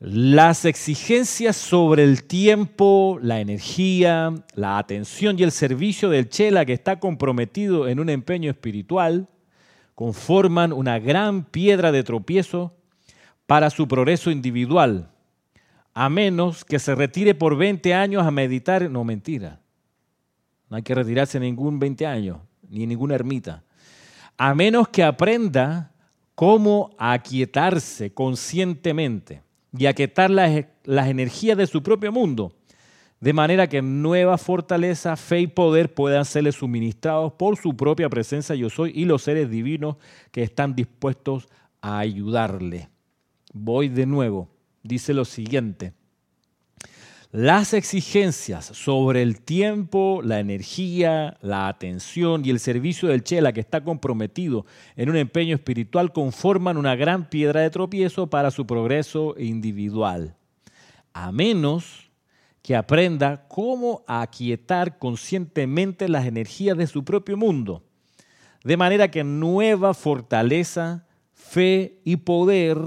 las 0.01 0.65
exigencias 0.65 1.57
sobre 1.57 2.05
el 2.05 2.25
tiempo, 2.25 3.19
la 3.21 3.41
energía, 3.41 4.33
la 4.55 4.79
atención 4.79 5.39
y 5.39 5.43
el 5.43 5.53
servicio 5.53 6.09
del 6.09 6.29
Chela 6.29 6.65
que 6.65 6.73
está 6.73 7.01
comprometido 7.01 7.89
en 7.89 8.01
un 8.01 8.09
empeño 8.09 8.51
espiritual 8.51 9.29
conforman 9.95 10.73
una 10.73 10.99
gran 11.01 11.45
piedra 11.45 11.91
de 11.91 12.05
tropiezo 12.05 12.75
para 13.47 13.71
su 13.71 13.89
progreso 13.89 14.31
individual, 14.31 15.11
a 15.95 16.09
menos 16.09 16.65
que 16.65 16.79
se 16.79 16.95
retire 16.95 17.35
por 17.35 17.57
20 17.57 17.93
años 17.95 18.25
a 18.25 18.31
meditar. 18.31 18.89
No, 18.89 19.03
mentira. 19.03 19.61
No 20.71 20.77
hay 20.77 20.83
que 20.83 20.95
retirarse 20.95 21.41
ningún 21.41 21.81
20 21.81 22.07
años 22.07 22.39
ni 22.69 22.87
ninguna 22.87 23.15
ermita, 23.15 23.65
a 24.37 24.55
menos 24.55 24.89
que 24.89 25.03
aprenda 25.03 25.93
cómo 26.35 26.91
aquietarse 26.99 28.13
conscientemente 28.13 29.43
y 29.77 29.87
aquietar 29.87 30.31
las, 30.31 30.65
las 30.85 31.09
energías 31.09 31.59
de 31.59 31.67
su 31.67 31.83
propio 31.83 32.13
mundo, 32.13 32.53
de 33.21 33.33
manera 33.33 33.69
que 33.69 33.83
nueva 33.83 34.39
fortaleza, 34.39 35.17
fe 35.17 35.41
y 35.41 35.47
poder 35.49 35.93
puedan 35.93 36.25
serle 36.25 36.53
suministrados 36.53 37.33
por 37.33 37.57
su 37.57 37.77
propia 37.77 38.09
presencia 38.09 38.55
yo 38.55 38.71
soy 38.71 38.93
y 38.95 39.05
los 39.05 39.23
seres 39.23 39.51
divinos 39.51 39.97
que 40.31 40.45
están 40.45 40.77
dispuestos 40.77 41.49
a 41.81 41.99
ayudarle. 41.99 42.89
Voy 43.53 43.89
de 43.89 44.07
nuevo, 44.07 44.49
dice 44.83 45.15
lo 45.15 45.25
siguiente. 45.25 45.93
Las 47.31 47.75
exigencias 47.75 48.65
sobre 48.65 49.21
el 49.21 49.43
tiempo, 49.43 50.23
la 50.25 50.41
energía, 50.41 51.37
la 51.43 51.69
atención 51.69 52.43
y 52.43 52.49
el 52.49 52.59
servicio 52.59 53.11
del 53.11 53.23
Chela 53.23 53.53
que 53.53 53.61
está 53.61 53.85
comprometido 53.85 54.65
en 54.97 55.11
un 55.11 55.17
empeño 55.17 55.55
espiritual 55.55 56.11
conforman 56.11 56.79
una 56.79 56.97
gran 56.97 57.29
piedra 57.29 57.61
de 57.61 57.69
tropiezo 57.69 58.29
para 58.29 58.51
su 58.51 58.67
progreso 58.67 59.35
individual. 59.39 60.37
A 61.13 61.31
menos 61.31 62.11
que 62.63 62.75
aprenda 62.75 63.47
cómo 63.47 64.05
aquietar 64.07 64.99
conscientemente 64.99 66.09
las 66.09 66.25
energías 66.25 66.79
de 66.79 66.87
su 66.87 67.05
propio 67.05 67.37
mundo, 67.37 67.85
de 68.65 68.79
manera 68.79 69.11
que 69.11 69.23
nueva 69.23 69.93
fortaleza, 69.93 71.07
fe 71.35 72.01
y 72.05 72.17
poder 72.17 72.79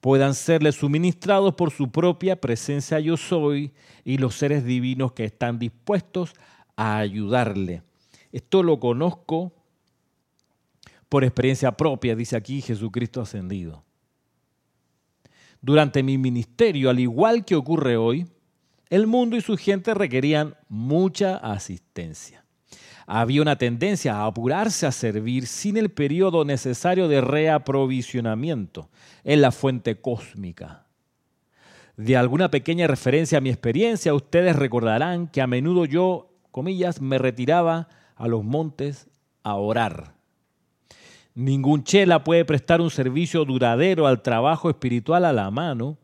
puedan 0.00 0.34
serle 0.34 0.72
suministrados 0.72 1.54
por 1.54 1.70
su 1.70 1.90
propia 1.90 2.40
presencia 2.40 3.00
yo 3.00 3.16
soy 3.16 3.72
y 4.04 4.18
los 4.18 4.34
seres 4.34 4.64
divinos 4.64 5.12
que 5.12 5.24
están 5.24 5.58
dispuestos 5.58 6.34
a 6.76 6.98
ayudarle. 6.98 7.82
Esto 8.32 8.62
lo 8.62 8.80
conozco 8.80 9.52
por 11.08 11.24
experiencia 11.24 11.72
propia, 11.72 12.14
dice 12.14 12.36
aquí 12.36 12.62
Jesucristo 12.62 13.20
ascendido. 13.20 13.84
Durante 15.60 16.02
mi 16.02 16.16
ministerio, 16.16 16.88
al 16.88 17.00
igual 17.00 17.44
que 17.44 17.56
ocurre 17.56 17.96
hoy, 17.96 18.26
el 18.88 19.06
mundo 19.06 19.36
y 19.36 19.40
su 19.40 19.56
gente 19.56 19.92
requerían 19.92 20.54
mucha 20.68 21.36
asistencia 21.36 22.39
había 23.12 23.42
una 23.42 23.56
tendencia 23.56 24.14
a 24.14 24.26
apurarse 24.26 24.86
a 24.86 24.92
servir 24.92 25.48
sin 25.48 25.76
el 25.76 25.90
periodo 25.90 26.44
necesario 26.44 27.08
de 27.08 27.20
reaprovisionamiento 27.20 28.88
en 29.24 29.42
la 29.42 29.50
fuente 29.50 30.00
cósmica. 30.00 30.86
De 31.96 32.16
alguna 32.16 32.52
pequeña 32.52 32.86
referencia 32.86 33.38
a 33.38 33.40
mi 33.40 33.50
experiencia, 33.50 34.14
ustedes 34.14 34.54
recordarán 34.54 35.26
que 35.26 35.40
a 35.40 35.48
menudo 35.48 35.86
yo, 35.86 36.30
comillas, 36.52 37.00
me 37.00 37.18
retiraba 37.18 37.88
a 38.14 38.28
los 38.28 38.44
montes 38.44 39.08
a 39.42 39.56
orar. 39.56 40.14
Ningún 41.34 41.82
chela 41.82 42.22
puede 42.22 42.44
prestar 42.44 42.80
un 42.80 42.90
servicio 42.90 43.44
duradero 43.44 44.06
al 44.06 44.22
trabajo 44.22 44.70
espiritual 44.70 45.24
a 45.24 45.32
la 45.32 45.50
mano, 45.50 45.98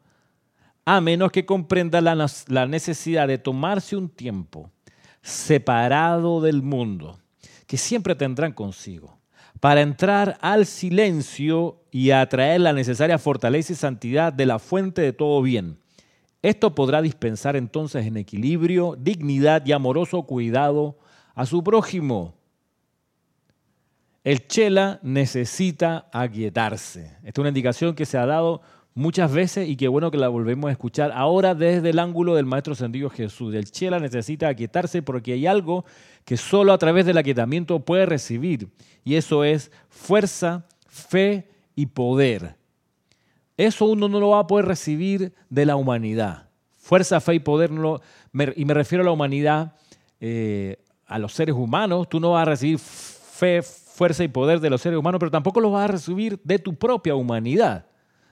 a 0.85 1.01
menos 1.01 1.31
que 1.31 1.47
comprenda 1.47 2.01
la, 2.01 2.27
la 2.49 2.67
necesidad 2.67 3.29
de 3.29 3.39
tomarse 3.39 3.97
un 3.97 4.09
tiempo 4.09 4.73
separado 5.27 6.41
del 6.41 6.63
mundo, 6.63 7.19
que 7.67 7.77
siempre 7.77 8.15
tendrán 8.15 8.53
consigo, 8.53 9.19
para 9.59 9.81
entrar 9.81 10.39
al 10.41 10.67
silencio 10.67 11.83
y 11.91 12.13
atraer 12.13 12.61
la 12.61 12.73
necesaria 12.73 13.19
fortaleza 13.19 13.73
y 13.73 13.77
santidad 13.77 14.33
de 14.33 14.47
la 14.47 14.61
fuente 14.61 15.03
de 15.03 15.13
todo 15.13 15.43
bien. 15.43 15.81
Esto 16.43 16.77
podrá 16.77 17.03
dispensar 17.03 17.57
entonces 17.57 18.07
en 18.07 18.17
equilibrio, 18.17 18.97
dignidad 18.97 19.67
y 19.67 19.73
amoroso 19.73 20.23
cuidado 20.23 20.97
a 21.35 21.45
su 21.45 21.65
prójimo. 21.65 22.37
El 24.23 24.47
chela 24.47 25.01
necesita 25.03 26.09
aquietarse. 26.13 27.17
Esta 27.25 27.29
es 27.29 27.39
una 27.39 27.49
indicación 27.49 27.97
que 27.97 28.07
se 28.07 28.17
ha 28.17 28.27
dado 28.27 28.61
muchas 28.97 29.31
veces 29.31 29.69
y 29.69 29.77
qué 29.77 29.89
bueno 29.89 30.11
que 30.11 30.17
la 30.17 30.29
volvemos 30.29 30.69
a 30.69 30.73
escuchar 30.73 31.13
ahora 31.13 31.55
desde 31.55 31.91
el 31.91 31.99
ángulo 31.99 32.35
del 32.35 32.47
Maestro 32.47 32.73
Ascendido 32.73 33.11
Jesús. 33.11 33.55
El 33.55 33.71
Chela 33.71 34.01
necesita 34.01 34.49
aquietarse 34.49 35.03
porque 35.03 35.35
hay 35.35 35.47
algo 35.47 35.85
que 36.25 36.39
solo 36.39 36.73
a 36.73 36.79
través 36.79 37.05
del 37.05 37.19
aquietamiento 37.19 37.79
puede 37.81 38.07
recibir 38.07 38.71
y 39.05 39.15
eso 39.15 39.45
es 39.45 39.71
fuerza, 39.91 40.67
fe 40.89 41.47
y 41.77 41.87
poder. 41.87 42.57
Eso 43.59 43.85
uno 43.85 44.09
no 44.09 44.19
lo 44.19 44.31
va 44.31 44.41
a 44.41 44.47
poder 44.47 44.65
recibir 44.65 45.35
de 45.51 45.67
la 45.67 45.77
humanidad. 45.77 46.49
Fuerza, 46.79 47.21
fe 47.21 47.35
y 47.35 47.41
poder, 47.41 47.71
no 47.71 48.01
y 48.57 48.65
me 48.65 48.75
refiero 48.75 49.03
a 49.03 49.05
la 49.05 49.13
humanidad, 49.13 49.75
eh, 50.21 50.79
a 51.07 51.19
los 51.19 51.35
seres 51.35 51.55
humanos. 51.55 52.09
Tú 52.09 52.19
no 52.19 52.33
vas 52.33 52.43
a 52.43 52.51
recibir 52.51 52.79
fe, 52.79 53.61
fuerza 53.63 54.25
y 54.25 54.29
poder 54.29 54.61
de 54.61 54.71
los 54.71 54.81
seres 54.81 54.99
humanos, 54.99 55.19
pero 55.19 55.31
tampoco 55.31 55.61
lo 55.61 55.71
vas 55.71 55.85
a 55.85 55.93
recibir 55.93 56.41
de 56.45 56.59
tu 56.59 56.75
propia 56.75 57.15
humanidad. 57.15 57.87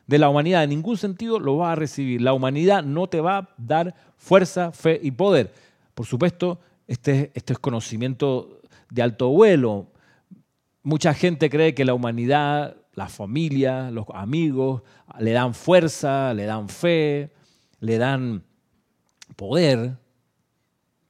De 0.06 0.18
la 0.18 0.28
humanidad, 0.28 0.64
en 0.64 0.70
ningún 0.70 0.98
sentido 0.98 1.38
lo 1.38 1.56
vas 1.56 1.72
a 1.72 1.76
recibir. 1.76 2.20
La 2.20 2.34
humanidad 2.34 2.82
no 2.82 3.06
te 3.06 3.20
va 3.20 3.38
a 3.38 3.48
dar 3.56 3.94
fuerza, 4.16 4.70
fe 4.72 5.00
y 5.02 5.10
poder. 5.12 5.52
Por 5.94 6.06
supuesto, 6.06 6.60
este, 6.86 7.30
este 7.34 7.54
es 7.54 7.58
conocimiento 7.58 8.60
de 8.90 9.02
alto 9.02 9.30
vuelo. 9.30 9.88
Mucha 10.82 11.14
gente 11.14 11.48
cree 11.48 11.74
que 11.74 11.86
la 11.86 11.94
humanidad, 11.94 12.76
la 12.92 13.08
familia, 13.08 13.90
los 13.90 14.06
amigos, 14.12 14.82
le 15.18 15.32
dan 15.32 15.54
fuerza, 15.54 16.34
le 16.34 16.44
dan 16.44 16.68
fe, 16.68 17.30
le 17.80 17.96
dan 17.96 18.44
poder. 19.36 19.96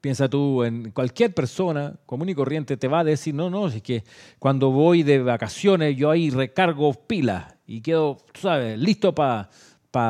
Piensa 0.00 0.28
tú 0.28 0.62
en 0.62 0.92
cualquier 0.92 1.34
persona 1.34 1.96
común 2.06 2.28
y 2.28 2.34
corriente 2.34 2.76
te 2.76 2.86
va 2.86 3.00
a 3.00 3.04
decir, 3.04 3.34
no, 3.34 3.50
no, 3.50 3.66
es 3.66 3.82
que 3.82 4.04
cuando 4.38 4.70
voy 4.70 5.02
de 5.02 5.20
vacaciones 5.20 5.96
yo 5.96 6.10
ahí 6.10 6.30
recargo 6.30 6.92
pilas 6.92 7.53
y 7.66 7.80
quedo, 7.80 8.18
sabes, 8.34 8.78
listo 8.78 9.14
para 9.14 9.48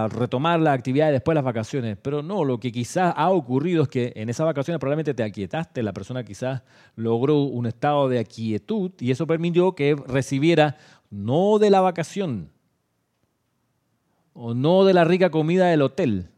retomar 0.08 0.60
la 0.60 0.72
actividad 0.72 1.12
después 1.12 1.34
de 1.34 1.36
las 1.36 1.44
vacaciones. 1.44 1.96
Pero 2.00 2.22
no, 2.22 2.44
lo 2.44 2.58
que 2.58 2.72
quizás 2.72 3.14
ha 3.16 3.30
ocurrido 3.30 3.84
es 3.84 3.88
que 3.88 4.12
en 4.16 4.28
esas 4.28 4.46
vacaciones 4.46 4.80
probablemente 4.80 5.14
te 5.14 5.22
aquietaste, 5.22 5.82
la 5.82 5.92
persona 5.92 6.24
quizás 6.24 6.62
logró 6.96 7.42
un 7.42 7.66
estado 7.66 8.08
de 8.08 8.18
aquietud 8.18 8.92
y 8.98 9.10
eso 9.10 9.26
permitió 9.26 9.74
que 9.74 9.96
recibiera 10.06 10.76
no 11.10 11.58
de 11.58 11.70
la 11.70 11.80
vacación 11.80 12.50
o 14.32 14.52
no 14.52 14.84
de 14.84 14.94
la 14.94 15.04
rica 15.04 15.30
comida 15.30 15.66
del 15.68 15.82
hotel, 15.82 16.30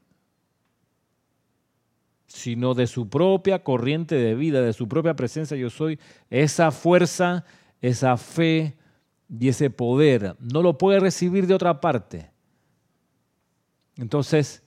sino 2.26 2.74
de 2.74 2.86
su 2.86 3.08
propia 3.08 3.62
corriente 3.62 4.16
de 4.16 4.34
vida, 4.34 4.60
de 4.60 4.74
su 4.74 4.86
propia 4.86 5.16
presencia 5.16 5.56
yo 5.56 5.70
soy, 5.70 5.98
esa 6.28 6.70
fuerza, 6.70 7.44
esa 7.80 8.18
fe 8.18 8.76
y 9.28 9.48
ese 9.48 9.70
poder. 9.70 10.36
No 10.40 10.62
lo 10.62 10.78
puede 10.78 11.00
recibir 11.00 11.46
de 11.46 11.54
otra 11.54 11.80
parte. 11.80 12.30
Entonces, 13.96 14.62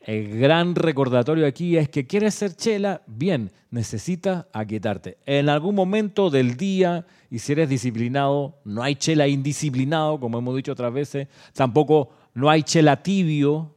el 0.00 0.38
gran 0.38 0.74
recordatorio 0.74 1.46
aquí 1.46 1.76
es 1.76 1.88
que 1.88 2.06
quieres 2.06 2.34
ser 2.34 2.56
chela, 2.56 3.02
bien, 3.06 3.52
necesitas 3.70 4.46
aquietarte. 4.52 5.18
En 5.26 5.48
algún 5.48 5.74
momento 5.74 6.30
del 6.30 6.56
día, 6.56 7.06
y 7.30 7.38
si 7.38 7.52
eres 7.52 7.68
disciplinado, 7.68 8.58
no 8.64 8.82
hay 8.82 8.96
chela 8.96 9.28
indisciplinado, 9.28 10.18
como 10.18 10.38
hemos 10.38 10.56
dicho 10.56 10.72
otras 10.72 10.92
veces, 10.92 11.28
tampoco 11.52 12.10
no 12.34 12.50
hay 12.50 12.62
chela 12.62 13.02
tibio, 13.02 13.74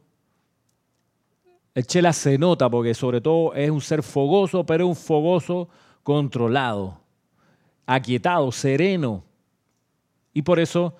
el 1.76 1.86
Chela 1.86 2.14
se 2.14 2.38
nota 2.38 2.70
porque 2.70 2.94
sobre 2.94 3.20
todo 3.20 3.52
es 3.52 3.70
un 3.70 3.82
ser 3.82 4.02
fogoso, 4.02 4.64
pero 4.64 4.88
un 4.88 4.96
fogoso 4.96 5.68
controlado, 6.02 7.02
aquietado, 7.86 8.50
sereno. 8.52 9.24
Y 10.32 10.42
por 10.42 10.58
eso 10.58 10.96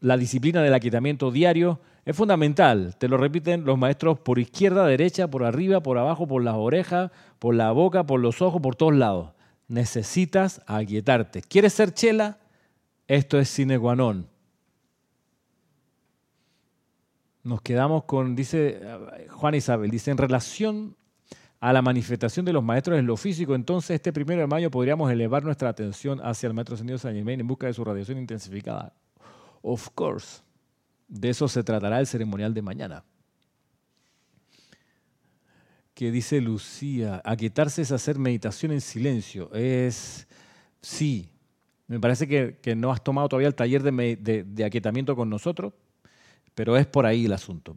la 0.00 0.16
disciplina 0.16 0.62
del 0.62 0.74
aquietamiento 0.74 1.30
diario 1.30 1.80
es 2.04 2.16
fundamental. 2.16 2.96
Te 2.98 3.08
lo 3.08 3.16
repiten 3.16 3.64
los 3.64 3.78
maestros 3.78 4.18
por 4.18 4.38
izquierda, 4.38 4.86
derecha, 4.86 5.28
por 5.28 5.44
arriba, 5.44 5.82
por 5.82 5.98
abajo, 5.98 6.26
por 6.26 6.42
las 6.42 6.54
orejas, 6.54 7.10
por 7.38 7.54
la 7.54 7.70
boca, 7.70 8.04
por 8.04 8.20
los 8.20 8.42
ojos, 8.42 8.60
por 8.60 8.74
todos 8.74 8.94
lados. 8.94 9.30
Necesitas 9.68 10.62
aquietarte. 10.66 11.42
¿Quieres 11.42 11.72
ser 11.74 11.94
chela? 11.94 12.38
Esto 13.06 13.38
es 13.38 13.48
sine 13.48 13.78
qua 13.78 13.94
non. 13.94 14.32
nos 17.44 17.60
quedamos 17.60 18.04
con, 18.04 18.36
dice 18.36 18.80
Juan 19.30 19.54
Isabel, 19.54 19.90
dice, 19.90 20.10
en 20.10 20.18
relación 20.18 20.96
a 21.62 21.72
la 21.72 21.80
manifestación 21.80 22.44
de 22.44 22.52
los 22.52 22.64
maestros 22.64 22.98
en 22.98 23.06
lo 23.06 23.16
físico, 23.16 23.54
entonces 23.54 23.94
este 23.94 24.12
primero 24.12 24.40
de 24.40 24.46
mayo 24.48 24.68
podríamos 24.68 25.10
elevar 25.10 25.44
nuestra 25.44 25.68
atención 25.68 26.20
hacia 26.20 26.48
el 26.48 26.54
maestro 26.54 26.74
ascendido 26.74 26.98
San 26.98 27.14
Germain 27.14 27.38
en 27.38 27.46
busca 27.46 27.68
de 27.68 27.72
su 27.72 27.84
radiación 27.84 28.18
intensificada. 28.18 28.92
Of 29.62 29.90
course, 29.94 30.42
de 31.06 31.30
eso 31.30 31.46
se 31.46 31.62
tratará 31.62 32.00
el 32.00 32.08
ceremonial 32.08 32.52
de 32.52 32.62
mañana. 32.62 33.04
Que 35.94 36.10
dice 36.10 36.40
Lucía, 36.40 37.22
aquietarse 37.24 37.82
es 37.82 37.92
hacer 37.92 38.18
meditación 38.18 38.72
en 38.72 38.80
silencio. 38.80 39.48
Es, 39.54 40.26
sí, 40.80 41.28
me 41.86 42.00
parece 42.00 42.26
que, 42.26 42.74
no 42.74 42.90
has 42.90 43.04
tomado 43.04 43.28
todavía 43.28 43.48
el 43.48 43.54
taller 43.54 43.84
de, 43.84 44.44
de 44.44 44.64
aquietamiento 44.64 45.14
con 45.14 45.30
nosotros 45.30 45.72
pero 46.54 46.76
es 46.76 46.86
por 46.86 47.06
ahí 47.06 47.26
el 47.26 47.32
asunto. 47.32 47.76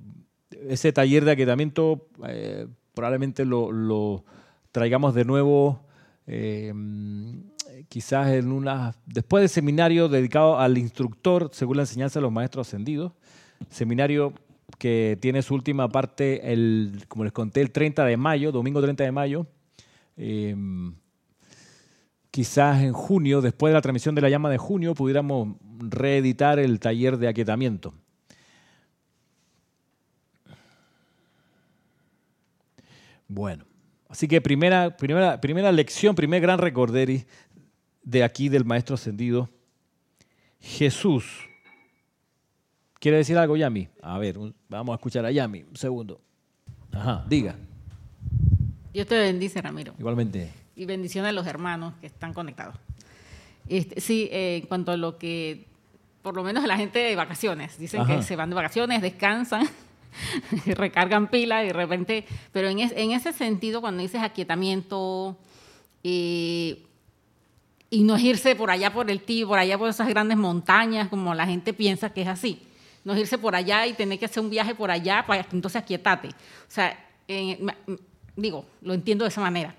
Ese 0.51 0.91
taller 0.91 1.25
de 1.25 1.31
aquietamiento 1.31 2.07
eh, 2.27 2.67
probablemente 2.95 3.45
lo, 3.45 4.23
traigamos 4.71 5.13
de 5.13 5.25
nuevo 5.25 5.85
eh, 6.27 6.73
quizás 7.89 8.29
en 8.29 8.51
una, 8.51 8.95
después 9.05 9.41
del 9.41 9.49
seminario 9.49 10.09
dedicado 10.09 10.59
al 10.59 10.77
instructor 10.77 11.49
según 11.53 11.77
la 11.77 11.83
enseñanza 11.83 12.19
de 12.19 12.23
los 12.23 12.31
maestros 12.31 12.67
ascendidos, 12.67 13.13
seminario 13.69 14.33
que 14.79 15.17
tiene 15.21 15.41
su 15.41 15.53
última 15.53 15.89
parte, 15.89 16.51
el, 16.51 17.03
como 17.07 17.23
les 17.23 17.33
conté, 17.33 17.61
el 17.61 17.71
30 17.71 18.05
de 18.05 18.17
mayo, 18.17 18.51
domingo 18.51 18.81
30 18.81 19.03
de 19.03 19.11
mayo. 19.11 19.47
Eh, 20.17 20.55
quizás 22.31 22.81
en 22.81 22.91
junio, 22.91 23.41
después 23.41 23.71
de 23.71 23.75
la 23.75 23.81
transmisión 23.81 24.15
de 24.15 24.21
la 24.21 24.29
llama 24.29 24.49
de 24.49 24.57
junio, 24.57 24.93
pudiéramos 24.93 25.55
reeditar 25.79 26.59
el 26.59 26.79
taller 26.79 27.17
de 27.17 27.29
aquietamiento. 27.29 27.93
Bueno, 33.27 33.65
así 34.09 34.27
que 34.27 34.41
primera, 34.41 34.95
primera, 34.97 35.41
primera 35.41 35.71
lección, 35.71 36.15
primer 36.15 36.41
gran 36.41 36.59
recorderi 36.59 37.25
de 38.03 38.23
aquí 38.23 38.49
del 38.49 38.65
Maestro 38.65 38.95
Ascendido. 38.95 39.49
Jesús. 40.59 41.25
¿Quiere 42.99 43.17
decir 43.17 43.37
algo, 43.37 43.55
Yami? 43.55 43.87
A 44.01 44.17
ver, 44.17 44.37
vamos 44.69 44.93
a 44.93 44.95
escuchar 44.95 45.25
a 45.25 45.31
Yami. 45.31 45.63
Un 45.63 45.75
segundo. 45.75 46.21
Ajá, 46.91 47.25
diga. 47.27 47.55
Dios 48.93 49.07
te 49.07 49.17
bendice, 49.17 49.61
Ramiro. 49.61 49.93
Igualmente. 49.99 50.51
Y 50.75 50.85
bendiciones 50.85 51.29
a 51.29 51.33
los 51.33 51.45
hermanos 51.45 51.93
que 51.99 52.07
están 52.07 52.33
conectados. 52.33 52.75
Este, 53.67 53.99
sí, 53.99 54.29
eh, 54.31 54.57
en 54.61 54.67
cuanto 54.67 54.91
a 54.91 54.97
lo 54.97 55.17
que, 55.17 55.65
por 56.21 56.35
lo 56.35 56.43
menos 56.43 56.65
la 56.65 56.77
gente 56.77 56.99
de 56.99 57.15
vacaciones, 57.15 57.77
dicen 57.77 58.05
que 58.05 58.21
se 58.21 58.35
van 58.35 58.49
de 58.49 58.55
vacaciones, 58.55 59.01
descansan 59.01 59.67
recargan 60.65 61.29
pila 61.29 61.63
y 61.63 61.67
de 61.67 61.73
repente, 61.73 62.25
pero 62.51 62.69
en, 62.69 62.79
ese 62.79 63.33
sentido, 63.33 63.81
cuando 63.81 64.01
dices 64.01 64.21
aquietamiento 64.21 65.37
y 67.95 68.03
no 68.03 68.15
es 68.15 68.23
irse 68.23 68.55
por 68.55 68.69
allá 68.69 68.91
por 68.91 69.09
el 69.09 69.21
tío, 69.21 69.47
por 69.47 69.59
allá 69.59 69.77
por 69.77 69.89
esas 69.89 70.07
grandes 70.07 70.37
montañas, 70.37 71.07
como 71.07 71.33
la 71.33 71.45
gente 71.45 71.73
piensa 71.73 72.11
que 72.11 72.21
es 72.23 72.27
así, 72.27 72.61
no 73.03 73.13
es 73.13 73.19
irse 73.19 73.37
por 73.37 73.55
allá 73.55 73.85
y 73.85 73.93
tener 73.93 74.19
que 74.19 74.25
hacer 74.25 74.41
un 74.43 74.49
viaje 74.49 74.75
por 74.75 74.91
allá 74.91 75.23
para 75.25 75.47
entonces 75.51 75.81
aquietate. 75.81 76.29
O 76.29 76.31
sea, 76.67 76.97
digo, 78.35 78.65
lo 78.81 78.93
entiendo 78.93 79.23
de 79.23 79.29
esa 79.29 79.41
manera, 79.41 79.75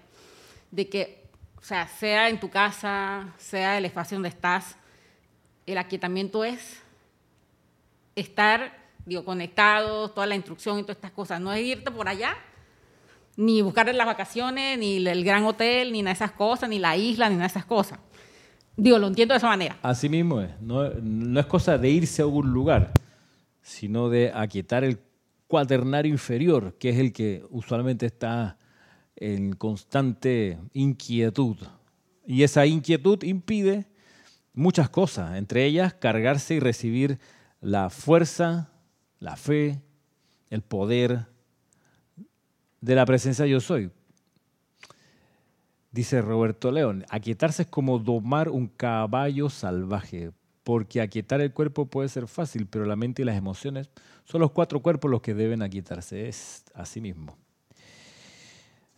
de 0.70 0.88
que, 0.88 1.24
o 1.56 1.62
sea, 1.62 1.88
sea 1.88 2.28
en 2.28 2.40
tu 2.40 2.48
casa, 2.48 3.34
sea 3.36 3.76
el 3.78 3.84
espacio 3.84 4.16
donde 4.16 4.28
estás, 4.28 4.76
el 5.66 5.78
aquietamiento 5.78 6.44
es 6.44 6.80
estar 8.14 8.85
digo, 9.06 9.24
conectados, 9.24 10.12
toda 10.12 10.26
la 10.26 10.34
instrucción 10.34 10.78
y 10.78 10.82
todas 10.82 10.96
estas 10.96 11.12
cosas. 11.12 11.40
No 11.40 11.52
es 11.52 11.64
irte 11.64 11.90
por 11.90 12.08
allá, 12.08 12.36
ni 13.36 13.62
buscar 13.62 13.92
las 13.94 14.06
vacaciones, 14.06 14.78
ni 14.78 15.06
el 15.06 15.24
gran 15.24 15.44
hotel, 15.44 15.92
ni 15.92 16.02
nada 16.02 16.10
de 16.10 16.24
esas 16.24 16.32
cosas, 16.32 16.68
ni 16.68 16.78
la 16.78 16.96
isla, 16.96 17.28
ni 17.28 17.36
nada 17.36 17.46
de 17.46 17.52
esas 17.52 17.64
cosas. 17.64 17.98
Digo, 18.76 18.98
lo 18.98 19.06
entiendo 19.06 19.32
de 19.32 19.38
esa 19.38 19.48
manera. 19.48 19.78
Así 19.82 20.08
mismo 20.08 20.40
es. 20.42 20.50
No, 20.60 20.90
no 20.90 21.40
es 21.40 21.46
cosa 21.46 21.78
de 21.78 21.88
irse 21.88 22.20
a 22.20 22.24
algún 22.24 22.52
lugar, 22.52 22.92
sino 23.62 24.10
de 24.10 24.32
aquietar 24.34 24.84
el 24.84 24.98
cuaternario 25.46 26.12
inferior, 26.12 26.76
que 26.78 26.90
es 26.90 26.98
el 26.98 27.12
que 27.12 27.44
usualmente 27.50 28.06
está 28.06 28.58
en 29.14 29.54
constante 29.54 30.58
inquietud. 30.74 31.56
Y 32.26 32.42
esa 32.42 32.66
inquietud 32.66 33.22
impide 33.22 33.86
muchas 34.52 34.90
cosas, 34.90 35.36
entre 35.36 35.64
ellas 35.64 35.94
cargarse 35.94 36.54
y 36.54 36.60
recibir 36.60 37.18
la 37.60 37.88
fuerza 37.88 38.70
la 39.20 39.36
fe, 39.36 39.80
el 40.50 40.62
poder 40.62 41.26
de 42.80 42.94
la 42.94 43.06
presencia 43.06 43.46
yo 43.46 43.60
soy. 43.60 43.90
Dice 45.90 46.20
Roberto 46.20 46.70
León, 46.70 47.04
aquietarse 47.08 47.62
es 47.62 47.68
como 47.68 47.98
domar 47.98 48.48
un 48.48 48.68
caballo 48.68 49.48
salvaje. 49.48 50.32
porque 50.62 51.00
aquietar 51.00 51.40
el 51.40 51.52
cuerpo 51.52 51.86
puede 51.86 52.08
ser 52.08 52.26
fácil, 52.26 52.66
pero 52.66 52.86
la 52.86 52.96
mente 52.96 53.22
y 53.22 53.24
las 53.24 53.36
emociones 53.36 53.88
son 54.24 54.40
los 54.40 54.50
cuatro 54.50 54.82
cuerpos 54.82 55.08
los 55.08 55.22
que 55.22 55.32
deben 55.32 55.62
aquietarse. 55.62 56.28
Es 56.28 56.64
así 56.74 57.00
mismo. 57.00 57.38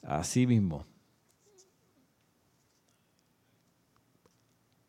Así 0.03 0.47
mismo. 0.47 0.87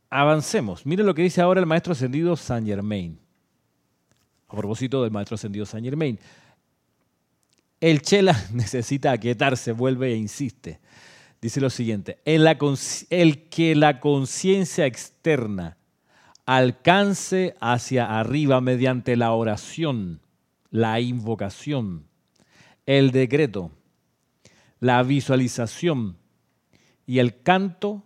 Avancemos. 0.10 0.86
Miren 0.86 1.06
lo 1.06 1.14
que 1.14 1.22
dice 1.22 1.42
ahora 1.42 1.60
el 1.60 1.66
maestro 1.66 1.92
ascendido 1.92 2.38
Saint 2.38 2.66
Germain. 2.66 3.20
A 4.50 4.56
propósito 4.56 5.04
del 5.04 5.12
maestro 5.12 5.36
ascendido 5.36 5.66
Saint 5.66 5.86
Germain. 5.86 6.20
El 7.80 8.02
chela 8.02 8.36
necesita 8.54 9.12
aquietarse, 9.12 9.72
vuelve 9.72 10.12
e 10.12 10.16
insiste. 10.16 10.80
Dice 11.42 11.62
lo 11.62 11.70
siguiente, 11.70 12.20
el 12.26 13.50
que 13.50 13.74
la 13.74 14.00
conciencia 14.02 14.86
externa 14.86 15.78
alcance 16.46 17.56
hacia 17.62 18.20
arriba 18.20 18.60
mediante 18.60 19.16
la 19.16 19.32
oración, 19.32 20.20
la 20.70 21.00
invocación, 21.00 22.08
el 22.86 23.12
decreto, 23.12 23.72
la 24.82 25.02
visualización 25.04 26.18
y 27.06 27.20
el 27.20 27.42
canto, 27.42 28.04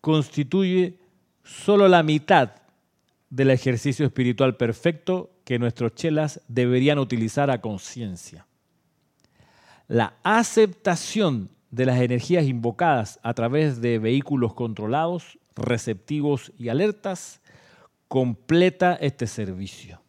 constituye 0.00 0.98
solo 1.44 1.86
la 1.86 2.02
mitad 2.02 2.59
del 3.30 3.50
ejercicio 3.50 4.04
espiritual 4.04 4.56
perfecto 4.56 5.30
que 5.44 5.58
nuestros 5.58 5.94
chelas 5.94 6.40
deberían 6.48 6.98
utilizar 6.98 7.50
a 7.50 7.60
conciencia. 7.60 8.46
La 9.86 10.14
aceptación 10.22 11.50
de 11.70 11.86
las 11.86 12.00
energías 12.00 12.44
invocadas 12.44 13.20
a 13.22 13.32
través 13.34 13.80
de 13.80 13.98
vehículos 13.98 14.54
controlados, 14.54 15.38
receptivos 15.56 16.52
y 16.58 16.68
alertas 16.68 17.40
completa 18.08 18.94
este 18.94 19.26
servicio. 19.26 20.00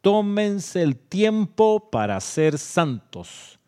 Tómense 0.00 0.82
el 0.82 0.96
tiempo 0.96 1.88
para 1.90 2.20
ser 2.20 2.58
santos. 2.58 3.58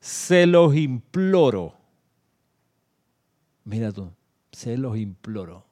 Se 0.00 0.46
los 0.46 0.74
imploro. 0.76 1.74
Mira 3.64 3.90
tú, 3.90 4.10
se 4.52 4.78
los 4.78 4.96
imploro. 4.96 5.66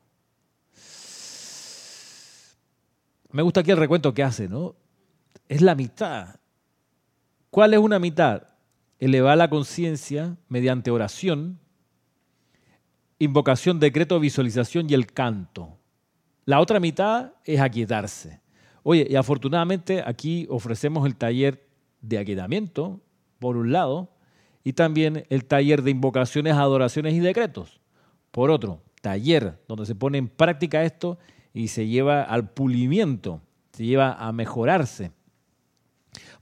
Me 3.33 3.42
gusta 3.42 3.61
aquí 3.61 3.71
el 3.71 3.79
recuento 3.79 4.12
que 4.12 4.23
hace, 4.23 4.49
¿no? 4.49 4.77
Es 5.49 5.62
la 5.62 5.75
mitad. 5.75 6.37
¿Cuál 7.51 7.75
es 7.75 7.81
una 7.81 7.99
mitad? 7.99 8.45
Elevar 8.99 9.37
la 9.37 9.49
conciencia 9.49 10.37
mediante 10.49 10.90
oración, 10.90 11.59
invocación, 13.18 13.81
decreto, 13.81 14.21
visualización 14.21 14.88
y 14.88 14.95
el 14.95 15.07
canto. 15.07 15.79
La 16.45 16.61
otra 16.61 16.79
mitad 16.79 17.33
es 17.45 17.61
aquietarse. 17.61 18.40
Oye, 18.83 19.07
y 19.09 19.16
afortunadamente 19.16 20.03
aquí 20.05 20.47
ofrecemos 20.51 21.07
el 21.07 21.16
taller 21.16 21.66
de 22.01 22.18
aquietamiento, 22.18 23.01
por 23.38 23.57
un 23.57 23.73
lado, 23.73 24.11
y 24.64 24.75
también 24.75 25.25
el 25.31 25.45
taller 25.45 25.83
de 25.83 25.90
invocaciones, 25.90 26.55
adoraciones 26.55 27.14
y 27.14 27.21
decretos. 27.21 27.81
Por 28.31 28.51
otro, 28.51 28.83
taller 29.01 29.59
donde 29.68 29.87
se 29.87 29.95
pone 29.95 30.18
en 30.18 30.29
práctica 30.29 30.85
esto 30.85 31.18
y 31.54 31.68
se 31.68 31.86
lleva 31.86 32.22
al 32.22 32.50
pulimiento, 32.50 33.40
se 33.72 33.84
lleva 33.84 34.14
a 34.14 34.32
mejorarse. 34.32 35.12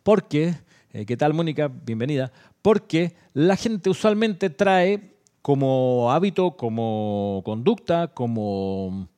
Porque, 0.02 0.54
eh, 0.92 1.06
¿qué 1.06 1.16
tal 1.16 1.34
Mónica? 1.34 1.68
Bienvenida. 1.68 2.32
Porque 2.62 3.14
la 3.32 3.56
gente 3.56 3.90
usualmente 3.90 4.50
trae 4.50 5.14
como 5.42 6.10
hábito, 6.12 6.56
como 6.56 7.42
conducta, 7.44 8.08
como 8.08 9.08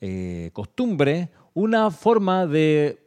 eh, 0.00 0.50
costumbre, 0.52 1.30
una 1.54 1.90
forma 1.90 2.46
de 2.46 3.06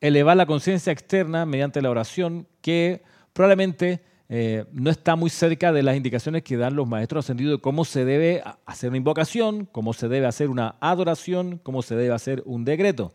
elevar 0.00 0.36
la 0.36 0.46
conciencia 0.46 0.92
externa 0.92 1.44
mediante 1.44 1.82
la 1.82 1.90
oración 1.90 2.46
que 2.60 3.02
probablemente 3.32 4.02
eh, 4.30 4.66
no 4.72 4.90
está 4.90 5.16
muy 5.16 5.30
cerca 5.30 5.72
de 5.72 5.82
las 5.82 5.96
indicaciones 5.96 6.42
que 6.42 6.58
dan 6.58 6.76
los 6.76 6.86
maestros 6.86 7.24
ascendidos 7.24 7.58
de 7.58 7.62
cómo 7.62 7.86
se 7.86 8.04
debe 8.04 8.42
hacer 8.66 8.90
una 8.90 8.98
invocación, 8.98 9.66
cómo 9.72 9.94
se 9.94 10.08
debe 10.08 10.26
hacer 10.26 10.50
una 10.50 10.76
adoración, 10.80 11.58
cómo 11.62 11.80
se 11.80 11.96
debe 11.96 12.14
hacer 12.14 12.42
un 12.44 12.64
decreto. 12.64 13.12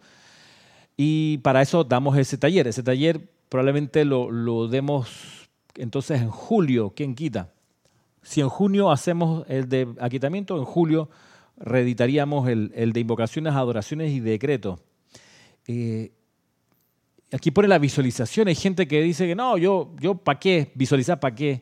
Y 0.97 1.38
para 1.39 1.62
eso 1.62 1.84
damos 1.84 2.17
ese 2.17 2.38
taller. 2.38 2.67
Ese 2.67 2.82
taller 2.82 3.30
probablemente 3.49 4.06
lo, 4.06 4.67
demos 4.67 5.47
entonces 5.76 6.21
en 6.21 6.30
julio. 6.30 6.93
¿Quién 6.95 7.13
quita? 7.13 7.54
Si 8.23 8.41
en 8.41 8.49
junio 8.49 8.91
hacemos 8.91 9.45
el 9.49 9.69
de 9.69 9.93
aquitamiento, 9.99 10.58
en 10.58 10.65
julio 10.65 11.10
reeditaríamos 11.58 12.49
el, 12.49 12.93
de 12.93 12.99
invocaciones, 12.99 13.54
adoraciones 13.54 14.12
y 14.12 14.19
decretos. 14.19 14.80
Eh, 15.67 16.12
Aquí 17.33 17.49
pone 17.49 17.67
la 17.67 17.79
visualización. 17.79 18.47
Hay 18.47 18.55
gente 18.55 18.87
que 18.87 19.01
dice 19.01 19.25
que 19.25 19.35
no, 19.35 19.57
yo, 19.57 19.95
yo 19.99 20.15
¿para 20.15 20.39
qué? 20.39 20.71
Visualizar, 20.75 21.19
¿para 21.19 21.33
qué? 21.33 21.61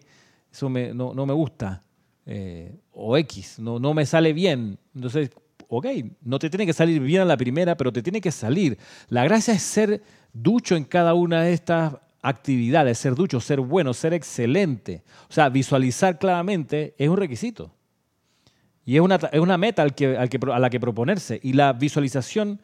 Eso 0.51 0.69
no, 0.69 1.25
me 1.25 1.33
gusta. 1.33 1.81
Eh, 2.25 2.75
o 2.91 3.17
X, 3.17 3.57
no, 3.59 3.79
no 3.79 3.93
me 3.93 4.05
sale 4.05 4.33
bien. 4.33 4.77
Entonces, 4.93 5.31
ok, 5.69 5.87
no 6.23 6.39
te 6.39 6.49
tiene 6.49 6.65
que 6.65 6.73
salir 6.73 6.99
bien 6.99 7.21
a 7.21 7.25
la 7.25 7.37
primera, 7.37 7.77
pero 7.77 7.93
te 7.93 8.03
tiene 8.03 8.19
que 8.19 8.31
salir. 8.31 8.77
La 9.07 9.23
gracia 9.23 9.53
es 9.53 9.63
ser 9.63 10.01
ducho 10.33 10.75
en 10.75 10.83
cada 10.83 11.13
una 11.13 11.43
de 11.43 11.53
estas 11.53 11.95
actividades, 12.21 12.97
ser 12.97 13.15
ducho, 13.15 13.39
ser 13.39 13.61
bueno, 13.61 13.93
ser 13.93 14.13
excelente. 14.13 15.03
O 15.29 15.33
sea, 15.33 15.47
visualizar 15.47 16.19
claramente 16.19 16.95
es 16.97 17.07
un 17.07 17.17
requisito. 17.17 17.73
Y 18.83 18.95
es 18.95 19.01
una, 19.01 19.15
es 19.15 19.39
una 19.39 19.57
meta 19.57 19.83
a 19.83 20.59
la 20.59 20.69
que 20.69 20.79
proponerse. 20.81 21.39
Y 21.41 21.53
la 21.53 21.71
visualización 21.71 22.59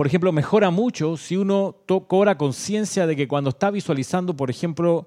por 0.00 0.06
ejemplo, 0.06 0.32
mejora 0.32 0.70
mucho 0.70 1.18
si 1.18 1.36
uno 1.36 1.76
cobra 2.08 2.38
conciencia 2.38 3.06
de 3.06 3.14
que 3.14 3.28
cuando 3.28 3.50
está 3.50 3.70
visualizando, 3.70 4.34
por 4.34 4.48
ejemplo, 4.48 5.06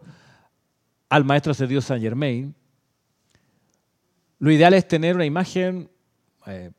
al 1.10 1.26
maestro 1.26 1.52
de 1.52 1.66
Dios 1.66 1.86
Saint 1.86 2.04
Germain, 2.04 2.54
lo 4.38 4.52
ideal 4.52 4.76
es 4.76 4.88
tener 4.88 5.16
una 5.16 5.26
imagen 5.26 5.90
eh, 6.46 6.70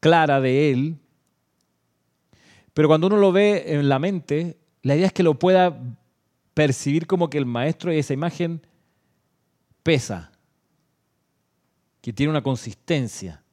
clara 0.00 0.38
de 0.42 0.70
él, 0.70 0.98
pero 2.74 2.88
cuando 2.88 3.06
uno 3.06 3.16
lo 3.16 3.32
ve 3.32 3.64
en 3.68 3.88
la 3.88 3.98
mente, 3.98 4.58
la 4.82 4.96
idea 4.96 5.06
es 5.06 5.14
que 5.14 5.22
lo 5.22 5.38
pueda 5.38 5.80
percibir 6.52 7.06
como 7.06 7.30
que 7.30 7.38
el 7.38 7.46
maestro 7.46 7.90
y 7.90 7.96
esa 7.96 8.12
imagen 8.12 8.60
pesa, 9.82 10.30
que 12.02 12.12
tiene 12.12 12.32
una 12.32 12.42
consistencia 12.42 13.43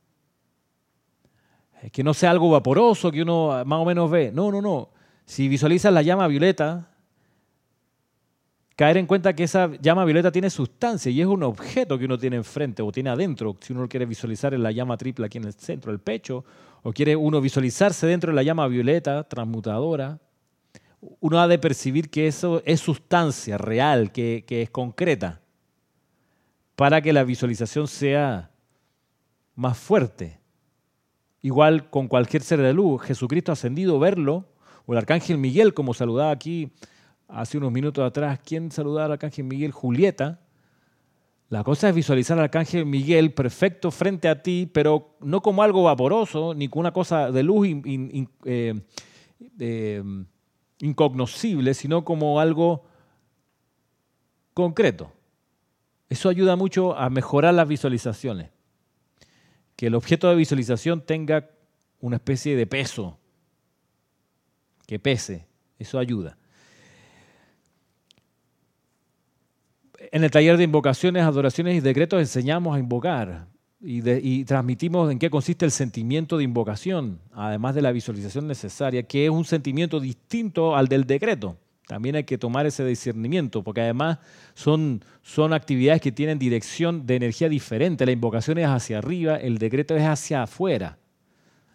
que 1.89 2.03
no 2.03 2.13
sea 2.13 2.31
algo 2.31 2.51
vaporoso 2.51 3.11
que 3.11 3.23
uno 3.23 3.63
más 3.65 3.79
o 3.79 3.85
menos 3.85 4.11
ve. 4.11 4.31
No, 4.31 4.51
no, 4.51 4.61
no. 4.61 4.89
Si 5.25 5.47
visualizas 5.47 5.91
la 5.91 6.01
llama 6.01 6.27
violeta, 6.27 6.89
caer 8.75 8.97
en 8.97 9.07
cuenta 9.07 9.35
que 9.35 9.43
esa 9.43 9.71
llama 9.81 10.05
violeta 10.05 10.31
tiene 10.31 10.49
sustancia 10.49 11.11
y 11.11 11.21
es 11.21 11.27
un 11.27 11.43
objeto 11.43 11.97
que 11.97 12.05
uno 12.05 12.17
tiene 12.17 12.35
enfrente 12.35 12.81
o 12.81 12.91
tiene 12.91 13.09
adentro. 13.09 13.57
Si 13.61 13.73
uno 13.73 13.87
quiere 13.87 14.05
visualizar 14.05 14.53
en 14.53 14.61
la 14.61 14.71
llama 14.71 14.97
triple 14.97 15.25
aquí 15.25 15.37
en 15.37 15.45
el 15.45 15.53
centro 15.53 15.91
del 15.91 15.99
pecho, 15.99 16.43
o 16.83 16.91
quiere 16.91 17.15
uno 17.15 17.39
visualizarse 17.41 18.05
dentro 18.07 18.31
de 18.31 18.35
la 18.35 18.43
llama 18.43 18.67
violeta 18.67 19.23
transmutadora, 19.23 20.19
uno 21.19 21.39
ha 21.39 21.47
de 21.47 21.57
percibir 21.57 22.09
que 22.09 22.27
eso 22.27 22.61
es 22.65 22.79
sustancia 22.79 23.57
real, 23.57 24.11
que 24.11 24.43
es 24.47 24.69
concreta, 24.69 25.41
para 26.75 27.01
que 27.01 27.13
la 27.13 27.23
visualización 27.23 27.87
sea 27.87 28.51
más 29.55 29.77
fuerte. 29.77 30.40
Igual 31.41 31.89
con 31.89 32.07
cualquier 32.07 32.43
ser 32.43 32.61
de 32.61 32.73
luz, 32.73 33.01
Jesucristo 33.01 33.51
ascendido, 33.51 33.97
verlo, 33.99 34.45
o 34.85 34.93
el 34.93 34.99
arcángel 34.99 35.37
Miguel, 35.37 35.73
como 35.73 35.93
saludaba 35.93 36.31
aquí 36.31 36.71
hace 37.27 37.57
unos 37.57 37.71
minutos 37.71 38.05
atrás, 38.05 38.39
¿quién 38.45 38.71
saludaba 38.71 39.05
al 39.05 39.11
arcángel 39.13 39.45
Miguel? 39.45 39.71
Julieta. 39.71 40.39
La 41.49 41.63
cosa 41.63 41.89
es 41.89 41.95
visualizar 41.95 42.37
al 42.37 42.45
arcángel 42.45 42.85
Miguel 42.85 43.33
perfecto 43.33 43.89
frente 43.89 44.29
a 44.29 44.41
ti, 44.41 44.69
pero 44.71 45.17
no 45.19 45.41
como 45.41 45.63
algo 45.63 45.83
vaporoso, 45.83 46.53
ni 46.53 46.67
como 46.67 46.81
una 46.81 46.93
cosa 46.93 47.31
de 47.31 47.43
luz 47.43 47.67
eh, 48.45 48.81
eh, 49.59 50.03
incognoscible, 50.79 51.73
sino 51.73 52.05
como 52.05 52.39
algo 52.39 52.83
concreto. 54.53 55.11
Eso 56.07 56.29
ayuda 56.29 56.55
mucho 56.55 56.95
a 56.95 57.09
mejorar 57.09 57.53
las 57.53 57.67
visualizaciones 57.67 58.51
que 59.81 59.87
el 59.87 59.95
objeto 59.95 60.29
de 60.29 60.35
visualización 60.35 61.01
tenga 61.01 61.49
una 62.01 62.17
especie 62.17 62.55
de 62.55 62.67
peso, 62.67 63.17
que 64.85 64.99
pese, 64.99 65.47
eso 65.79 65.97
ayuda. 65.97 66.37
En 70.11 70.23
el 70.23 70.29
taller 70.29 70.57
de 70.57 70.65
invocaciones, 70.65 71.23
adoraciones 71.23 71.75
y 71.75 71.79
decretos 71.79 72.19
enseñamos 72.19 72.75
a 72.75 72.79
invocar 72.79 73.47
y, 73.81 74.45
transmitimos 74.45 75.11
en 75.11 75.17
qué 75.17 75.31
consiste 75.31 75.65
el 75.65 75.71
sentimiento 75.71 76.37
de 76.37 76.43
invocación, 76.43 77.19
además 77.33 77.73
de 77.73 77.81
la 77.81 77.91
visualización 77.91 78.47
necesaria, 78.47 79.01
que 79.01 79.25
es 79.25 79.31
un 79.31 79.45
sentimiento 79.45 79.99
distinto 79.99 80.75
al 80.75 80.89
del 80.89 81.07
decreto. 81.07 81.57
También 81.91 82.15
hay 82.15 82.23
que 82.23 82.37
tomar 82.37 82.65
ese 82.65 82.85
discernimiento, 82.85 83.65
porque 83.65 83.81
además 83.81 84.19
son, 84.53 85.03
son 85.23 85.51
actividades 85.51 85.99
que 85.99 86.13
tienen 86.13 86.39
dirección 86.39 87.05
de 87.05 87.17
energía 87.17 87.49
diferente. 87.49 88.05
La 88.05 88.13
invocación 88.13 88.59
es 88.59 88.67
hacia 88.67 88.99
arriba, 88.99 89.35
el 89.35 89.57
decreto 89.57 89.97
es 89.97 90.03
hacia 90.03 90.43
afuera, 90.43 90.99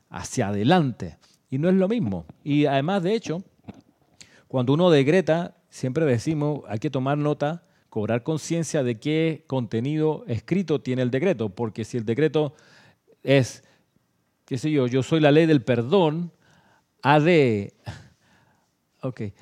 hacia 0.09 0.49
adelante. 0.49 1.19
Y 1.51 1.59
no 1.59 1.69
es 1.69 1.75
lo 1.75 1.87
mismo. 1.87 2.25
Y 2.43 2.65
además, 2.65 3.03
de 3.03 3.15
hecho, 3.15 3.45
cuando 4.49 4.73
uno 4.73 4.89
decreta, 4.89 5.59
siempre 5.69 6.07
decimos, 6.07 6.61
hay 6.67 6.79
que 6.79 6.89
tomar 6.89 7.19
nota, 7.19 7.65
cobrar 7.91 8.23
conciencia 8.23 8.83
de 8.83 8.99
qué 8.99 9.45
contenido 9.47 10.25
escrito 10.29 10.81
tiene 10.81 11.03
el 11.03 11.11
decreto, 11.11 11.51
porque 11.51 11.85
si 11.85 11.99
el 11.99 12.07
decreto 12.07 12.55
es, 13.23 13.65
qué 14.47 14.57
sé 14.57 14.71
yo, 14.71 14.87
yo 14.87 15.03
soy 15.03 15.21
la 15.21 15.31
ley 15.31 15.45
del 15.45 15.61
perdón, 15.61 16.33
ha 17.03 17.21
de, 17.21 17.75
okay, 19.03 19.35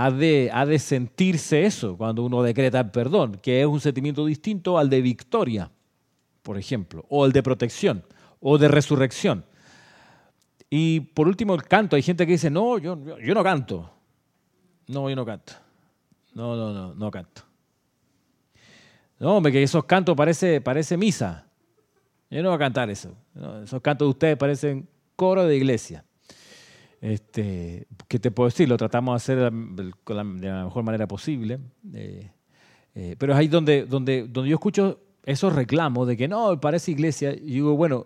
ha 0.00 0.12
de, 0.12 0.48
ha 0.52 0.64
de 0.64 0.78
sentirse 0.78 1.64
eso 1.64 1.96
cuando 1.96 2.22
uno 2.22 2.40
decreta 2.44 2.78
el 2.78 2.90
perdón, 2.92 3.40
que 3.42 3.62
es 3.62 3.66
un 3.66 3.80
sentimiento 3.80 4.24
distinto 4.24 4.78
al 4.78 4.88
de 4.88 5.02
victoria, 5.02 5.72
por 6.42 6.56
ejemplo, 6.56 7.04
o 7.08 7.26
el 7.26 7.32
de 7.32 7.42
protección, 7.42 8.04
o 8.38 8.58
de 8.58 8.68
resurrección. 8.68 9.44
Y 10.70 11.00
por 11.00 11.26
último, 11.26 11.52
el 11.52 11.64
canto. 11.64 11.96
Hay 11.96 12.02
gente 12.02 12.26
que 12.26 12.32
dice, 12.32 12.48
no, 12.48 12.78
yo, 12.78 12.94
no 12.94 13.42
canto. 13.42 13.90
No, 14.86 15.10
yo 15.10 15.16
no 15.16 15.26
canto. 15.26 15.54
No, 16.32 16.54
no, 16.54 16.72
no, 16.72 16.94
no 16.94 17.10
canto. 17.10 17.42
No, 19.18 19.38
hombre, 19.38 19.50
que 19.50 19.64
esos 19.64 19.84
cantos 19.84 20.14
parece, 20.14 20.60
parece 20.60 20.96
misa. 20.96 21.44
Yo 22.30 22.40
no 22.40 22.50
voy 22.50 22.56
a 22.56 22.60
cantar 22.60 22.88
eso. 22.88 23.16
esos 23.64 23.82
cantos 23.82 24.06
de 24.06 24.10
ustedes 24.10 24.36
parecen 24.36 24.88
coro 25.16 25.44
de 25.44 25.56
iglesia. 25.56 26.04
Este, 27.00 27.86
¿Qué 28.08 28.18
te 28.18 28.30
puedo 28.30 28.48
decir? 28.48 28.68
Lo 28.68 28.76
tratamos 28.76 29.12
de 29.12 29.16
hacer 29.16 29.52
de 29.52 29.92
la, 30.14 30.24
mejor 30.24 30.82
manera 30.82 31.06
posible. 31.06 31.58
Eh, 31.94 32.30
eh, 32.94 33.16
pero 33.18 33.32
es 33.32 33.38
ahí 33.38 33.48
donde, 33.48 33.84
donde, 33.84 34.26
donde 34.26 34.50
yo 34.50 34.56
escucho 34.56 35.00
esos 35.24 35.54
reclamos 35.54 36.08
de 36.08 36.16
que 36.16 36.26
no, 36.26 36.60
parece 36.60 36.90
iglesia. 36.90 37.32
Y 37.32 37.52
digo, 37.52 37.76
bueno, 37.76 38.04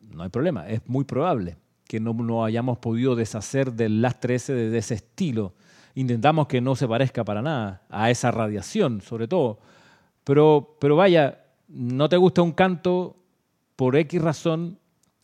no 0.00 0.22
hay 0.22 0.28
problema. 0.30 0.68
Es 0.68 0.80
muy 0.86 1.04
probable 1.04 1.56
que 1.86 2.00
no, 2.00 2.12
no 2.14 2.44
hayamos 2.44 2.78
podido 2.78 3.16
deshacer 3.16 3.72
del 3.72 4.00
lastre 4.00 4.36
ese 4.36 4.52
de, 4.54 4.78
ese 4.78 4.94
estilo. 4.94 5.54
Intentamos 5.94 6.46
que 6.46 6.60
no 6.60 6.76
se 6.76 6.86
parezca 6.86 7.24
para 7.24 7.42
nada 7.42 7.82
a 7.90 8.10
esa 8.10 8.30
radiación, 8.30 9.00
sobre 9.00 9.28
todo. 9.28 9.58
Pero, 10.24 10.76
pero 10.80 10.96
vaya, 10.96 11.44
no 11.68 12.08
te 12.08 12.16
gusta 12.16 12.42
un 12.42 12.52
canto 12.52 13.16
por 13.76 13.96
X 13.96 14.22
razón, 14.22 14.78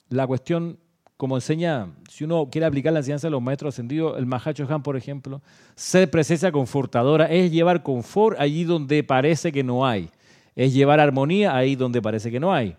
la 0.09 0.27
cuestión, 0.27 0.79
como 1.17 1.37
enseña, 1.37 1.89
si 2.11 2.25
uno 2.25 2.49
quiere 2.51 2.67
aplicar 2.67 2.93
la 2.93 2.99
enseñanza 2.99 3.27
de 3.27 3.31
los 3.31 3.43
maestros 3.43 3.75
ascendidos, 3.75 4.19
el 4.19 4.27
Mahacho 4.27 4.67
Han, 4.69 4.83
por 4.83 4.97
ejemplo, 4.97 5.41
ser 5.75 6.11
presencia 6.11 6.53
confortadora 6.53 7.27
es 7.27 7.51
llevar 7.51 7.83
confort 7.83 8.39
allí 8.39 8.65
donde 8.65 9.03
parece 9.03 9.51
que 9.51 9.63
no 9.63 9.87
hay, 9.87 10.11
es 10.55 10.75
llevar 10.75 11.01
armonía 11.01 11.57
ahí 11.57 11.75
donde 11.75 12.03
parece 12.03 12.31
que 12.31 12.39
no 12.39 12.53
hay. 12.53 12.77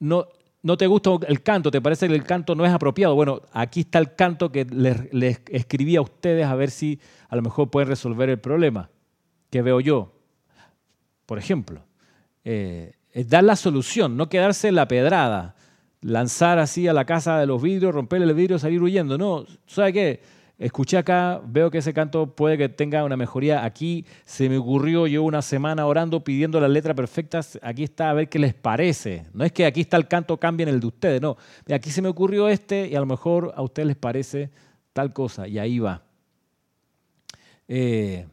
No, 0.00 0.26
no 0.62 0.76
te 0.76 0.86
gusta 0.86 1.10
el 1.28 1.42
canto, 1.42 1.70
te 1.70 1.80
parece 1.80 2.08
que 2.08 2.14
el 2.14 2.24
canto 2.24 2.54
no 2.54 2.66
es 2.66 2.72
apropiado. 2.72 3.14
Bueno, 3.14 3.42
aquí 3.52 3.80
está 3.80 3.98
el 3.98 4.14
canto 4.14 4.50
que 4.50 4.64
les, 4.64 5.40
escribí 5.48 5.96
a 5.96 6.02
ustedes 6.02 6.46
a 6.46 6.54
ver 6.54 6.70
si 6.70 6.98
a 7.28 7.36
lo 7.36 7.42
mejor 7.42 7.70
pueden 7.70 7.88
resolver 7.88 8.28
el 8.28 8.38
problema 8.38 8.90
que 9.48 9.62
veo 9.62 9.80
yo. 9.80 10.12
Por 11.26 11.38
ejemplo, 11.38 11.82
eh, 12.44 12.94
es 13.12 13.28
dar 13.28 13.44
la 13.44 13.56
solución, 13.56 14.16
no 14.16 14.28
quedarse 14.28 14.68
en 14.68 14.74
la 14.74 14.88
pedrada, 14.88 15.54
lanzar 16.00 16.58
así 16.58 16.88
a 16.88 16.92
la 16.92 17.04
casa 17.04 17.38
de 17.38 17.46
los 17.46 17.60
vidrios, 17.62 17.94
romperle 17.94 18.26
el 18.26 18.34
vidrio, 18.34 18.58
salir 18.58 18.82
huyendo. 18.82 19.18
No, 19.18 19.44
¿sabe 19.66 19.92
qué? 19.92 20.20
escuché 20.60 20.98
acá, 20.98 21.40
veo 21.42 21.70
que 21.70 21.78
ese 21.78 21.94
canto 21.94 22.36
puede 22.36 22.58
que 22.58 22.68
tenga 22.68 23.02
una 23.02 23.16
mejoría. 23.16 23.64
Aquí 23.64 24.04
se 24.26 24.48
me 24.48 24.58
ocurrió, 24.58 25.06
yo 25.06 25.22
una 25.22 25.40
semana 25.40 25.86
orando 25.86 26.22
pidiendo 26.22 26.60
las 26.60 26.70
letras 26.70 26.94
perfectas, 26.94 27.58
aquí 27.62 27.82
está, 27.82 28.10
a 28.10 28.12
ver 28.12 28.28
qué 28.28 28.38
les 28.38 28.52
parece. 28.52 29.26
No 29.32 29.44
es 29.44 29.52
que 29.52 29.64
aquí 29.64 29.80
está 29.80 29.96
el 29.96 30.06
canto, 30.06 30.36
cambien 30.36 30.68
el 30.68 30.78
de 30.78 30.86
ustedes, 30.86 31.22
no. 31.22 31.38
Aquí 31.72 31.90
se 31.90 32.02
me 32.02 32.08
ocurrió 32.08 32.46
este 32.48 32.88
y 32.88 32.94
a 32.94 33.00
lo 33.00 33.06
mejor 33.06 33.52
a 33.56 33.62
ustedes 33.62 33.86
les 33.88 33.96
parece 33.96 34.50
tal 34.92 35.14
cosa 35.14 35.48
y 35.48 35.58
ahí 35.58 35.78
va. 35.78 36.02
Eh, 37.66 38.26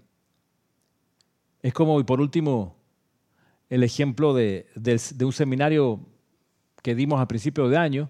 es 1.61 1.73
como, 1.73 1.99
y 2.01 2.03
por 2.03 2.19
último, 2.19 2.75
el 3.69 3.83
ejemplo 3.83 4.33
de, 4.33 4.67
de 4.75 5.25
un 5.25 5.31
seminario 5.31 6.01
que 6.87 6.95
dimos 6.95 7.19
a 7.19 7.27
principios 7.27 7.69
de 7.69 7.75
año, 7.75 8.09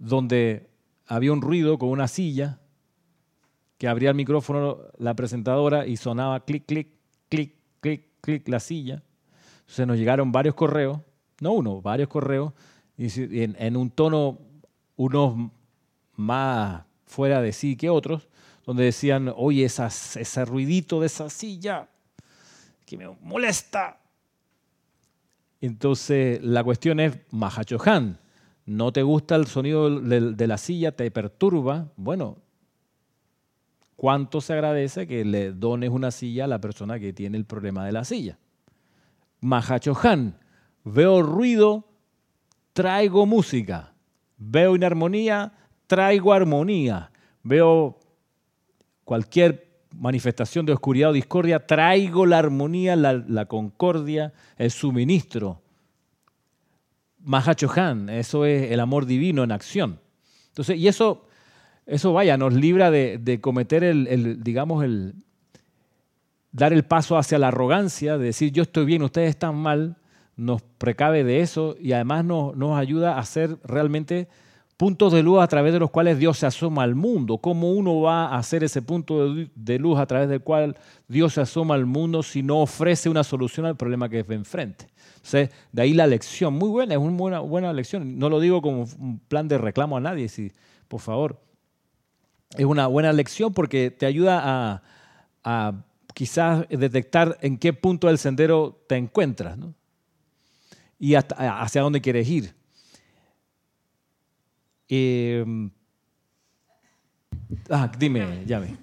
donde 0.00 0.68
había 1.06 1.32
un 1.32 1.40
ruido 1.40 1.78
con 1.78 1.90
una 1.90 2.08
silla 2.08 2.58
que 3.78 3.86
abría 3.86 4.08
el 4.08 4.16
micrófono 4.16 4.78
la 4.98 5.14
presentadora 5.14 5.86
y 5.86 5.96
sonaba 5.96 6.44
clic, 6.44 6.66
clic, 6.66 6.88
clic, 7.28 7.54
clic, 7.78 8.08
clic 8.20 8.48
la 8.48 8.58
silla. 8.58 9.04
Se 9.68 9.86
nos 9.86 9.96
llegaron 9.96 10.32
varios 10.32 10.56
correos, 10.56 10.98
no 11.38 11.52
uno, 11.52 11.80
varios 11.80 12.08
correos, 12.08 12.52
y 12.98 13.44
en, 13.44 13.76
un 13.76 13.90
tono, 13.90 14.40
unos 14.96 15.52
más 16.16 16.82
fuera 17.04 17.40
de 17.40 17.52
sí 17.52 17.76
que 17.76 17.90
otros, 17.90 18.28
donde 18.64 18.82
decían, 18.82 19.32
oye, 19.36 19.66
ese 19.66 20.44
ruidito 20.44 20.98
de 20.98 21.06
esa 21.06 21.30
silla 21.30 21.88
que 22.84 22.96
me 22.96 23.06
molesta. 23.20 24.00
Entonces, 25.60 26.42
la 26.42 26.62
cuestión 26.62 27.00
es, 27.00 27.18
Mahachohan, 27.30 28.18
¿no 28.66 28.92
te 28.92 29.02
gusta 29.02 29.36
el 29.36 29.46
sonido 29.46 30.00
de 30.00 30.46
la 30.46 30.58
silla? 30.58 30.92
¿Te 30.92 31.10
perturba? 31.10 31.92
Bueno, 31.96 32.38
¿Cuánto 33.96 34.42
se 34.42 34.52
agradece 34.52 35.06
que 35.06 35.24
le 35.24 35.52
dones 35.52 35.88
una 35.90 36.10
silla 36.10 36.44
a 36.44 36.48
la 36.48 36.60
persona 36.60 37.00
que 37.00 37.14
tiene 37.14 37.38
el 37.38 37.46
problema 37.46 37.84
de 37.86 37.92
la 37.92 38.04
silla? 38.04 38.38
Mahachohan, 39.40 40.38
veo 40.84 41.22
ruido, 41.22 41.88
traigo 42.74 43.24
música. 43.24 43.94
Veo 44.36 44.76
inarmonía, 44.76 45.54
traigo 45.86 46.34
armonía. 46.34 47.10
Veo 47.42 47.98
cualquier 49.04 49.65
manifestación 49.98 50.66
de 50.66 50.72
oscuridad 50.72 51.10
o 51.10 51.12
discordia, 51.12 51.66
traigo 51.66 52.26
la 52.26 52.38
armonía, 52.38 52.96
la, 52.96 53.46
concordia, 53.46 54.32
el 54.56 54.70
suministro. 54.70 55.62
Mahachohan, 57.20 58.08
eso 58.08 58.44
es 58.44 58.70
el 58.70 58.80
amor 58.80 59.06
divino 59.06 59.42
en 59.42 59.52
acción. 59.52 60.00
Entonces, 60.48 60.78
y 60.78 60.88
eso 60.88 61.26
eso 61.86 62.12
vaya, 62.12 62.36
nos 62.36 62.52
libra 62.52 62.90
de, 62.90 63.38
cometer 63.40 63.84
el, 63.84 64.42
digamos, 64.42 64.84
el 64.84 65.14
dar 66.50 66.72
el 66.72 66.84
paso 66.84 67.16
hacia 67.16 67.38
la 67.38 67.48
arrogancia, 67.48 68.18
de 68.18 68.26
decir 68.26 68.50
yo 68.50 68.62
estoy 68.64 68.84
bien, 68.84 69.02
ustedes 69.02 69.30
están 69.30 69.54
mal, 69.54 69.96
nos 70.34 70.62
precave 70.62 71.22
de 71.22 71.40
eso 71.40 71.76
y 71.80 71.92
además 71.92 72.24
nos, 72.24 72.56
nos 72.56 72.76
ayuda 72.76 73.18
a 73.18 73.24
ser 73.24 73.58
realmente 73.62 74.28
puntos 74.76 75.12
de 75.12 75.22
luz 75.22 75.40
a 75.40 75.46
través 75.46 75.72
de 75.72 75.78
los 75.78 75.90
cuales 75.90 76.18
Dios 76.18 76.38
se 76.38 76.46
asoma 76.46 76.82
al 76.82 76.94
mundo. 76.94 77.38
¿Cómo 77.38 77.72
uno 77.72 78.00
va 78.00 78.26
a 78.26 78.38
hacer 78.38 78.62
ese 78.64 78.82
punto 78.82 79.34
de 79.34 79.78
luz 79.78 79.98
a 79.98 80.06
través 80.06 80.28
del 80.28 80.42
cual 80.42 80.76
Dios 81.08 81.34
se 81.34 81.40
asoma 81.40 81.74
al 81.74 81.86
mundo 81.86 82.22
si 82.22 82.42
no 82.42 82.60
ofrece 82.60 83.08
una 83.08 83.24
solución 83.24 83.66
al 83.66 83.76
problema 83.76 84.08
que 84.08 84.22
ve 84.22 84.34
enfrente? 84.34 84.88
Entonces, 85.16 85.50
de 85.72 85.82
ahí 85.82 85.94
la 85.94 86.06
lección. 86.06 86.54
Muy 86.54 86.68
buena, 86.68 86.94
es 86.94 87.00
una 87.00 87.16
buena, 87.16 87.38
buena 87.40 87.72
lección. 87.72 88.18
No 88.18 88.28
lo 88.28 88.38
digo 88.40 88.60
como 88.60 88.82
un 88.98 89.18
plan 89.20 89.48
de 89.48 89.58
reclamo 89.58 89.96
a 89.96 90.00
nadie, 90.00 90.28
si, 90.28 90.52
por 90.88 91.00
favor 91.00 91.40
es 92.56 92.64
una 92.64 92.86
buena 92.86 93.12
lección 93.12 93.52
porque 93.52 93.90
te 93.90 94.06
ayuda 94.06 94.82
a, 95.44 95.84
quizás 96.14 96.66
detectar 96.70 97.36
en 97.42 97.58
qué 97.58 97.72
punto 97.72 98.06
del 98.06 98.18
sendero 98.18 98.82
te 98.88 98.96
encuentras 98.96 99.58
y 100.98 101.14
hacia 101.14 101.82
dónde 101.82 102.00
quieres 102.00 102.28
ir. 102.28 102.54
Em, 104.88 105.70
ah, 107.70 107.90
dime, 107.98 108.44
llame. 108.46 108.76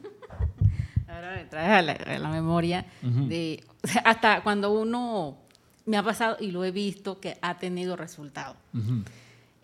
Ahora 1.08 1.36
me 1.36 1.46
traes 1.46 2.06
a 2.06 2.20
la, 2.20 2.30
memoria 2.30 2.86
de 3.02 3.64
hasta 4.04 4.42
cuando 4.44 4.72
uno 4.72 5.38
me 5.86 5.98
ha 5.98 6.04
pasado 6.04 6.38
y 6.40 6.52
lo 6.52 6.64
he 6.64 6.72
visto 6.72 7.20
que 7.20 7.38
ha 7.42 7.58
tenido 7.58 7.96
resultado. 7.96 8.56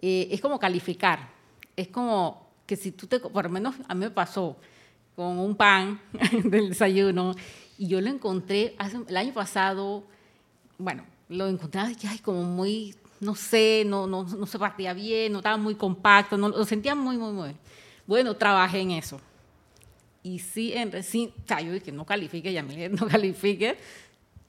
Eh, 0.02 0.28
es 0.32 0.40
como 0.42 0.60
calificar, 0.60 1.30
es 1.76 1.90
como 1.90 2.50
que 2.66 2.76
si 2.76 2.92
tú 2.92 3.08
te, 3.08 3.20
por 3.20 3.46
lo 3.46 3.50
menos 3.50 3.76
a 3.88 3.94
mí 3.94 4.02
me 4.02 4.12
pasó 4.12 4.58
con 5.16 5.40
un 5.40 5.56
pan 5.56 6.00
del 6.46 6.70
desayuno 6.70 7.34
y 7.78 7.88
yo 7.88 8.00
lo 8.00 8.10
encontré 8.10 8.76
el 9.08 9.18
año 9.18 9.34
pasado, 9.34 10.04
bueno, 10.78 11.04
lo 11.30 11.48
encontré 11.48 11.82
ay, 11.82 12.20
como 12.20 12.44
muy, 12.44 12.96
no 13.20 13.36
sé, 13.36 13.84
no, 13.86 14.08
no, 14.08 14.24
no 14.24 14.46
se 14.46 14.60
partía 14.60 14.94
bien, 14.94 15.32
no 15.34 15.40
estaba 15.40 15.58
muy 15.58 15.76
compacto, 15.76 16.38
no, 16.38 16.50
lo 16.50 16.66
sentía 16.66 16.96
muy, 16.96 17.18
muy, 17.18 17.34
muy. 17.34 17.56
Bueno, 18.08 18.36
trabajé 18.36 18.80
en 18.80 18.92
eso. 18.92 19.20
Y 20.24 20.40
sí, 20.40 20.74
en, 20.74 21.04
sí, 21.04 21.34
o 21.44 21.48
sea, 21.48 21.62
yo 21.62 21.72
dije, 21.72 21.92
no 21.92 22.06
califique, 22.06 22.52
ya 22.52 22.64
me 22.64 22.90
no 22.90 23.08
califique, 23.08 23.78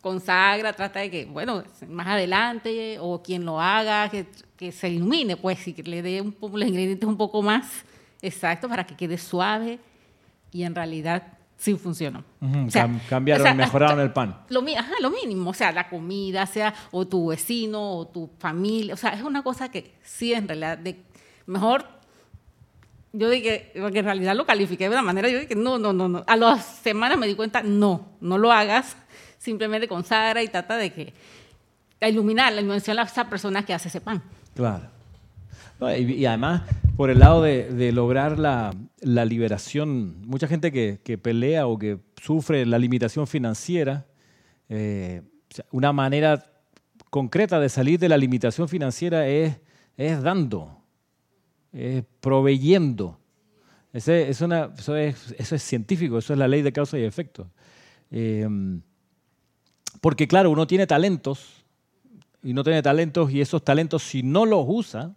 consagra, 0.01 0.73
trata 0.73 1.01
de 1.01 1.11
que, 1.11 1.25
bueno, 1.27 1.63
más 1.89 2.07
adelante, 2.07 2.99
o 3.01 3.23
quien 3.23 3.45
lo 3.45 3.61
haga, 3.61 4.09
que, 4.09 4.27
que 4.57 4.73
se 4.73 4.89
ilumine, 4.89 5.37
pues, 5.37 5.67
y 5.69 5.73
que 5.73 5.83
le 5.83 6.03
dé 6.03 6.21
un, 6.21 6.37
los 6.41 6.69
ingredientes 6.69 7.09
un 7.09 7.17
poco 7.17 7.43
más 7.43 7.85
Exacto, 8.23 8.69
para 8.69 8.87
que 8.87 8.97
quede 8.97 9.19
suave. 9.19 9.79
y 10.53 10.65
en 10.65 10.75
realidad 10.75 11.40
sí 11.61 11.75
funcionó. 11.77 12.25
cambiaron, 13.09 13.57
mejoraron 13.57 14.01
el 14.01 14.13
pan. 14.13 14.45
Lo, 14.49 14.65
ajá, 14.77 14.93
lo 15.01 15.11
mínimo, 15.11 15.51
o 15.51 15.55
sea, 15.55 15.71
la 15.73 15.89
comida, 15.89 16.47
sea 16.47 16.75
o 16.91 17.07
tu 17.07 17.29
vecino 17.29 17.99
o 17.99 18.07
tu 18.07 18.31
familia, 18.39 18.95
o 18.95 18.97
sea, 18.97 19.11
es 19.11 19.23
una 19.23 19.43
cosa 19.43 19.71
que 19.71 19.93
sí 20.03 20.33
en 20.33 20.49
realidad, 20.49 20.79
de, 20.79 21.03
mejor, 21.45 21.85
yo 23.13 23.29
dije, 23.29 23.73
porque 23.79 23.99
en 23.99 24.07
realidad 24.07 24.35
lo 24.35 24.47
califiqué 24.47 24.85
de 24.85 24.95
una 24.95 25.03
manera, 25.03 25.29
yo 25.29 25.39
dije, 25.39 25.55
no, 25.55 25.79
no, 25.79 25.93
no, 25.93 26.09
no. 26.09 26.25
A 26.27 26.37
las 26.37 26.65
semanas 26.65 27.19
me 27.19 27.27
di 27.27 27.35
cuenta, 27.35 27.63
no, 27.63 28.09
no 28.23 28.39
lo 28.39 28.51
hagas, 28.51 28.97
simplemente 29.37 29.87
consagra 29.87 30.43
y 30.43 30.49
trata 30.49 30.79
de 30.79 30.93
que, 30.95 31.13
iluminar 32.01 32.55
la 32.55 32.63
iluminación 32.63 32.99
a 32.99 33.03
esa 33.03 33.29
persona 33.29 33.67
que 33.67 33.75
hace 33.75 33.89
ese 33.89 34.01
pan. 34.01 34.23
Claro. 34.55 34.89
Y, 35.99 36.25
además, 36.27 36.63
por 36.97 37.11
el 37.11 37.19
lado 37.19 37.43
de, 37.43 37.93
lograr 37.93 38.39
la, 38.39 38.75
liberación, 39.25 40.21
mucha 40.27 40.47
gente 40.47 40.73
que, 40.73 41.19
pelea 41.19 41.67
o 41.67 41.79
que 41.79 41.99
sufre 42.21 42.67
la 42.67 42.79
limitación 42.79 43.27
financiera, 43.27 44.07
eh, 44.69 45.23
una 45.71 45.93
manera 45.93 46.53
concreta 47.09 47.59
de 47.59 47.69
salir 47.69 47.99
de 47.99 48.09
la 48.09 48.17
limitación 48.17 48.69
financiera 48.69 49.27
es, 49.27 49.59
dando, 49.97 50.83
es 51.73 52.05
proveyendo. 52.21 53.19
es 53.93 54.41
una, 54.41 54.71
eso, 54.79 54.97
es, 54.97 55.35
eso, 55.39 55.55
es, 55.55 55.63
científico, 55.63 56.19
eso 56.19 56.35
es 56.35 56.39
la 56.39 56.49
ley 56.49 56.63
de 56.63 56.73
causa 56.73 56.99
y 56.99 57.05
efecto. 57.05 57.51
Eh, 58.11 58.47
porque 60.01 60.29
claro, 60.29 60.51
uno 60.51 60.67
tiene 60.67 60.87
talentos 60.87 61.65
y 62.43 62.53
no 62.53 62.65
tiene 62.65 62.83
talentos 62.83 63.31
y 63.31 63.41
esos 63.41 63.65
talentos 63.65 64.03
si 64.03 64.23
no 64.23 64.47
los 64.47 64.65
usa, 64.67 65.15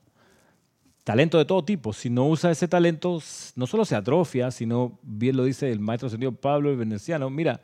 talento 1.04 1.38
de 1.38 1.46
todo 1.46 1.66
tipo, 1.66 1.94
si 1.94 2.10
no 2.10 2.28
usa 2.28 2.52
ese 2.52 2.68
talento, 2.68 3.22
no 3.56 3.68
solo 3.68 3.86
se 3.86 3.96
atrofia, 3.96 4.52
sino, 4.52 5.00
bien 5.02 5.36
lo 5.36 5.44
dice 5.44 5.72
el 5.72 5.80
maestro 5.80 6.10
señor 6.10 6.36
Pablo 6.36 6.70
el 6.70 6.78
Veneciano, 6.78 7.30
mira, 7.30 7.62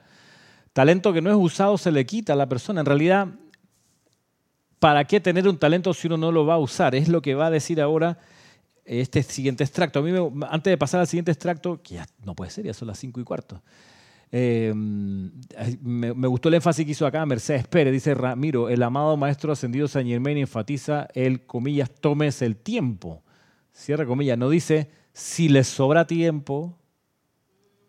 talento 0.73 1.13
que 1.13 1.21
no 1.21 1.29
es 1.29 1.37
usado 1.37 1.77
se 1.77 1.91
le 1.91 2.05
quita 2.05 2.33
a 2.33 2.35
la 2.35 2.49
persona. 2.49 2.81
En 2.81 2.85
realidad, 2.85 3.27
¿para 4.79 5.05
qué 5.05 5.19
tener 5.19 5.47
un 5.47 5.57
talento 5.57 5.93
si 5.93 6.07
uno 6.07 6.17
no 6.17 6.31
lo 6.31 6.45
va 6.45 6.55
a 6.55 6.59
usar? 6.59 6.95
Es 6.95 7.07
lo 7.07 7.21
que 7.21 7.35
va 7.35 7.47
a 7.47 7.51
decir 7.51 7.81
ahora 7.81 8.17
este 8.85 9.23
siguiente 9.23 9.63
extracto. 9.63 9.99
A 9.99 10.01
mí, 10.01 10.11
antes 10.49 10.71
de 10.71 10.77
pasar 10.77 10.99
al 10.99 11.07
siguiente 11.07 11.31
extracto, 11.31 11.81
que 11.81 11.95
ya 11.95 12.07
no 12.25 12.35
puede 12.35 12.51
ser, 12.51 12.65
ya 12.65 12.73
son 12.73 12.87
las 12.87 12.99
cinco 12.99 13.21
y 13.21 13.23
cuarto. 13.23 13.61
Eh, 14.31 14.73
me, 14.75 16.27
gustó 16.27 16.49
el 16.49 16.55
énfasis 16.55 16.85
que 16.85 16.91
hizo 16.91 17.05
acá 17.05 17.25
Mercedes 17.25 17.67
Pérez. 17.67 17.93
Dice 17.93 18.13
Ramiro, 18.13 18.69
el 18.69 18.83
amado 18.83 19.17
maestro 19.17 19.51
ascendido 19.51 19.87
San 19.87 20.05
Germain 20.05 20.37
enfatiza 20.37 21.07
el, 21.13 21.45
comillas, 21.45 21.89
tomes 21.89 22.41
el 22.41 22.55
tiempo. 22.57 23.23
Cierra 23.79 24.05
comillas. 24.05 24.37
No 24.37 24.49
dice, 24.49 24.89
si 25.13 25.47
les 25.47 25.65
sobra 25.65 26.05
tiempo, 26.05 26.77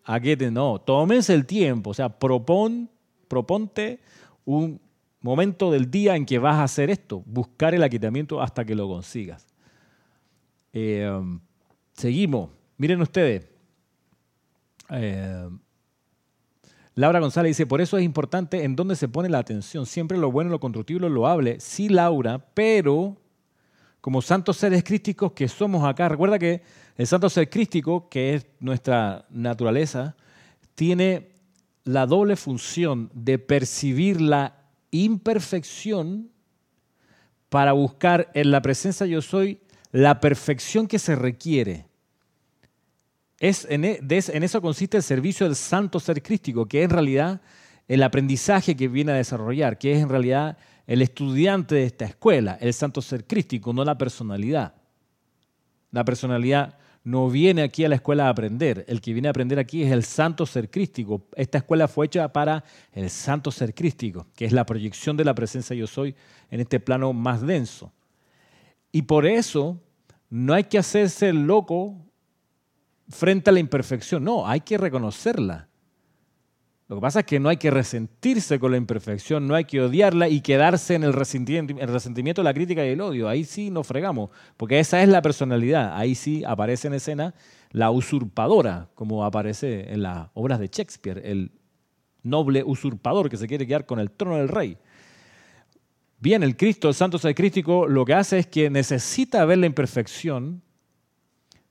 ¿a? 0.04 0.52
No, 0.52 0.80
tomes 0.80 1.28
el 1.30 1.46
tiempo. 1.46 1.90
O 1.90 1.94
sea, 1.94 2.16
propon, 2.16 2.88
proponte 3.26 3.98
un 4.44 4.80
momento 5.20 5.72
del 5.72 5.90
día 5.90 6.14
en 6.14 6.26
que 6.26 6.38
vas 6.38 6.58
a 6.58 6.62
hacer 6.62 6.90
esto. 6.90 7.24
Buscar 7.26 7.74
el 7.74 7.82
aquitamiento 7.82 8.40
hasta 8.40 8.64
que 8.64 8.76
lo 8.76 8.86
consigas. 8.86 9.44
Eh, 10.72 11.10
seguimos. 11.92 12.50
Miren 12.76 13.02
ustedes. 13.02 13.48
Eh, 14.90 15.48
Laura 16.94 17.18
González 17.18 17.50
dice, 17.56 17.66
por 17.66 17.80
eso 17.80 17.98
es 17.98 18.04
importante 18.04 18.62
en 18.62 18.76
dónde 18.76 18.94
se 18.94 19.08
pone 19.08 19.28
la 19.28 19.38
atención, 19.38 19.86
siempre 19.86 20.18
lo 20.18 20.30
bueno, 20.30 20.50
lo 20.50 20.60
constructivo, 20.60 21.00
lo 21.00 21.08
loable. 21.08 21.58
Sí, 21.58 21.88
Laura, 21.88 22.38
pero 22.54 23.19
como 24.00 24.22
santos 24.22 24.56
seres 24.56 24.82
crísticos 24.82 25.32
que 25.32 25.48
somos 25.48 25.86
acá, 25.86 26.08
recuerda 26.08 26.38
que 26.38 26.62
el 26.96 27.06
santo 27.06 27.28
ser 27.28 27.48
crístico, 27.50 28.08
que 28.08 28.34
es 28.34 28.46
nuestra 28.60 29.26
naturaleza, 29.30 30.16
tiene 30.74 31.28
la 31.84 32.06
doble 32.06 32.36
función 32.36 33.10
de 33.14 33.38
percibir 33.38 34.20
la 34.20 34.56
imperfección 34.90 36.30
para 37.48 37.72
buscar 37.72 38.30
en 38.34 38.50
la 38.50 38.62
presencia 38.62 39.06
yo 39.06 39.20
soy 39.22 39.60
la 39.92 40.20
perfección 40.20 40.86
que 40.86 40.98
se 40.98 41.16
requiere. 41.16 41.86
Es, 43.38 43.66
en, 43.68 43.84
e, 43.84 44.00
en, 44.02 44.42
eso 44.42 44.62
consiste 44.62 44.96
el 44.98 45.02
servicio 45.02 45.46
del 45.46 45.56
santo 45.56 45.98
ser 45.98 46.22
crístico, 46.22 46.66
que 46.66 46.80
es 46.80 46.84
en 46.84 46.90
realidad 46.90 47.40
el 47.88 48.02
aprendizaje 48.02 48.76
que 48.76 48.86
viene 48.86 49.12
a 49.12 49.16
desarrollar, 49.16 49.78
que 49.78 49.92
es 49.92 50.00
en 50.00 50.08
realidad 50.08 50.58
el 50.90 51.02
estudiante 51.02 51.76
de 51.76 51.84
esta 51.84 52.04
escuela, 52.04 52.58
el 52.60 52.74
santo 52.74 53.00
ser 53.00 53.24
crístico, 53.24 53.72
no 53.72 53.84
la 53.84 53.96
personalidad. 53.96 54.74
La 55.92 56.04
personalidad 56.04 56.78
no 57.04 57.30
viene 57.30 57.62
aquí 57.62 57.84
a 57.84 57.88
la 57.88 57.94
escuela 57.94 58.26
a 58.26 58.30
aprender, 58.30 58.84
el 58.88 59.00
que 59.00 59.12
viene 59.12 59.28
a 59.28 59.30
aprender 59.30 59.60
aquí 59.60 59.84
es 59.84 59.92
el 59.92 60.02
santo 60.02 60.46
ser 60.46 60.68
crístico. 60.68 61.28
Esta 61.36 61.58
escuela 61.58 61.86
fue 61.86 62.06
hecha 62.06 62.32
para 62.32 62.64
el 62.92 63.08
santo 63.08 63.52
ser 63.52 63.72
crístico, 63.72 64.26
que 64.34 64.46
es 64.46 64.50
la 64.50 64.66
proyección 64.66 65.16
de 65.16 65.24
la 65.24 65.32
presencia 65.32 65.76
yo 65.76 65.86
soy 65.86 66.16
en 66.50 66.58
este 66.58 66.80
plano 66.80 67.12
más 67.12 67.40
denso. 67.40 67.92
Y 68.90 69.02
por 69.02 69.26
eso 69.26 69.80
no 70.28 70.54
hay 70.54 70.64
que 70.64 70.78
hacerse 70.78 71.32
loco 71.32 71.94
frente 73.08 73.50
a 73.50 73.52
la 73.52 73.60
imperfección. 73.60 74.24
No, 74.24 74.44
hay 74.44 74.62
que 74.62 74.76
reconocerla. 74.76 75.68
Lo 76.90 76.96
que 76.96 77.02
pasa 77.02 77.20
es 77.20 77.26
que 77.26 77.38
no 77.38 77.48
hay 77.48 77.56
que 77.56 77.70
resentirse 77.70 78.58
con 78.58 78.72
la 78.72 78.76
imperfección, 78.76 79.46
no 79.46 79.54
hay 79.54 79.64
que 79.64 79.80
odiarla 79.80 80.28
y 80.28 80.40
quedarse 80.40 80.96
en 80.96 81.04
el 81.04 81.12
resentimiento, 81.12 81.80
el 81.80 81.86
resentimiento, 81.86 82.42
la 82.42 82.52
crítica 82.52 82.84
y 82.84 82.88
el 82.88 83.00
odio. 83.00 83.28
Ahí 83.28 83.44
sí 83.44 83.70
nos 83.70 83.86
fregamos, 83.86 84.30
porque 84.56 84.80
esa 84.80 85.00
es 85.00 85.08
la 85.08 85.22
personalidad. 85.22 85.96
Ahí 85.96 86.16
sí 86.16 86.42
aparece 86.44 86.88
en 86.88 86.94
escena 86.94 87.32
la 87.70 87.92
usurpadora, 87.92 88.88
como 88.96 89.24
aparece 89.24 89.92
en 89.92 90.02
las 90.02 90.30
obras 90.34 90.58
de 90.58 90.66
Shakespeare, 90.66 91.22
el 91.24 91.52
noble 92.24 92.64
usurpador 92.64 93.30
que 93.30 93.36
se 93.36 93.46
quiere 93.46 93.68
quedar 93.68 93.86
con 93.86 94.00
el 94.00 94.10
trono 94.10 94.38
del 94.38 94.48
rey. 94.48 94.76
Bien, 96.18 96.42
el 96.42 96.56
Cristo, 96.56 96.88
el 96.88 96.94
santo 96.94 97.18
ser 97.18 97.36
crístico, 97.36 97.86
lo 97.86 98.04
que 98.04 98.14
hace 98.14 98.40
es 98.40 98.46
que 98.48 98.68
necesita 98.68 99.44
ver 99.44 99.58
la 99.58 99.66
imperfección 99.66 100.60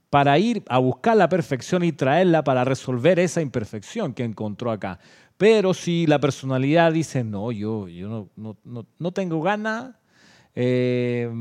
para 0.10 0.38
ir 0.40 0.64
a 0.68 0.80
buscar 0.80 1.16
la 1.16 1.30
perfección 1.30 1.84
y 1.84 1.92
traerla 1.92 2.44
para 2.44 2.64
resolver 2.64 3.20
esa 3.20 3.42
imperfección 3.42 4.14
que 4.14 4.24
encontró 4.24 4.72
acá. 4.72 5.00
Pero 5.38 5.74
si 5.74 6.08
la 6.08 6.20
personalidad 6.20 6.92
dice, 6.92 7.24
no, 7.24 7.52
yo, 7.52 7.88
yo 7.88 8.28
no, 8.36 8.58
no, 8.98 9.12
tengo 9.12 9.42
ganas, 9.42 9.96
eh, 10.56 11.32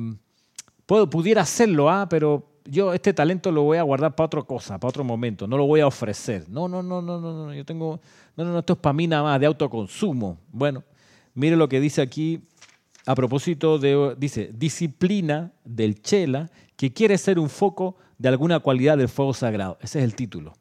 puedo, 0.87 1.11
pudiera 1.11 1.43
hacerlo, 1.43 1.91
ah, 1.91 2.09
pero 2.09 2.49
yo 2.64 2.93
este 2.93 3.14
talento 3.14 3.51
lo 3.51 3.62
voy 3.62 3.79
a 3.79 3.83
guardar 3.83 4.14
para 4.14 4.27
otra 4.27 4.43
cosa, 4.43 4.79
para 4.79 4.91
otro 4.91 5.03
momento, 5.03 5.47
no 5.47 5.57
lo 5.57 5.66
voy 5.66 5.81
a 5.81 5.87
ofrecer. 5.87 6.49
No, 6.49 6.69
no, 6.69 6.83
no, 6.83 7.01
no, 7.01 7.21
no, 7.21 7.47
no, 7.47 7.55
yo 7.55 7.64
tengo, 7.64 7.99
no, 8.37 8.45
no, 8.45 8.53
no, 8.53 8.59
esto 8.61 8.75
es 8.75 8.79
para 8.79 8.93
mí 8.93 9.07
nada 9.07 9.23
más, 9.23 9.41
de 9.41 9.47
autoconsumo. 9.47 10.39
Bueno, 10.53 10.85
mire 11.35 11.57
lo 11.57 11.69
que 11.69 11.81
dice 11.81 12.03
aquí 12.03 12.43
a 13.09 13.15
propósito 13.15 13.79
de, 13.79 14.15
dice, 14.19 14.51
disciplina 14.53 15.51
del 15.65 16.03
chela, 16.03 16.51
que 16.77 16.93
quiere 16.93 17.17
ser 17.17 17.39
un 17.39 17.49
foco 17.49 17.97
de 18.19 18.29
alguna 18.29 18.61
cualidad 18.61 18.99
del 18.99 19.09
fuego 19.09 19.33
sagrado. 19.33 19.79
Ese 19.81 20.01
es 20.01 20.05
el 20.05 20.15
título. 20.15 20.53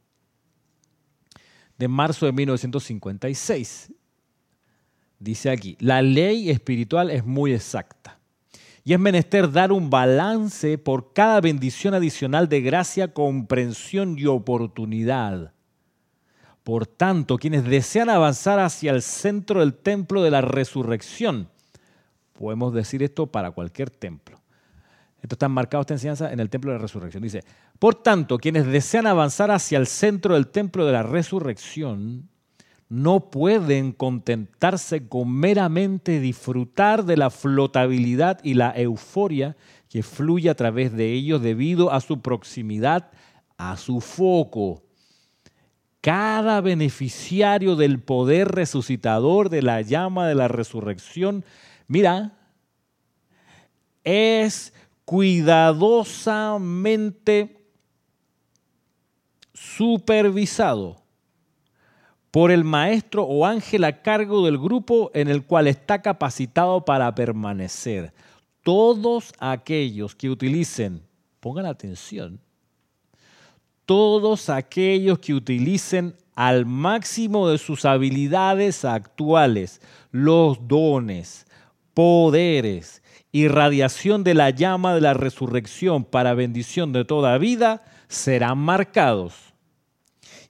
De 1.77 1.89
marzo 1.89 2.25
de 2.25 2.31
1956. 2.31 3.91
Dice 5.19 5.49
aquí, 5.49 5.75
la 5.81 6.01
ley 6.01 6.49
espiritual 6.49 7.11
es 7.11 7.25
muy 7.25 7.51
exacta 7.51 8.17
y 8.85 8.93
es 8.93 8.99
menester 8.99 9.51
dar 9.51 9.73
un 9.73 9.89
balance 9.89 10.77
por 10.77 11.11
cada 11.11 11.41
bendición 11.41 11.95
adicional 11.95 12.47
de 12.47 12.61
gracia, 12.61 13.13
comprensión 13.13 14.17
y 14.17 14.25
oportunidad. 14.25 15.51
Por 16.63 16.87
tanto, 16.87 17.39
quienes 17.39 17.65
desean 17.65 18.09
avanzar 18.09 18.59
hacia 18.59 18.91
el 18.91 19.01
centro 19.01 19.59
del 19.59 19.73
templo 19.73 20.23
de 20.23 20.31
la 20.31 20.39
resurrección, 20.39 21.49
podemos 22.37 22.73
decir 22.73 23.03
esto 23.03 23.27
para 23.27 23.51
cualquier 23.51 23.89
templo, 23.89 24.39
esto 25.21 25.35
está 25.35 25.49
marcado, 25.49 25.81
esta 25.81 25.95
enseñanza, 25.95 26.31
en 26.31 26.39
el 26.39 26.49
templo 26.49 26.71
de 26.71 26.77
la 26.77 26.81
resurrección. 26.81 27.23
Dice, 27.23 27.43
por 27.79 27.95
tanto, 27.95 28.37
quienes 28.37 28.65
desean 28.65 29.07
avanzar 29.07 29.51
hacia 29.51 29.77
el 29.77 29.87
centro 29.87 30.35
del 30.35 30.47
templo 30.47 30.85
de 30.85 30.93
la 30.93 31.03
resurrección, 31.03 32.29
no 32.89 33.29
pueden 33.29 33.91
contentarse 33.91 35.09
con 35.09 35.29
meramente 35.29 36.21
disfrutar 36.21 37.03
de 37.03 37.17
la 37.17 37.29
flotabilidad 37.29 38.39
y 38.43 38.53
la 38.53 38.71
euforia 38.77 39.57
que 39.89 40.03
fluye 40.03 40.49
a 40.49 40.55
través 40.55 40.93
de 40.93 41.11
ellos 41.11 41.41
debido 41.41 41.91
a 41.91 41.99
su 41.99 42.21
proximidad 42.21 43.11
a 43.57 43.75
su 43.75 44.01
foco. 44.01 44.83
Cada 46.01 46.61
beneficiario 46.61 47.75
del 47.75 47.99
poder 47.99 48.49
resucitador 48.49 49.49
de 49.49 49.61
la 49.61 49.81
llama 49.81 50.27
de 50.27 50.35
la 50.35 50.47
resurrección, 50.47 51.43
mira, 51.87 52.33
es 54.03 54.73
cuidadosamente 55.05 57.55
supervisado 59.53 61.01
por 62.31 62.51
el 62.51 62.63
maestro 62.63 63.23
o 63.23 63.43
ángel 63.45 63.83
a 63.83 64.03
cargo 64.03 64.45
del 64.45 64.59
grupo 64.59 65.11
en 65.13 65.27
el 65.27 65.45
cual 65.45 65.67
está 65.67 66.01
capacitado 66.01 66.85
para 66.85 67.13
permanecer. 67.15 68.13
Todos 68.61 69.33
aquellos 69.39 70.13
que 70.13 70.29
utilicen, 70.29 71.01
pongan 71.39 71.65
atención, 71.65 72.39
todos 73.85 74.49
aquellos 74.49 75.17
que 75.19 75.33
utilicen 75.33 76.15
al 76.35 76.67
máximo 76.67 77.49
de 77.49 77.57
sus 77.57 77.85
habilidades 77.85 78.85
actuales 78.85 79.81
los 80.11 80.67
dones, 80.67 81.46
poderes 81.97 83.01
y 83.31 83.47
radiación 83.47 84.23
de 84.23 84.35
la 84.35 84.51
llama 84.51 84.93
de 84.93 85.01
la 85.01 85.15
resurrección 85.15 86.03
para 86.03 86.35
bendición 86.35 86.93
de 86.93 87.05
toda 87.05 87.39
vida, 87.39 87.83
serán 88.07 88.59
marcados. 88.59 89.33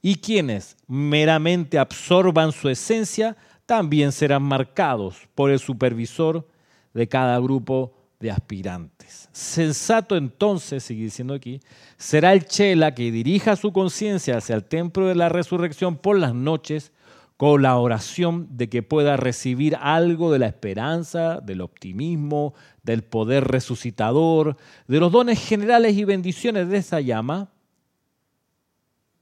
Y 0.02 0.16
quienes 0.16 0.76
meramente 0.88 1.80
absorban 1.80 2.52
su 2.52 2.68
esencia, 2.68 3.38
también 3.66 4.12
serán 4.12 4.44
marcados 4.44 5.20
por 5.36 5.50
el 5.50 5.60
supervisor 5.60 6.46
de 6.94 7.08
cada 7.08 7.40
grupo 7.40 7.94
de 8.20 8.30
aspirantes. 8.30 9.30
Sensato 9.32 10.18
entonces, 10.18 10.84
sigue 10.84 11.06
diciendo 11.06 11.34
aquí, 11.34 11.62
será 11.96 12.34
el 12.34 12.46
chela 12.46 12.94
que 12.94 13.10
dirija 13.10 13.56
su 13.56 13.72
conciencia 13.72 14.36
hacia 14.36 14.56
el 14.58 14.66
templo 14.66 15.08
de 15.08 15.16
la 15.16 15.30
resurrección 15.30 15.96
por 15.96 16.20
las 16.20 16.34
noches 16.34 16.92
con 17.38 17.62
la 17.62 17.78
oración 17.78 18.48
de 18.58 18.68
que 18.68 18.82
pueda 18.82 19.16
recibir 19.16 19.78
algo 19.80 20.32
de 20.32 20.40
la 20.40 20.48
esperanza, 20.48 21.40
del 21.40 21.62
optimismo, 21.62 22.56
del 22.82 23.04
poder 23.04 23.46
resucitador, 23.46 24.58
de 24.88 25.00
los 25.00 25.12
dones 25.12 25.40
generales 25.40 25.96
y 25.96 26.04
bendiciones 26.04 26.68
de 26.68 26.78
esa 26.78 27.00
llama. 27.00 27.52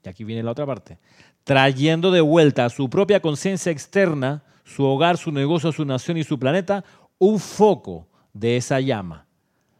Y 0.03 0.07
aquí 0.09 0.23
viene 0.23 0.43
la 0.43 0.51
otra 0.51 0.65
parte. 0.65 0.97
Trayendo 1.43 2.09
de 2.09 2.21
vuelta 2.21 2.65
a 2.65 2.69
su 2.69 2.89
propia 2.89 3.19
conciencia 3.19 3.71
externa, 3.71 4.43
su 4.63 4.85
hogar, 4.85 5.17
su 5.17 5.31
negocio, 5.31 5.73
su 5.73 5.83
nación 5.83 6.17
y 6.17 6.23
su 6.23 6.39
planeta, 6.39 6.85
un 7.19 7.37
foco 7.37 8.07
de 8.33 8.55
esa 8.55 8.79
llama, 8.79 9.27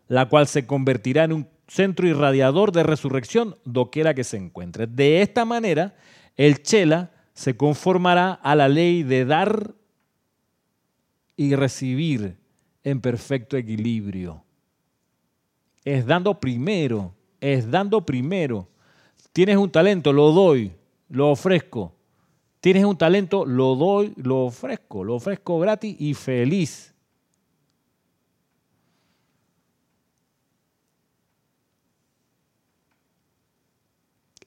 la 0.09 0.27
cual 0.27 0.47
se 0.47 0.67
convertirá 0.67 1.23
en 1.23 1.31
un 1.31 1.47
centro 1.67 2.05
irradiador 2.05 2.73
de 2.73 2.83
resurrección 2.83 3.55
doquiera 3.63 4.13
que 4.13 4.25
se 4.25 4.38
encuentre. 4.38 4.88
De 4.88 5.21
esta 5.21 5.45
manera, 5.45 5.95
el 6.36 6.61
Chela 6.61 7.11
se 7.36 7.57
conformará 7.57 8.31
a 8.31 8.55
la 8.55 8.69
ley 8.69 9.03
de 9.03 9.25
dar 9.25 9.75
y 11.36 11.53
recibir 11.53 12.38
en 12.83 13.01
perfecto 13.01 13.57
equilibrio. 13.57 14.41
Es 15.83 16.05
dando 16.05 16.39
primero, 16.39 17.13
es 17.41 17.69
dando 17.69 18.05
primero. 18.05 18.69
Tienes 19.33 19.57
un 19.57 19.69
talento, 19.69 20.13
lo 20.13 20.31
doy, 20.31 20.71
lo 21.09 21.29
ofrezco. 21.29 21.93
Tienes 22.61 22.86
un 22.86 22.97
talento, 22.97 23.45
lo 23.45 23.75
doy, 23.75 24.13
lo 24.15 24.45
ofrezco, 24.45 25.03
lo 25.03 25.15
ofrezco 25.15 25.59
gratis 25.59 25.93
y 25.99 26.13
feliz. 26.13 26.95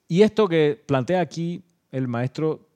Y 0.07 0.23
esto 0.23 0.47
que 0.47 0.81
plantea 0.87 1.21
aquí 1.21 1.61
el 1.91 2.07
maestro 2.07 2.68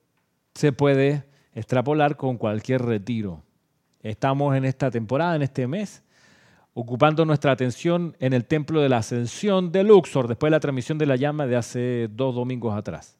se 0.54 0.72
puede 0.72 1.26
extrapolar 1.54 2.18
con 2.18 2.38
cualquier 2.38 2.82
retiro. 2.82 3.43
Estamos 4.01 4.56
en 4.56 4.66
esta 4.66 4.91
temporada, 4.91 5.36
en 5.36 5.43
este 5.43 5.68
mes, 5.68 6.04
ocupando 6.74 7.26
nuestra 7.26 7.51
atención 7.51 8.16
en 8.20 8.34
el 8.34 8.45
Templo 8.45 8.82
de 8.82 8.89
la 8.89 8.97
Ascensión 8.97 9.72
de 9.72 9.84
Luxor, 9.84 10.28
después 10.28 10.49
de 10.49 10.56
la 10.56 10.60
transmisión 10.60 10.97
de 10.97 11.06
la 11.06 11.16
llama 11.16 11.45
de 11.45 11.56
hace 11.56 12.10
dos 12.12 12.36
domingos 12.36 12.76
atrás. 12.76 13.18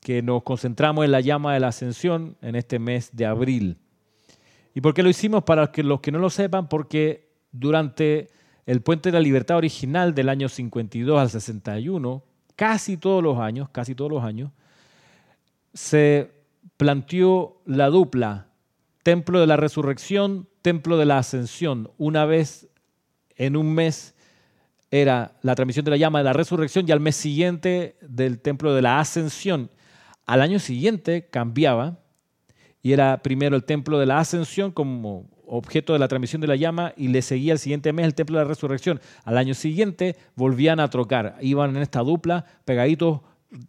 Que 0.00 0.22
nos 0.22 0.42
concentramos 0.44 1.04
en 1.04 1.10
la 1.10 1.20
llama 1.20 1.54
de 1.54 1.60
la 1.60 1.68
Ascensión 1.68 2.36
en 2.40 2.54
este 2.54 2.78
mes 2.78 3.10
de 3.12 3.26
abril. 3.26 3.78
¿Y 4.74 4.80
por 4.80 4.94
qué 4.94 5.02
lo 5.02 5.10
hicimos? 5.10 5.42
Para 5.42 5.72
que 5.72 5.82
los 5.82 6.00
que 6.00 6.12
no 6.12 6.18
lo 6.18 6.30
sepan, 6.30 6.68
porque 6.68 7.28
durante 7.50 8.28
el 8.64 8.80
Puente 8.80 9.08
de 9.08 9.14
la 9.14 9.20
Libertad 9.20 9.56
original 9.56 10.14
del 10.14 10.28
año 10.28 10.48
52 10.48 11.18
al 11.18 11.30
61, 11.30 12.22
casi 12.54 12.96
todos 12.96 13.22
los 13.22 13.38
años, 13.38 13.68
casi 13.70 13.94
todos 13.94 14.10
los 14.10 14.22
años, 14.22 14.52
se 15.74 16.32
planteó 16.76 17.60
la 17.66 17.88
dupla, 17.88 18.48
templo 19.02 19.40
de 19.40 19.46
la 19.46 19.56
resurrección, 19.56 20.48
templo 20.62 20.96
de 20.96 21.06
la 21.06 21.18
ascensión. 21.18 21.90
Una 21.98 22.24
vez 22.24 22.68
en 23.36 23.56
un 23.56 23.74
mes 23.74 24.14
era 24.90 25.38
la 25.42 25.54
transmisión 25.54 25.84
de 25.84 25.90
la 25.90 25.96
llama 25.96 26.18
de 26.18 26.24
la 26.24 26.32
resurrección 26.32 26.86
y 26.88 26.92
al 26.92 27.00
mes 27.00 27.16
siguiente 27.16 27.96
del 28.00 28.40
templo 28.40 28.74
de 28.74 28.82
la 28.82 29.00
ascensión. 29.00 29.70
Al 30.26 30.42
año 30.42 30.58
siguiente 30.58 31.28
cambiaba 31.30 31.98
y 32.82 32.92
era 32.92 33.22
primero 33.22 33.56
el 33.56 33.64
templo 33.64 33.98
de 33.98 34.06
la 34.06 34.18
ascensión 34.18 34.72
como 34.72 35.28
objeto 35.46 35.92
de 35.92 35.98
la 35.98 36.08
transmisión 36.08 36.40
de 36.40 36.46
la 36.46 36.56
llama 36.56 36.92
y 36.96 37.08
le 37.08 37.22
seguía 37.22 37.52
el 37.52 37.58
siguiente 37.58 37.92
mes 37.92 38.06
el 38.06 38.14
templo 38.14 38.38
de 38.38 38.44
la 38.44 38.48
resurrección. 38.48 39.00
Al 39.24 39.38
año 39.38 39.54
siguiente 39.54 40.16
volvían 40.36 40.80
a 40.80 40.88
trocar, 40.90 41.36
iban 41.40 41.76
en 41.76 41.82
esta 41.82 42.00
dupla 42.00 42.44
pegaditos, 42.64 43.20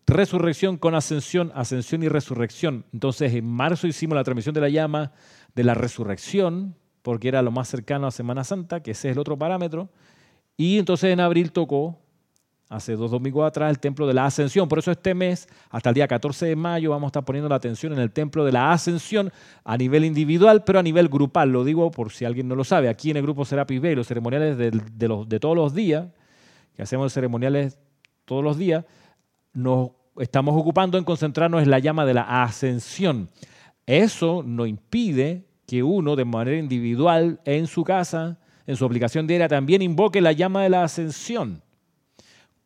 resurrección 0.06 0.78
con 0.78 0.96
ascensión, 0.96 1.52
ascensión 1.56 2.04
y 2.04 2.10
resurrección. 2.10 2.86
Entonces 2.94 3.34
en 3.34 3.46
marzo 3.46 3.88
hicimos 3.88 4.16
la 4.16 4.24
transmisión 4.24 4.54
de 4.54 4.62
la 4.62 4.70
llama 4.70 5.12
de 5.56 5.64
la 5.64 5.74
resurrección, 5.74 6.76
porque 7.02 7.28
era 7.28 7.42
lo 7.42 7.52
más 7.52 7.70
cercano 7.70 8.08
a 8.08 8.12
Semana 8.12 8.44
Santa, 8.44 8.82
que 8.82 8.92
ese 8.92 9.10
es 9.10 9.14
el 9.14 9.20
otro 9.20 9.38
parámetro. 9.38 9.90
Y 10.58 10.78
entonces 10.78 11.12
en 11.12 11.22
abril 11.22 11.52
tocó 11.52 11.98
hace 12.70 12.96
dos 12.96 13.10
domingos 13.10 13.48
atrás, 13.48 13.72
el 13.72 13.80
templo 13.80 14.06
de 14.06 14.14
la 14.14 14.26
ascensión. 14.26 14.68
Por 14.68 14.80
eso 14.80 14.92
este 14.92 15.16
mes, 15.16 15.48
hasta 15.70 15.90
el 15.90 15.96
día 15.96 16.08
14 16.08 16.46
de 16.46 16.56
mayo, 16.56 16.92
vamos 16.92 17.08
a 17.08 17.10
estar 17.10 17.26
poniendo 17.26 17.50
la 17.50 17.56
atención 17.56 17.94
en 17.94 18.00
el 18.00 18.12
templo 18.12 18.46
de 18.46 18.52
la 18.52 18.72
ascensión 18.72 19.32
a 19.64 19.76
nivel 19.76 20.06
individual, 20.06 20.64
pero 20.64 20.80
a 20.80 20.84
nivel 20.84 21.08
grupal. 21.10 21.52
Lo 21.52 21.64
digo 21.64 21.90
por 21.90 22.12
si 22.12 22.26
alguien 22.26 22.48
no 22.48 22.56
lo 22.56 22.64
sabe. 22.64 22.90
Aquí 22.90 23.10
en 23.10 23.18
el 23.18 23.24
grupo 23.24 23.44
Serapis 23.44 23.82
Bay, 23.82 23.96
los 23.96 24.08
ceremoniales 24.08 24.58
de, 24.58 25.08
los, 25.08 25.28
de 25.28 25.40
todos 25.40 25.56
los 25.56 25.74
días, 25.74 26.08
que 26.76 26.84
hacemos 26.84 27.12
ceremoniales 27.12 27.80
todos 28.26 28.44
los 28.44 28.58
días, 28.58 28.86
nos 29.54 29.92
estamos 30.18 30.56
ocupando 30.60 30.98
en 30.98 31.04
concentrarnos 31.04 31.64
en 31.64 31.72
la 31.72 31.80
llama 31.80 32.06
de 32.06 32.14
la 32.14 32.44
ascensión. 32.44 33.30
Eso 33.86 34.44
no 34.46 34.66
impide 34.66 35.46
que 35.66 35.84
uno, 35.84 36.16
de 36.16 36.26
manera 36.26 36.58
individual, 36.58 37.40
en 37.46 37.68
su 37.68 37.84
casa, 37.84 38.40
en 38.68 38.76
su 38.76 38.86
aplicación 38.86 39.28
diaria, 39.28 39.48
también 39.48 39.82
invoque 39.82 40.22
la 40.22 40.32
llama 40.32 40.64
de 40.64 40.70
la 40.70 40.84
ascensión 40.84 41.62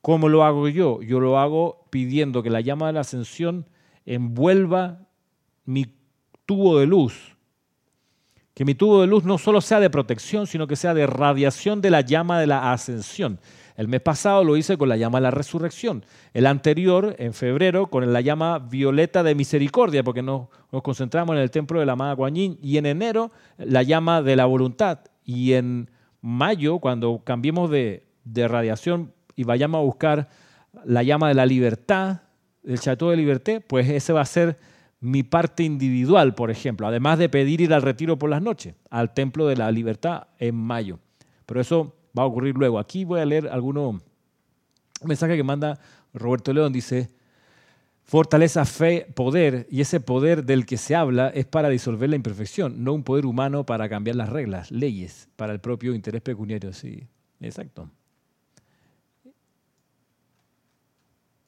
¿Cómo 0.04 0.28
lo 0.28 0.44
hago 0.44 0.68
yo? 0.68 1.02
Yo 1.02 1.22
lo 1.22 1.40
hago 1.40 1.88
pidiendo 1.90 2.44
que 2.44 2.50
la 2.50 2.60
llama 2.60 2.88
de 2.88 2.94
la 2.94 3.00
ascensión 3.00 3.66
envuelva 4.06 5.08
mi 5.64 5.86
tubo 6.46 6.78
de 6.78 6.86
luz. 6.86 7.38
Que 8.54 8.66
mi 8.66 8.76
tubo 8.76 9.00
de 9.00 9.08
luz 9.08 9.24
no 9.24 9.38
solo 9.38 9.62
sea 9.62 9.80
de 9.80 9.90
protección, 9.90 10.46
sino 10.46 10.68
que 10.68 10.76
sea 10.76 10.94
de 10.94 11.08
radiación 11.08 11.80
de 11.80 11.90
la 11.90 12.02
llama 12.02 12.38
de 12.38 12.48
la 12.48 12.74
ascensión. 12.74 13.40
El 13.76 13.88
mes 13.88 14.02
pasado 14.02 14.44
lo 14.44 14.56
hice 14.56 14.78
con 14.78 14.90
la 14.90 14.98
llama 14.98 15.18
de 15.18 15.24
la 15.24 15.32
resurrección. 15.32 16.06
El 16.34 16.46
anterior, 16.46 17.16
en 17.18 17.34
febrero, 17.34 17.88
con 17.88 18.12
la 18.12 18.22
llama 18.22 18.60
violeta 18.60 19.24
de 19.24 19.36
misericordia, 19.36 20.04
porque 20.04 20.22
nos, 20.22 20.48
concentramos 20.84 21.36
en 21.36 21.42
el 21.42 21.52
templo 21.52 21.80
de 21.80 21.86
la 21.86 21.94
amada 21.94 22.14
Guanyin. 22.14 22.60
Y 22.62 22.78
en 22.78 22.86
enero, 22.86 23.32
la 23.58 23.84
llama 23.84 24.22
de 24.22 24.36
la 24.36 24.46
voluntad. 24.46 25.00
Y 25.26 25.54
en 25.54 25.90
mayo, 26.22 26.80
cuando 26.80 27.22
cambiemos 27.24 27.70
de, 27.70 28.06
de 28.24 28.48
radiación 28.48 29.14
y 29.36 29.44
vayamos 29.44 29.80
a 29.80 29.84
buscar 29.84 30.30
la 30.86 31.04
llama 31.04 31.28
de 31.28 31.34
la 31.34 31.46
libertad, 31.46 32.22
el 32.64 32.80
Chateau 32.80 33.10
de 33.10 33.18
Liberté, 33.18 33.62
pues 33.62 33.90
ese 33.90 34.14
va 34.14 34.22
a 34.22 34.26
ser 34.26 34.58
mi 35.00 35.22
parte 35.22 35.64
individual, 35.64 36.34
por 36.34 36.50
ejemplo, 36.50 36.88
además 36.88 37.20
de 37.20 37.28
pedir 37.28 37.60
ir 37.60 37.74
al 37.74 37.82
retiro 37.82 38.18
por 38.18 38.30
las 38.30 38.42
noches, 38.42 38.76
al 38.90 39.14
Templo 39.14 39.48
de 39.48 39.58
la 39.58 39.70
Libertad 39.70 40.28
en 40.40 40.56
mayo. 40.56 41.00
Pero 41.46 41.60
eso 41.60 41.94
va 42.18 42.24
a 42.24 42.26
ocurrir 42.26 42.56
luego. 42.56 42.80
Aquí 42.80 43.06
voy 43.06 43.20
a 43.20 43.26
leer 43.26 43.48
algunos 43.48 44.02
mensajes 45.04 45.36
que 45.36 45.44
manda 45.44 45.80
Roberto 46.14 46.54
León. 46.54 46.74
Dice, 46.74 47.10
fortaleza, 48.04 48.66
fe, 48.66 49.08
poder, 49.16 49.68
y 49.70 49.82
ese 49.82 50.00
poder 50.00 50.46
del 50.46 50.66
que 50.66 50.78
se 50.78 50.96
habla 50.96 51.30
es 51.30 51.46
para 51.46 51.70
disolver 51.70 52.10
la 52.10 52.16
imperfección, 52.16 52.84
no 52.84 52.94
un 52.94 53.04
poder 53.04 53.26
humano 53.26 53.66
para 53.66 53.90
cambiar 53.90 54.16
las 54.16 54.30
reglas, 54.30 54.72
leyes, 54.72 55.30
para 55.36 55.54
el 55.54 55.60
propio 55.60 55.94
interés 55.94 56.22
pecuniario. 56.22 56.74
Sí, 56.74 57.08
exacto. 57.40 57.90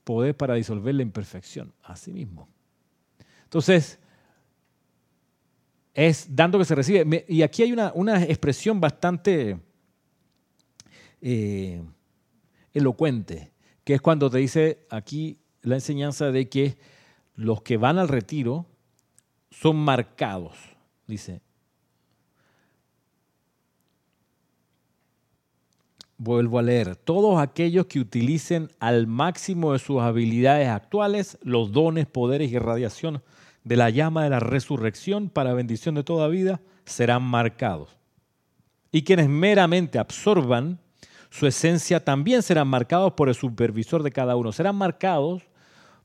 poder 0.05 0.37
para 0.37 0.53
disolver 0.53 0.95
la 0.95 1.01
imperfección, 1.01 1.73
así 1.83 2.13
mismo. 2.13 2.47
Entonces, 3.43 3.99
es 5.93 6.33
dando 6.33 6.59
que 6.59 6.65
se 6.65 6.75
recibe. 6.75 7.25
Y 7.27 7.41
aquí 7.41 7.63
hay 7.63 7.73
una, 7.73 7.91
una 7.93 8.23
expresión 8.23 8.79
bastante 8.79 9.57
eh, 11.27 11.81
elocuente, 12.71 13.51
que 13.83 13.95
es 13.95 14.01
cuando 14.01 14.29
te 14.29 14.37
dice 14.37 14.85
aquí 14.91 15.39
la 15.63 15.73
enseñanza 15.73 16.31
de 16.31 16.47
que 16.49 16.77
los 17.33 17.63
que 17.63 17.77
van 17.77 17.97
al 17.97 18.09
retiro 18.09 18.67
son 19.49 19.77
marcados, 19.77 20.53
dice, 21.07 21.41
Vuelvo 26.17 26.59
a 26.59 26.61
leer, 26.61 26.95
todos 26.95 27.41
aquellos 27.41 27.87
que 27.87 27.99
utilicen 27.99 28.69
al 28.79 29.07
máximo 29.07 29.73
de 29.73 29.79
sus 29.79 30.01
habilidades 30.01 30.69
actuales 30.69 31.39
los 31.41 31.71
dones, 31.71 32.05
poderes 32.05 32.51
y 32.51 32.59
radiación 32.59 33.23
de 33.63 33.75
la 33.75 33.89
llama 33.89 34.23
de 34.23 34.29
la 34.29 34.39
resurrección 34.39 35.29
para 35.29 35.55
bendición 35.55 35.95
de 35.95 36.03
toda 36.03 36.27
vida 36.27 36.61
serán 36.85 37.23
marcados. 37.23 37.97
Y 38.91 39.01
quienes 39.01 39.27
meramente 39.27 39.99
absorban 39.99 40.79
su 41.29 41.47
esencia 41.47 42.03
también 42.03 42.41
serán 42.41 42.67
marcados 42.67 43.13
por 43.13 43.29
el 43.29 43.35
supervisor 43.35 44.03
de 44.03 44.11
cada 44.11 44.35
uno. 44.35 44.51
Serán 44.51 44.75
marcados, 44.75 45.43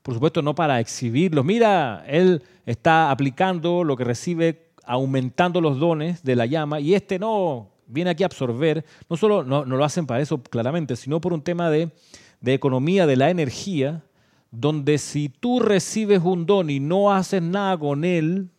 por 0.01 0.13
supuesto, 0.13 0.41
no 0.41 0.55
para 0.55 0.79
exhibirlos. 0.79 1.45
Mira, 1.45 2.03
él 2.07 2.43
está 2.65 3.11
aplicando 3.11 3.83
lo 3.83 3.95
que 3.95 4.03
recibe, 4.03 4.71
aumentando 4.83 5.61
los 5.61 5.79
dones 5.79 6.23
de 6.23 6.35
la 6.35 6.45
llama, 6.45 6.79
y 6.79 6.93
este 6.93 7.19
no 7.19 7.69
viene 7.87 8.11
aquí 8.11 8.23
a 8.23 8.27
absorber. 8.27 8.85
No 9.09 9.17
solo 9.17 9.43
no, 9.43 9.65
lo 9.65 9.83
hacen 9.83 10.05
para 10.05 10.21
eso 10.21 10.41
claramente, 10.41 10.95
sino 10.95 11.21
por 11.21 11.33
un 11.33 11.41
tema 11.41 11.69
de, 11.69 11.91
de 12.39 12.53
economía 12.53 13.05
de 13.05 13.15
la 13.15 13.29
energía, 13.29 14.03
donde 14.49 14.97
si 14.97 15.29
tú 15.29 15.59
recibes 15.59 16.21
un 16.23 16.45
don 16.45 16.69
y 16.69 16.79
no 16.79 17.13
haces 17.13 17.41
nada 17.41 17.77
con 17.77 18.03
él, 18.03 18.49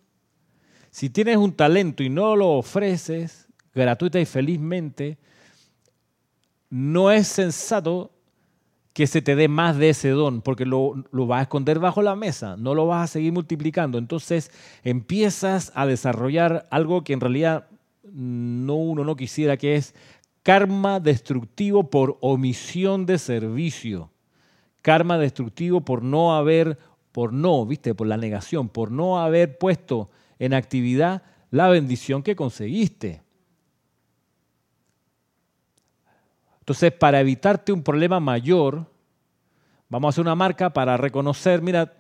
si 0.91 1.11
tienes 1.11 1.37
un 1.37 1.53
talento 1.53 2.03
y 2.03 2.09
no 2.09 2.37
lo 2.37 2.51
ofreces 2.51 3.49
gratuita 3.75 4.21
y 4.21 4.27
felizmente, 4.27 5.19
no 6.73 7.11
es 7.11 7.29
sensato 7.29 8.13
que 8.95 9.07
se 9.07 9.21
te 9.21 9.37
dé 9.37 9.47
más 9.47 9.77
de 9.77 9.91
ese 9.91 10.09
don, 10.09 10.41
porque 10.41 10.65
lo, 10.65 11.05
vas 11.13 11.41
a 11.41 11.43
esconder 11.43 11.79
bajo 11.79 12.01
la 12.01 12.17
mesa, 12.17 12.57
no 12.57 12.75
lo 12.75 12.87
vas 12.87 13.05
a 13.05 13.13
seguir 13.13 13.31
multiplicando. 13.31 13.99
Entonces 13.99 14.51
empiezas 14.83 15.71
a 15.75 15.85
desarrollar 15.85 16.67
algo 16.71 17.05
que 17.05 17.13
en 17.13 17.21
realidad 17.21 17.67
no 18.11 18.77
uno 18.77 19.05
no 19.05 19.17
quisiera, 19.17 19.59
que 19.59 19.77
es 19.77 19.95
karma 20.43 20.99
destructivo 20.99 21.91
por 21.91 22.17
omisión 22.23 23.05
de 23.05 23.19
servicio. 23.19 24.11
Karma 24.81 25.19
destructivo 25.19 25.83
por 25.83 26.03
no 26.03 26.35
haber, 26.35 26.79
por 27.13 27.35
no, 27.35 27.67
viste, 27.67 27.95
por 27.95 28.07
la 28.07 28.17
negación, 28.17 28.71
por 28.71 28.91
no 28.91 29.21
haber 29.21 29.59
puesto 29.59 30.09
en 30.39 30.55
actividad 30.55 31.23
la 31.51 31.69
bendición 31.69 32.23
que 32.23 32.35
conseguiste. 32.35 33.22
Entonces, 36.63 36.93
para 36.93 37.21
evitarte 37.21 37.73
un 37.73 37.83
problema 37.83 38.21
mayor, 38.21 38.87
vamos 39.89 40.07
a 40.07 40.11
hacer 40.11 40.23
una 40.23 40.37
marca 40.37 40.73
para 40.73 40.97
reconocer, 40.97 41.61
mira, 41.61 41.93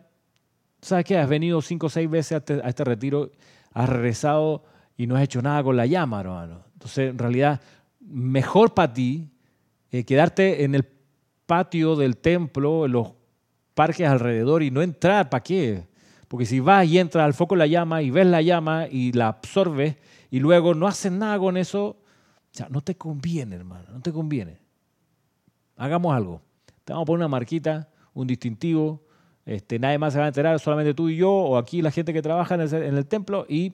¿sabes 0.81 1.05
qué? 1.05 1.19
Has 1.19 1.29
venido 1.29 1.61
cinco 1.61 1.87
o 1.87 1.91
seis 1.91 2.09
veces 2.09 2.33
a 2.33 2.37
este, 2.37 2.63
este, 2.65 2.85
retiro, 2.85 3.33
has 3.73 3.89
regresado 3.89 4.63
y 4.97 5.09
no 5.09 5.17
has 5.17 5.25
hecho 5.25 5.43
nada 5.43 5.65
con 5.65 5.77
la 5.77 5.85
llama, 5.87 6.21
hermano. 6.21 6.63
Entonces, 6.75 7.11
en 7.11 7.19
realidad, 7.19 7.61
mejor 7.99 8.73
para 8.73 8.93
ti 8.93 9.29
eh, 9.91 10.05
quedarte 10.05 10.63
en 10.63 10.77
el 10.77 10.87
patio 11.45 11.97
del 11.97 12.19
templo, 12.19 12.87
en 12.87 12.93
los 12.93 13.15
parques 13.75 14.07
alrededor 14.07 14.63
y 14.63 14.71
no 14.71 14.81
entrar, 14.81 15.29
¿para 15.29 15.43
qué? 15.43 15.89
Porque 16.29 16.47
si 16.47 16.61
vas 16.61 16.87
y 16.87 17.01
entras 17.01 17.25
al 17.25 17.35
foco 17.35 17.57
de 17.57 17.59
la 17.59 17.67
llama 17.67 18.01
y 18.01 18.13
ves 18.13 18.29
la 18.29 18.43
llama 18.43 18.87
y 18.89 19.11
la 19.11 19.27
absorbes 19.27 19.97
y 20.31 20.39
luego 20.39 20.73
no 20.73 20.87
haces 20.87 21.11
nada 21.11 21.37
con 21.41 21.57
eso, 21.57 21.97
o 22.53 22.57
sea, 22.57 22.69
no 22.69 22.83
te 22.83 22.97
conviene, 22.97 23.57
hermano, 23.57 23.87
no 23.93 24.01
te 24.01 24.13
conviene. 24.13 24.59
Hagamos 25.77 26.15
algo. 26.15 26.43
Te 26.85 26.93
vamos 26.93 27.05
a 27.05 27.07
poner 27.07 27.21
una 27.21 27.29
marquita, 27.29 27.89
un 28.13 28.27
distintivo. 28.27 29.03
Este, 29.47 29.79
nadie 29.79 29.99
más 29.99 30.13
se 30.13 30.19
va 30.19 30.27
a 30.27 30.29
enterar, 30.29 30.61
solamente 30.61 30.93
tú 30.93 31.09
y 31.09 31.17
yo, 31.17 31.33
o 31.33 31.57
aquí 31.57 31.81
la 31.81 31.91
gente 31.91 32.13
que 32.13 32.21
trabaja 32.21 32.55
en 32.55 32.61
el, 32.61 33.07
templo, 33.07 33.47
y 33.49 33.73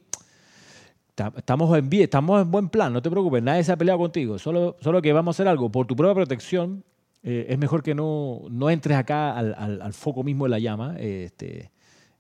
estamos 1.37 1.76
en, 1.76 1.93
estamos 1.93 2.41
en 2.41 2.51
buen 2.51 2.68
plan, 2.68 2.93
no 2.93 3.03
te 3.03 3.11
preocupes, 3.11 3.43
nadie 3.43 3.64
se 3.64 3.72
ha 3.72 3.76
peleado 3.76 3.99
contigo, 3.99 4.39
solo, 4.39 4.76
solo 4.81 5.03
que 5.03 5.12
vamos 5.12 5.35
a 5.35 5.37
hacer 5.37 5.49
algo 5.49 5.70
por 5.70 5.87
tu 5.87 5.95
propia 5.95 6.14
protección. 6.14 6.85
Eh, 7.22 7.47
es 7.51 7.59
mejor 7.59 7.83
que 7.83 7.95
no, 7.95 8.43
no 8.49 8.70
entres 8.70 8.97
acá 8.97 9.37
al, 9.37 9.93
foco 9.93 10.22
mismo 10.22 10.45
de 10.45 10.51
la 10.51 10.59
llama. 10.61 10.97
Este, 10.99 11.72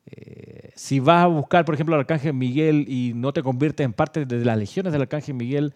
eh, 0.06 0.72
si 0.74 1.00
vas 1.00 1.24
a 1.24 1.26
buscar, 1.28 1.64
por 1.64 1.74
ejemplo, 1.74 1.94
al 1.94 2.00
Arcángel 2.00 2.34
Miguel 2.34 2.84
y 2.88 3.12
no 3.14 3.32
te 3.32 3.42
conviertes 3.42 3.84
en 3.84 3.92
parte 3.92 4.26
de 4.26 4.44
las 4.44 4.58
legiones 4.58 4.92
del 4.92 5.02
Arcángel 5.02 5.36
Miguel, 5.36 5.72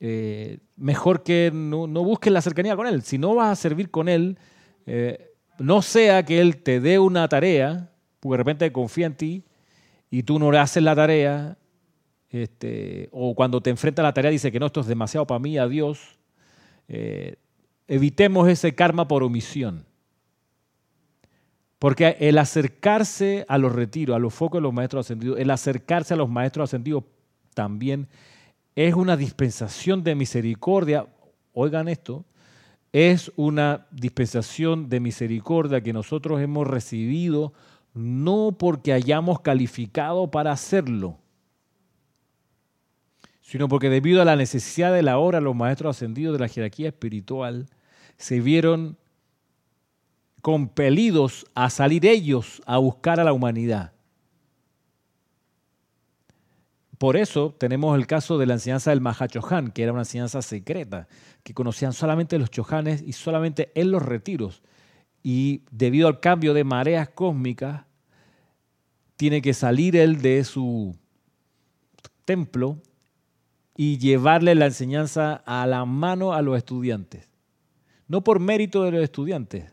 eh, 0.00 0.58
mejor 0.76 1.22
que 1.22 1.50
no, 1.52 1.86
busques 2.04 2.32
la 2.32 2.40
cercanía 2.40 2.76
con 2.76 2.86
Él. 2.86 3.02
Si 3.02 3.18
no 3.18 3.34
vas 3.34 3.50
a 3.50 3.60
servir 3.60 3.90
con 3.90 4.08
Él, 4.08 4.38
eh, 4.86 5.32
no 5.58 5.82
sea 5.82 6.24
que 6.24 6.40
Él 6.40 6.62
te 6.62 6.80
dé 6.80 6.98
una 6.98 7.28
tarea, 7.28 7.90
porque 8.20 8.34
de 8.34 8.38
repente 8.38 8.72
confía 8.72 9.06
en 9.06 9.16
ti 9.16 9.44
y 10.10 10.22
tú 10.22 10.38
no 10.38 10.50
le 10.52 10.58
haces 10.58 10.82
la 10.82 10.94
tarea, 10.94 11.58
este, 12.30 13.08
o 13.10 13.34
cuando 13.34 13.60
te 13.60 13.70
enfrenta 13.70 14.02
a 14.02 14.04
la 14.04 14.14
tarea 14.14 14.30
dice 14.30 14.52
que 14.52 14.60
no, 14.60 14.66
esto 14.66 14.80
es 14.80 14.86
demasiado 14.86 15.26
para 15.26 15.40
mí, 15.40 15.58
adiós. 15.58 16.18
Eh, 16.86 17.36
evitemos 17.86 18.48
ese 18.48 18.74
karma 18.74 19.08
por 19.08 19.22
omisión. 19.22 19.84
Porque 21.78 22.16
el 22.18 22.38
acercarse 22.38 23.44
a 23.48 23.56
los 23.56 23.72
retiros, 23.72 24.16
a 24.16 24.18
los 24.18 24.34
focos 24.34 24.58
de 24.58 24.62
los 24.62 24.74
maestros 24.74 25.06
ascendidos, 25.06 25.38
el 25.38 25.50
acercarse 25.50 26.14
a 26.14 26.16
los 26.16 26.28
maestros 26.28 26.68
ascendidos 26.68 27.04
también 27.54 28.08
es 28.86 28.94
una 28.94 29.16
dispensación 29.16 30.04
de 30.04 30.14
misericordia. 30.14 31.08
Oigan 31.52 31.88
esto, 31.88 32.24
es 32.92 33.32
una 33.34 33.88
dispensación 33.90 34.88
de 34.88 35.00
misericordia 35.00 35.80
que 35.80 35.92
nosotros 35.92 36.40
hemos 36.40 36.64
recibido 36.64 37.52
no 37.92 38.54
porque 38.56 38.92
hayamos 38.92 39.40
calificado 39.40 40.30
para 40.30 40.52
hacerlo, 40.52 41.18
sino 43.40 43.66
porque 43.66 43.90
debido 43.90 44.22
a 44.22 44.24
la 44.24 44.36
necesidad 44.36 44.92
de 44.92 45.02
la 45.02 45.18
hora, 45.18 45.40
los 45.40 45.56
maestros 45.56 45.96
ascendidos 45.96 46.34
de 46.34 46.38
la 46.38 46.48
jerarquía 46.48 46.90
espiritual 46.90 47.66
se 48.16 48.38
vieron 48.38 48.96
compelidos 50.40 51.46
a 51.56 51.68
salir 51.68 52.06
ellos 52.06 52.62
a 52.64 52.78
buscar 52.78 53.18
a 53.18 53.24
la 53.24 53.32
humanidad. 53.32 53.97
Por 56.98 57.16
eso 57.16 57.54
tenemos 57.56 57.96
el 57.96 58.08
caso 58.08 58.38
de 58.38 58.46
la 58.46 58.54
enseñanza 58.54 58.90
del 58.90 59.00
Mahachohan, 59.00 59.70
que 59.70 59.84
era 59.84 59.92
una 59.92 60.02
enseñanza 60.02 60.42
secreta, 60.42 61.06
que 61.44 61.54
conocían 61.54 61.92
solamente 61.92 62.38
los 62.38 62.50
chohanes 62.50 63.02
y 63.06 63.12
solamente 63.12 63.70
en 63.76 63.92
los 63.92 64.02
retiros. 64.02 64.62
Y 65.22 65.62
debido 65.70 66.08
al 66.08 66.18
cambio 66.18 66.54
de 66.54 66.64
mareas 66.64 67.08
cósmicas, 67.10 67.84
tiene 69.16 69.40
que 69.42 69.54
salir 69.54 69.96
él 69.96 70.20
de 70.22 70.42
su 70.42 70.96
templo 72.24 72.82
y 73.76 73.98
llevarle 73.98 74.56
la 74.56 74.66
enseñanza 74.66 75.34
a 75.46 75.66
la 75.68 75.84
mano 75.84 76.32
a 76.32 76.42
los 76.42 76.56
estudiantes. 76.56 77.30
No 78.08 78.24
por 78.24 78.40
mérito 78.40 78.82
de 78.82 78.90
los 78.90 79.02
estudiantes, 79.02 79.72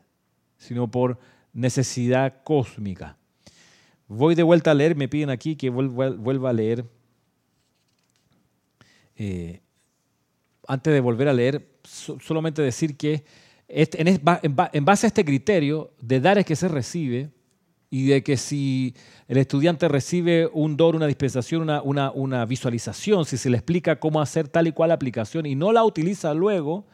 sino 0.57 0.91
por 0.91 1.17
necesidad 1.53 2.43
cósmica. 2.43 3.17
Voy 4.07 4.35
de 4.35 4.43
vuelta 4.43 4.71
a 4.71 4.73
leer, 4.75 4.95
me 4.95 5.07
piden 5.07 5.31
aquí 5.31 5.55
que 5.55 5.71
vuelva 5.71 6.49
a 6.49 6.53
leer 6.53 6.85
eh, 9.15 9.61
antes 10.67 10.93
de 10.93 10.99
volver 10.99 11.27
a 11.27 11.33
leer, 11.33 11.67
solamente 11.83 12.61
decir 12.61 12.97
que 12.97 13.23
en 13.67 14.85
base 14.85 15.05
a 15.05 15.09
este 15.09 15.25
criterio 15.25 15.91
de 16.01 16.19
dar 16.19 16.37
es 16.37 16.45
que 16.45 16.55
se 16.55 16.67
recibe 16.67 17.31
y 17.89 18.07
de 18.07 18.23
que 18.23 18.37
si 18.37 18.93
el 19.27 19.37
estudiante 19.37 19.87
recibe 19.87 20.49
un 20.51 20.75
don, 20.75 20.95
una 20.95 21.07
dispensación, 21.07 21.69
una, 21.83 22.45
visualización, 22.45 23.25
si 23.25 23.37
se 23.37 23.49
le 23.49 23.57
explica 23.57 23.99
cómo 23.99 24.21
hacer 24.21 24.47
tal 24.47 24.67
y 24.67 24.71
cual 24.71 24.91
aplicación 24.91 25.45
y 25.45 25.55
no 25.55 25.71
la 25.71 25.83
utiliza 25.83 26.33
luego, 26.33 26.85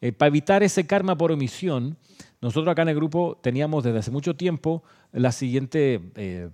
eh, 0.00 0.12
para 0.12 0.28
evitar 0.28 0.62
ese 0.62 0.86
karma 0.86 1.16
por 1.16 1.30
omisión, 1.30 1.96
nosotros 2.40 2.72
acá 2.72 2.82
en 2.82 2.88
el 2.88 2.96
grupo 2.96 3.38
teníamos 3.42 3.84
desde 3.84 3.98
hace 3.98 4.10
mucho 4.10 4.34
tiempo 4.34 4.82
la 5.12 5.30
siguiente 5.30 6.00
eh, 6.16 6.48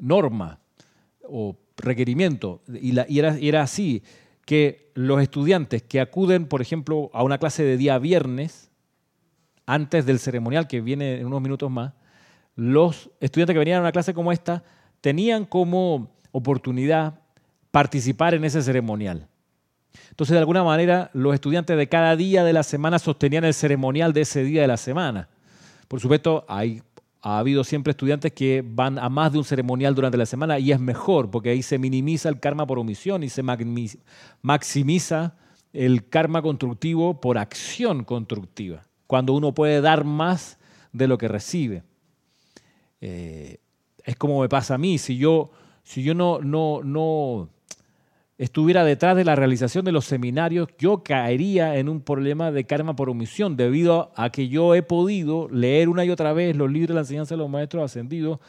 norma 0.00 0.60
o 1.22 1.56
requerimiento, 1.76 2.62
y 2.68 2.98
era 3.18 3.62
así 3.62 4.02
que 4.44 4.90
los 4.94 5.20
estudiantes 5.20 5.82
que 5.82 6.00
acuden, 6.00 6.46
por 6.46 6.60
ejemplo, 6.60 7.10
a 7.12 7.22
una 7.22 7.38
clase 7.38 7.64
de 7.64 7.76
día 7.76 7.98
viernes, 7.98 8.70
antes 9.66 10.06
del 10.06 10.18
ceremonial 10.18 10.68
que 10.68 10.80
viene 10.80 11.20
en 11.20 11.26
unos 11.26 11.40
minutos 11.40 11.70
más, 11.70 11.92
los 12.56 13.10
estudiantes 13.20 13.54
que 13.54 13.58
venían 13.58 13.78
a 13.78 13.80
una 13.80 13.92
clase 13.92 14.14
como 14.14 14.30
esta 14.30 14.62
tenían 15.00 15.44
como 15.44 16.10
oportunidad 16.32 17.20
participar 17.70 18.34
en 18.34 18.44
ese 18.44 18.62
ceremonial. 18.62 19.28
Entonces, 20.10 20.34
de 20.34 20.38
alguna 20.38 20.62
manera, 20.62 21.10
los 21.12 21.34
estudiantes 21.34 21.76
de 21.76 21.88
cada 21.88 22.16
día 22.16 22.44
de 22.44 22.52
la 22.52 22.62
semana 22.62 22.98
sostenían 22.98 23.44
el 23.44 23.54
ceremonial 23.54 24.12
de 24.12 24.22
ese 24.22 24.44
día 24.44 24.62
de 24.62 24.68
la 24.68 24.76
semana. 24.76 25.28
Por 25.88 26.00
supuesto, 26.00 26.44
hay 26.48 26.82
ha 27.26 27.38
habido 27.38 27.64
siempre 27.64 27.92
estudiantes 27.92 28.32
que 28.32 28.62
van 28.62 28.98
a 28.98 29.08
más 29.08 29.32
de 29.32 29.38
un 29.38 29.44
ceremonial 29.44 29.94
durante 29.94 30.18
la 30.18 30.26
semana 30.26 30.58
y 30.58 30.72
es 30.72 30.78
mejor 30.78 31.30
porque 31.30 31.48
ahí 31.48 31.62
se 31.62 31.78
minimiza 31.78 32.28
el 32.28 32.38
karma 32.38 32.66
por 32.66 32.78
omisión 32.78 33.22
y 33.22 33.30
se 33.30 33.42
maximiza 34.42 35.34
el 35.72 36.06
karma 36.10 36.42
constructivo 36.42 37.22
por 37.22 37.38
acción 37.38 38.04
constructiva, 38.04 38.82
cuando 39.06 39.32
uno 39.32 39.54
puede 39.54 39.80
dar 39.80 40.04
más 40.04 40.58
de 40.92 41.08
lo 41.08 41.16
que 41.16 41.28
recibe. 41.28 41.82
Eh, 43.00 43.56
es 44.04 44.16
como 44.16 44.42
me 44.42 44.50
pasa 44.50 44.74
a 44.74 44.78
mí, 44.78 44.98
si 44.98 45.16
yo, 45.16 45.50
si 45.82 46.02
yo 46.02 46.12
no, 46.12 46.40
no, 46.40 46.82
no 46.84 47.48
estuviera 48.38 48.84
detrás 48.84 49.16
de 49.16 49.24
la 49.24 49.36
realización 49.36 49.84
de 49.84 49.92
los 49.92 50.06
seminarios, 50.06 50.68
yo 50.78 51.02
caería 51.02 51.76
en 51.76 51.88
un 51.88 52.00
problema 52.00 52.50
de 52.50 52.64
karma 52.64 52.96
por 52.96 53.08
omisión, 53.08 53.56
debido 53.56 54.12
a 54.16 54.30
que 54.30 54.48
yo 54.48 54.74
he 54.74 54.82
podido 54.82 55.48
leer 55.50 55.88
una 55.88 56.04
y 56.04 56.10
otra 56.10 56.32
vez 56.32 56.56
los 56.56 56.70
libros 56.70 56.88
de 56.88 56.94
la 56.94 57.00
enseñanza 57.00 57.34
de 57.34 57.38
los 57.38 57.50
maestros 57.50 57.84
ascendidos, 57.84 58.40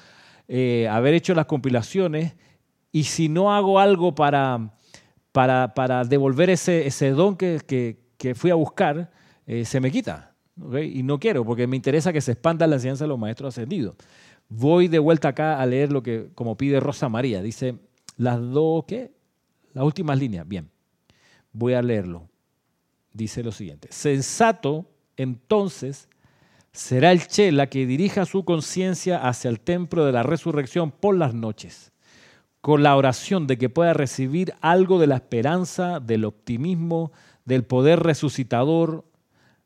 eh, 0.47 0.87
haber 0.89 1.13
hecho 1.13 1.35
las 1.35 1.45
compilaciones, 1.45 2.35
y 2.91 3.03
si 3.03 3.29
no 3.29 3.53
hago 3.53 3.79
algo 3.79 4.15
para, 4.15 4.73
para, 5.31 6.03
devolver 6.05 6.49
ese, 6.49 6.87
ese 6.87 7.11
don 7.11 7.35
que, 7.35 7.59
que, 8.17 8.35
fui 8.35 8.51
a 8.51 8.55
buscar, 8.55 9.11
eh, 9.45 9.65
se 9.65 9.79
me 9.81 9.91
quita. 9.91 10.33
Y 10.81 11.03
no 11.03 11.19
quiero, 11.19 11.43
porque 11.43 11.67
me 11.67 11.75
interesa 11.75 12.13
que 12.13 12.21
se 12.21 12.31
expanda 12.31 12.65
la 12.65 12.75
enseñanza 12.75 13.03
de 13.03 13.09
los 13.09 13.19
maestros 13.19 13.53
ascendidos. 13.53 13.95
Voy 14.47 14.87
de 14.87 14.99
vuelta 14.99 15.27
acá 15.27 15.59
a 15.59 15.65
leer 15.65 15.91
lo 15.91 16.01
que, 16.01 16.29
como 16.33 16.55
pide 16.55 16.79
Rosa 16.79 17.09
María. 17.09 17.41
Dice, 17.41 17.75
las 18.15 18.39
dos, 18.39 18.85
¿qué? 18.87 19.14
Las 19.75 19.83
últimas 19.83 20.17
líneas. 20.17 20.47
Bien, 20.47 20.71
voy 21.51 21.73
a 21.73 21.81
leerlo. 21.81 22.29
Dice 23.13 23.43
lo 23.43 23.51
siguiente. 23.51 23.89
Sensato, 23.91 24.85
entonces, 25.17 26.07
será 26.71 27.11
el 27.11 27.27
Chela 27.27 27.67
que 27.67 27.85
dirija 27.85 28.25
su 28.25 28.45
conciencia 28.45 29.27
hacia 29.27 29.49
el 29.49 29.59
templo 29.59 30.05
de 30.05 30.13
la 30.13 30.23
resurrección 30.23 30.91
por 30.91 31.17
las 31.17 31.33
noches, 31.33 31.91
con 32.61 32.83
la 32.83 32.95
oración 32.95 33.47
de 33.47 33.57
que 33.57 33.69
pueda 33.69 33.93
recibir 33.93 34.53
algo 34.61 34.97
de 34.97 35.07
la 35.07 35.15
esperanza, 35.15 35.99
del 35.99 36.23
optimismo, 36.23 37.11
del 37.43 37.65
poder 37.65 37.99
resucitador, 37.99 39.03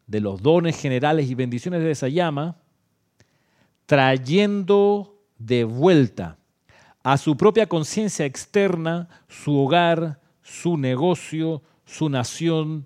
de 0.07 0.21
los 0.21 0.41
dones 0.41 0.75
generales 0.81 1.29
y 1.29 1.35
bendiciones 1.35 1.83
de 1.83 1.91
esa 1.91 2.07
llama, 2.07 2.57
trayendo 3.85 5.21
de 5.37 5.65
vuelta 5.65 6.38
a 7.11 7.17
su 7.17 7.35
propia 7.35 7.65
conciencia 7.65 8.27
externa 8.27 9.09
su 9.27 9.57
hogar, 9.57 10.19
su 10.43 10.77
negocio, 10.77 11.63
su 11.83 12.07
nación, 12.07 12.85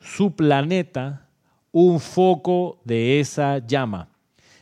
su 0.00 0.34
planeta, 0.34 1.28
un 1.70 2.00
foco 2.00 2.80
de 2.84 3.20
esa 3.20 3.58
llama, 3.64 4.08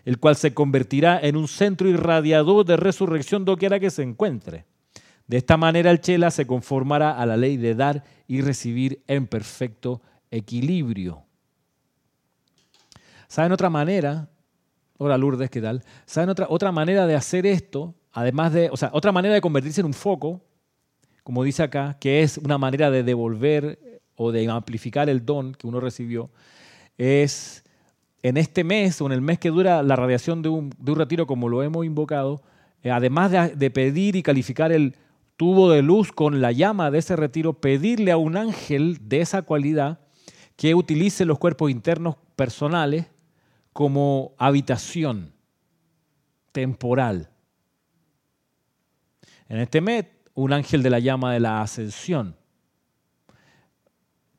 el 0.04 0.18
cual 0.18 0.36
se 0.36 0.52
convertirá 0.52 1.18
en 1.22 1.36
un 1.36 1.48
centro 1.48 1.88
irradiador 1.88 2.66
de 2.66 2.76
resurrección 2.76 3.46
doquiera 3.46 3.80
que 3.80 3.88
se 3.88 4.02
encuentre. 4.02 4.66
De 5.26 5.38
esta 5.38 5.56
manera 5.56 5.90
el 5.90 6.02
Chela 6.02 6.30
se 6.30 6.46
conformará 6.46 7.18
a 7.18 7.24
la 7.24 7.38
ley 7.38 7.56
de 7.56 7.74
dar 7.74 8.04
y 8.26 8.42
recibir 8.42 9.02
en 9.06 9.26
perfecto 9.26 10.02
equilibrio. 10.30 11.22
¿Saben 13.26 13.52
otra 13.52 13.70
manera? 13.70 14.28
Hola 14.98 15.16
Lourdes, 15.16 15.48
¿qué 15.48 15.62
tal? 15.62 15.82
¿Saben 16.04 16.28
otra, 16.28 16.46
otra 16.50 16.72
manera 16.72 17.06
de 17.06 17.14
hacer 17.14 17.46
esto? 17.46 17.94
Además 18.12 18.52
de, 18.52 18.70
o 18.70 18.76
sea, 18.76 18.90
otra 18.92 19.12
manera 19.12 19.34
de 19.34 19.40
convertirse 19.40 19.80
en 19.80 19.86
un 19.86 19.94
foco, 19.94 20.40
como 21.22 21.44
dice 21.44 21.62
acá, 21.62 21.96
que 22.00 22.22
es 22.22 22.38
una 22.38 22.58
manera 22.58 22.90
de 22.90 23.02
devolver 23.02 24.00
o 24.16 24.32
de 24.32 24.48
amplificar 24.48 25.08
el 25.08 25.24
don 25.24 25.52
que 25.52 25.66
uno 25.66 25.80
recibió, 25.80 26.30
es 26.96 27.64
en 28.22 28.36
este 28.36 28.64
mes 28.64 29.00
o 29.00 29.06
en 29.06 29.12
el 29.12 29.20
mes 29.20 29.38
que 29.38 29.50
dura 29.50 29.82
la 29.82 29.96
radiación 29.96 30.42
de 30.42 30.48
un, 30.48 30.72
retiro, 30.84 31.26
como 31.26 31.48
lo 31.48 31.62
hemos 31.62 31.84
invocado, 31.84 32.42
eh, 32.82 32.90
además 32.90 33.30
de, 33.30 33.70
pedir 33.70 34.16
y 34.16 34.22
calificar 34.22 34.72
el 34.72 34.96
tubo 35.36 35.70
de 35.70 35.82
luz 35.82 36.12
con 36.12 36.40
la 36.40 36.52
llama 36.52 36.90
de 36.90 36.98
ese 36.98 37.14
retiro, 37.14 37.54
pedirle 37.54 38.10
a 38.10 38.16
un 38.16 38.36
ángel 38.36 38.98
de 39.02 39.20
esa 39.20 39.42
cualidad 39.42 40.00
que 40.56 40.74
utilice 40.74 41.24
los 41.24 41.38
cuerpos 41.38 41.70
internos 41.70 42.16
personales 42.34 43.06
como 43.72 44.32
habitación 44.38 45.32
temporal. 46.50 47.30
En 49.48 49.58
este 49.58 49.80
mes, 49.80 50.06
un 50.34 50.52
ángel 50.52 50.82
de 50.82 50.90
la 50.90 50.98
llama 50.98 51.32
de 51.32 51.40
la 51.40 51.62
ascensión. 51.62 52.36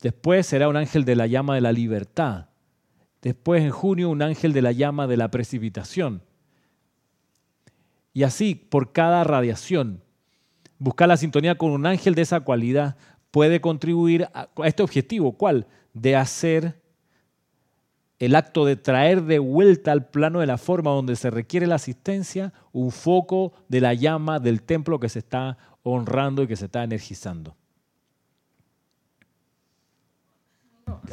Después 0.02 0.46
será 0.46 0.70
un 0.70 0.78
ángel 0.78 1.04
de 1.04 1.16
la 1.16 1.28
llama 1.28 1.56
de 1.56 1.62
la 1.62 1.72
libertad. 1.72 2.48
Después, 3.22 3.64
en 3.64 3.72
junio, 3.72 4.10
un 4.10 4.22
ángel 4.22 4.54
de 4.54 4.62
la 4.62 4.72
llama 4.72 5.08
de 5.08 5.18
la 5.18 5.30
precipitación. 5.30 6.22
Y 8.14 8.24
así, 8.24 8.56
por 8.56 8.94
cada 8.94 9.24
radiación, 9.24 10.04
buscar 10.78 11.08
la 11.08 11.18
sintonía 11.18 11.58
con 11.58 11.72
un 11.72 11.86
ángel 11.86 12.16
de 12.16 12.22
esa 12.22 12.42
cualidad 12.42 12.96
puede 13.32 13.62
contribuir 13.62 14.28
a 14.34 14.50
este 14.64 14.84
objetivo. 14.84 15.34
¿Cuál? 15.34 15.68
De 15.94 16.16
hacer 16.16 16.82
el 18.20 18.36
acto 18.36 18.66
de 18.66 18.76
traer 18.76 19.24
de 19.24 19.40
vuelta 19.40 19.92
al 19.92 20.06
plano 20.06 20.42
de 20.42 20.46
la 20.46 20.58
forma 20.58 20.92
donde 20.92 21.16
se 21.16 21.30
requiere 21.30 21.68
la 21.68 21.76
asistencia 21.76 22.54
un 22.74 22.92
foco 22.92 23.54
de 23.70 23.82
la 23.82 23.94
llama 23.94 24.40
del 24.40 24.62
templo 24.62 25.00
que 25.00 25.10
se 25.10 25.20
está 25.20 25.58
honrando 25.84 26.44
y 26.44 26.48
que 26.48 26.58
se 26.58 26.66
está 26.66 26.84
energizando. 26.84 27.56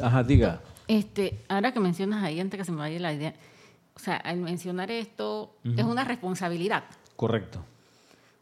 Ajá, 0.01 0.23
diga. 0.23 0.61
Este, 0.87 1.43
ahora 1.47 1.71
que 1.71 1.79
mencionas 1.79 2.23
ahí, 2.23 2.39
antes 2.39 2.57
que 2.57 2.65
se 2.65 2.71
me 2.71 2.79
vaya 2.79 2.99
la 2.99 3.13
idea, 3.13 3.33
o 3.95 3.99
sea, 3.99 4.17
al 4.17 4.37
mencionar 4.37 4.91
esto, 4.91 5.55
es 5.63 5.83
una 5.83 6.03
responsabilidad. 6.03 6.83
Correcto. 7.15 7.63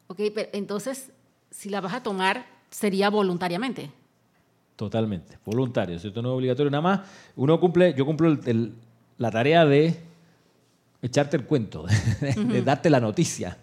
Ok, 0.07 0.19
pero 0.33 0.49
entonces, 0.53 1.11
si 1.49 1.69
la 1.69 1.81
vas 1.81 1.93
a 1.93 2.03
tomar, 2.03 2.45
sería 2.69 3.09
voluntariamente. 3.09 3.91
Totalmente, 4.75 5.37
voluntario, 5.45 5.97
¿cierto? 5.99 6.21
No 6.21 6.29
es 6.29 6.35
obligatorio. 6.35 6.69
Nada 6.69 6.81
más, 6.81 6.99
uno 7.35 7.59
cumple, 7.59 7.93
yo 7.93 8.05
cumplo 8.05 8.37
la 9.17 9.31
tarea 9.31 9.65
de 9.65 9.97
echarte 11.01 11.37
el 11.37 11.45
cuento, 11.45 11.85
de, 12.21 12.61
darte 12.61 12.89
la 12.89 12.99
noticia. 12.99 13.57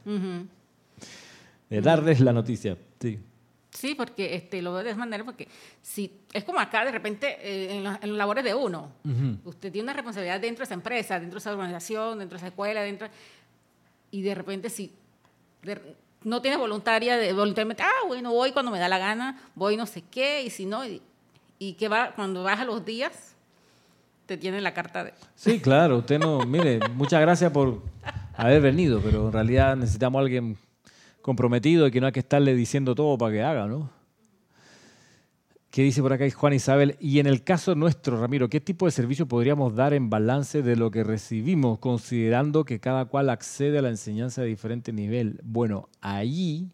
De 1.68 1.80
darles 1.80 2.20
la 2.20 2.32
noticia, 2.32 2.76
sí. 3.00 3.18
Sí, 3.70 3.94
porque 3.94 4.34
este, 4.34 4.60
lo 4.60 4.74
veo 4.74 4.84
de 4.84 4.90
esa 4.90 4.98
manera, 4.98 5.24
porque 5.24 5.48
si 5.80 6.12
es 6.32 6.44
como 6.44 6.60
acá, 6.60 6.84
de 6.84 6.92
repente, 6.92 7.38
eh, 7.40 7.78
en, 7.78 7.84
los, 7.84 8.18
labores 8.18 8.44
de 8.44 8.54
uno, 8.54 8.92
usted 9.44 9.72
tiene 9.72 9.84
una 9.84 9.94
responsabilidad 9.94 10.40
dentro 10.40 10.60
de 10.60 10.64
esa 10.64 10.74
empresa, 10.74 11.18
dentro 11.18 11.36
de 11.36 11.38
esa 11.38 11.52
organización, 11.52 12.18
dentro 12.18 12.36
de 12.36 12.40
esa 12.40 12.48
escuela, 12.48 12.82
dentro 12.82 13.08
y 14.12 14.22
de 14.22 14.34
repente 14.34 14.70
si 14.70 14.92
no 16.24 16.42
tienes 16.42 16.58
voluntaria, 16.58 17.16
de, 17.16 17.32
voluntariamente, 17.32 17.82
ah, 17.82 18.06
bueno, 18.06 18.32
voy 18.32 18.52
cuando 18.52 18.70
me 18.70 18.78
da 18.78 18.88
la 18.88 18.98
gana, 18.98 19.40
voy 19.54 19.76
no 19.76 19.86
sé 19.86 20.02
qué, 20.10 20.42
y 20.42 20.50
si 20.50 20.66
no, 20.66 20.82
y, 20.84 21.72
que 21.74 21.88
va, 21.88 22.12
cuando 22.14 22.42
vas 22.42 22.60
a 22.60 22.64
los 22.64 22.84
días, 22.84 23.34
te 24.26 24.36
tienen 24.36 24.62
la 24.62 24.74
carta 24.74 25.04
de... 25.04 25.14
Sí, 25.34 25.60
claro, 25.60 25.98
usted 25.98 26.18
no, 26.18 26.40
mire, 26.40 26.80
muchas 26.94 27.20
gracias 27.20 27.52
por 27.52 27.80
haber 28.36 28.60
venido, 28.60 29.00
pero 29.00 29.26
en 29.26 29.32
realidad 29.32 29.76
necesitamos 29.76 30.18
a 30.18 30.22
alguien 30.22 30.56
comprometido 31.20 31.86
y 31.86 31.90
que 31.90 32.00
no 32.00 32.06
hay 32.06 32.12
que 32.12 32.20
estarle 32.20 32.54
diciendo 32.54 32.94
todo 32.94 33.16
para 33.16 33.32
que 33.32 33.42
haga, 33.42 33.66
¿no? 33.66 33.90
¿Qué 35.72 35.82
dice 35.82 36.02
por 36.02 36.12
acá 36.12 36.30
Juan 36.30 36.52
Isabel? 36.52 36.98
Y 37.00 37.18
en 37.18 37.26
el 37.26 37.44
caso 37.44 37.74
nuestro, 37.74 38.20
Ramiro, 38.20 38.50
¿qué 38.50 38.60
tipo 38.60 38.84
de 38.84 38.92
servicio 38.92 39.26
podríamos 39.26 39.74
dar 39.74 39.94
en 39.94 40.10
balance 40.10 40.60
de 40.60 40.76
lo 40.76 40.90
que 40.90 41.02
recibimos, 41.02 41.78
considerando 41.78 42.66
que 42.66 42.78
cada 42.78 43.06
cual 43.06 43.30
accede 43.30 43.78
a 43.78 43.82
la 43.82 43.88
enseñanza 43.88 44.42
de 44.42 44.48
diferente 44.48 44.92
nivel? 44.92 45.40
Bueno, 45.42 45.88
ahí 46.02 46.70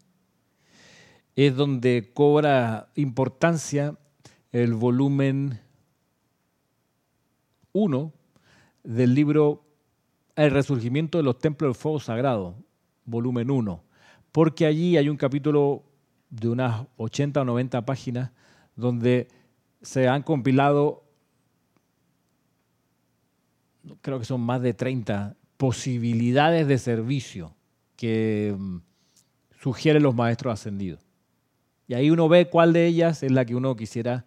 es 1.37 1.55
donde 1.55 2.11
cobra 2.13 2.89
importancia 2.95 3.97
el 4.51 4.73
volumen 4.73 5.61
1 7.71 8.13
del 8.83 9.15
libro 9.15 9.63
El 10.35 10.51
resurgimiento 10.51 11.19
de 11.19 11.23
los 11.23 11.39
templos 11.39 11.69
del 11.69 11.81
fuego 11.81 12.01
sagrado, 12.01 12.57
volumen 13.05 13.49
1 13.49 13.81
porque 14.33 14.65
allí 14.65 14.97
hay 14.97 15.07
un 15.07 15.17
capítulo 15.17 15.83
de 16.29 16.49
unas 16.49 16.85
80 16.97 17.41
o 17.41 17.45
90 17.45 17.85
páginas 17.85 18.31
donde 18.79 19.27
se 19.81 20.07
han 20.07 20.23
compilado, 20.23 21.03
creo 24.01 24.19
que 24.19 24.25
son 24.25 24.41
más 24.41 24.61
de 24.61 24.73
30 24.73 25.35
posibilidades 25.57 26.67
de 26.67 26.77
servicio 26.77 27.53
que 27.95 28.55
mm, 28.57 28.77
sugieren 29.61 30.03
los 30.03 30.15
maestros 30.15 30.53
ascendidos. 30.53 31.05
Y 31.87 31.93
ahí 31.93 32.09
uno 32.09 32.29
ve 32.29 32.49
cuál 32.49 32.73
de 32.73 32.85
ellas 32.85 33.23
es 33.23 33.31
la 33.31 33.45
que 33.45 33.55
uno 33.55 33.75
quisiera 33.75 34.25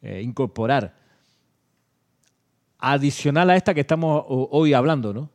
eh, 0.00 0.22
incorporar. 0.22 0.94
Adicional 2.78 3.50
a 3.50 3.56
esta 3.56 3.74
que 3.74 3.80
estamos 3.80 4.24
hoy 4.28 4.74
hablando, 4.74 5.12
¿no? 5.12 5.30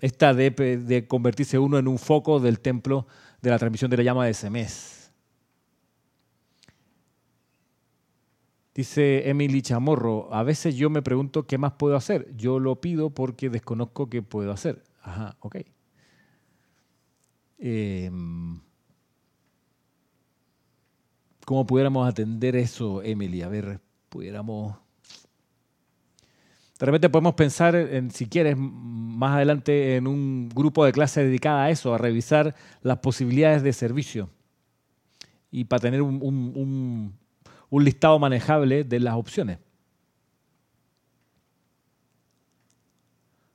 esta 0.00 0.32
de, 0.32 1.06
convertirse 1.08 1.58
uno 1.58 1.78
en 1.78 1.88
un 1.88 1.98
foco 1.98 2.40
del 2.40 2.60
templo 2.60 3.06
de 3.42 3.50
la 3.50 3.58
transmisión 3.58 3.90
de 3.90 3.96
la 3.96 4.02
llama 4.02 4.24
de 4.24 4.30
ese 4.30 4.50
Dice 8.78 9.28
Emily 9.28 9.60
Chamorro, 9.60 10.32
a 10.32 10.44
veces 10.44 10.76
yo 10.76 10.88
me 10.88 11.02
pregunto 11.02 11.48
qué 11.48 11.58
más 11.58 11.72
puedo 11.72 11.96
hacer. 11.96 12.32
Yo 12.36 12.60
lo 12.60 12.80
pido 12.80 13.10
porque 13.10 13.50
desconozco 13.50 14.08
qué 14.08 14.22
puedo 14.22 14.52
hacer. 14.52 14.84
Ajá, 15.02 15.36
ok. 15.40 15.56
Em, 17.58 18.60
¿Cómo 21.44 21.66
pudiéramos 21.66 22.08
atender 22.08 22.54
eso, 22.54 23.02
Emily? 23.02 23.42
A 23.42 23.48
ver, 23.48 23.80
pudiéramos 24.08 24.76
de 26.78 26.86
repente 26.86 27.08
podemos 27.08 27.34
pensar, 27.34 27.74
en, 27.74 28.12
si 28.12 28.28
quieres, 28.28 28.56
más 28.56 29.34
adelante 29.34 29.96
en 29.96 30.06
un 30.06 30.48
grupo 30.50 30.84
de 30.84 30.92
clase 30.92 31.24
dedicada 31.24 31.64
a 31.64 31.70
eso, 31.70 31.94
a 31.94 31.98
revisar 31.98 32.54
las 32.82 32.98
posibilidades 32.98 33.64
de 33.64 33.72
servicio 33.72 34.30
y 35.50 35.64
para 35.64 35.80
tener 35.80 36.00
un, 37.70 37.84
listado 37.84 38.18
manejable 38.18 38.84
de 38.84 39.00
las 39.00 39.14
opciones. 39.14 39.58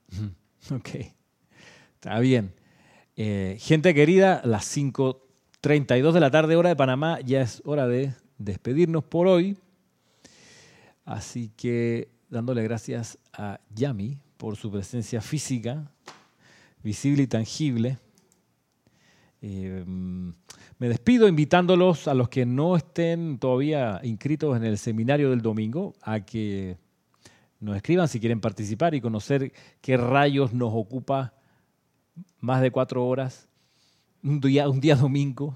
Ok, 0.72 0.92
está 1.96 2.20
bien. 2.22 2.54
Eh, 3.18 3.58
gente 3.60 3.94
querida, 3.94 4.42
las 4.46 4.78
5.32 4.78 6.14
de 6.14 6.20
la 6.22 6.32
tarde 6.32 6.56
hora 6.56 6.70
de 6.70 6.76
Panamá, 6.78 7.20
ya 7.20 7.42
es 7.42 7.62
hora 7.66 7.86
de 7.86 8.14
despedirnos 8.38 9.04
por 9.04 9.28
hoy. 9.28 9.58
Así 11.04 11.52
que 11.58 12.10
dándole 12.30 12.64
gracias 12.64 13.20
a 13.34 13.60
Yami 13.76 14.18
por 14.38 14.56
su 14.56 14.72
presencia 14.72 15.22
física, 15.22 15.92
visible 16.82 17.24
y 17.24 17.28
tangible. 17.28 18.00
Eh, 19.46 19.84
me 19.86 20.88
despido 20.88 21.28
invitándolos 21.28 22.08
a 22.08 22.14
los 22.14 22.30
que 22.30 22.46
no 22.46 22.78
estén 22.78 23.40
todavía 23.40 24.00
inscritos 24.02 24.56
en 24.56 24.64
el 24.64 24.78
seminario 24.78 25.32
del 25.32 25.42
domingo 25.42 25.96
a 26.02 26.22
que 26.22 26.78
nos 27.60 27.76
escriban 27.76 28.08
si 28.08 28.22
quieren 28.22 28.40
participar 28.40 28.96
y 28.96 29.02
conocer 29.02 29.52
qué 29.82 29.98
rayos 29.98 30.54
nos 30.54 30.72
ocupa 30.74 31.34
más 32.40 32.62
de 32.62 32.72
cuatro 32.72 33.06
horas, 33.06 33.50
un 34.24 34.40
día, 34.40 34.70
un 34.70 34.80
día 34.80 34.96
domingo, 34.96 35.54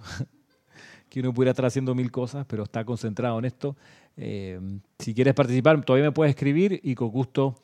que 1.10 1.22
uno 1.22 1.34
pudiera 1.34 1.52
estar 1.52 1.66
haciendo 1.66 1.96
mil 1.96 2.12
cosas, 2.12 2.46
pero 2.46 2.64
está 2.64 2.84
concentrado 2.84 3.40
en 3.40 3.46
esto. 3.46 3.78
Eh, 4.18 4.60
si 5.00 5.14
quieres 5.14 5.34
participar, 5.34 5.82
todavía 5.86 6.10
me 6.10 6.14
puedes 6.14 6.32
escribir 6.32 6.82
y 6.84 6.94
con 6.94 7.08
gusto 7.08 7.56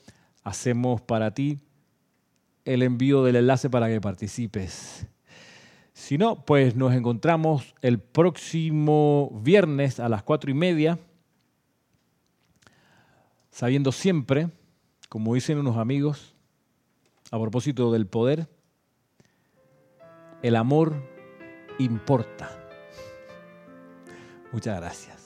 hacemos 0.42 1.02
para 1.02 1.34
ti 1.34 1.60
el 2.64 2.82
envío 2.82 3.26
del 3.26 3.36
enlace 3.36 3.70
para 3.70 3.90
que 3.90 4.00
participes. 4.00 5.06
Si 5.94 6.18
no, 6.18 6.44
pues 6.44 6.76
nos 6.76 6.94
encontramos 6.94 7.76
el 7.82 8.00
próximo 8.00 9.32
viernes 9.44 10.00
a 10.00 10.10
las 10.10 10.24
cuatro 10.24 10.50
y 10.50 10.56
media, 10.56 11.00
sabiendo 13.52 13.92
siempre, 13.92 14.50
como 15.08 15.36
dicen 15.36 15.60
unos 15.60 15.78
amigos, 15.78 16.36
a 17.32 17.40
propósito 17.40 17.92
del 17.92 18.08
poder, 18.08 18.48
el 20.42 20.56
amor 20.56 20.96
importa. 21.78 22.50
Muchas 24.52 24.80
gracias. 24.80 25.23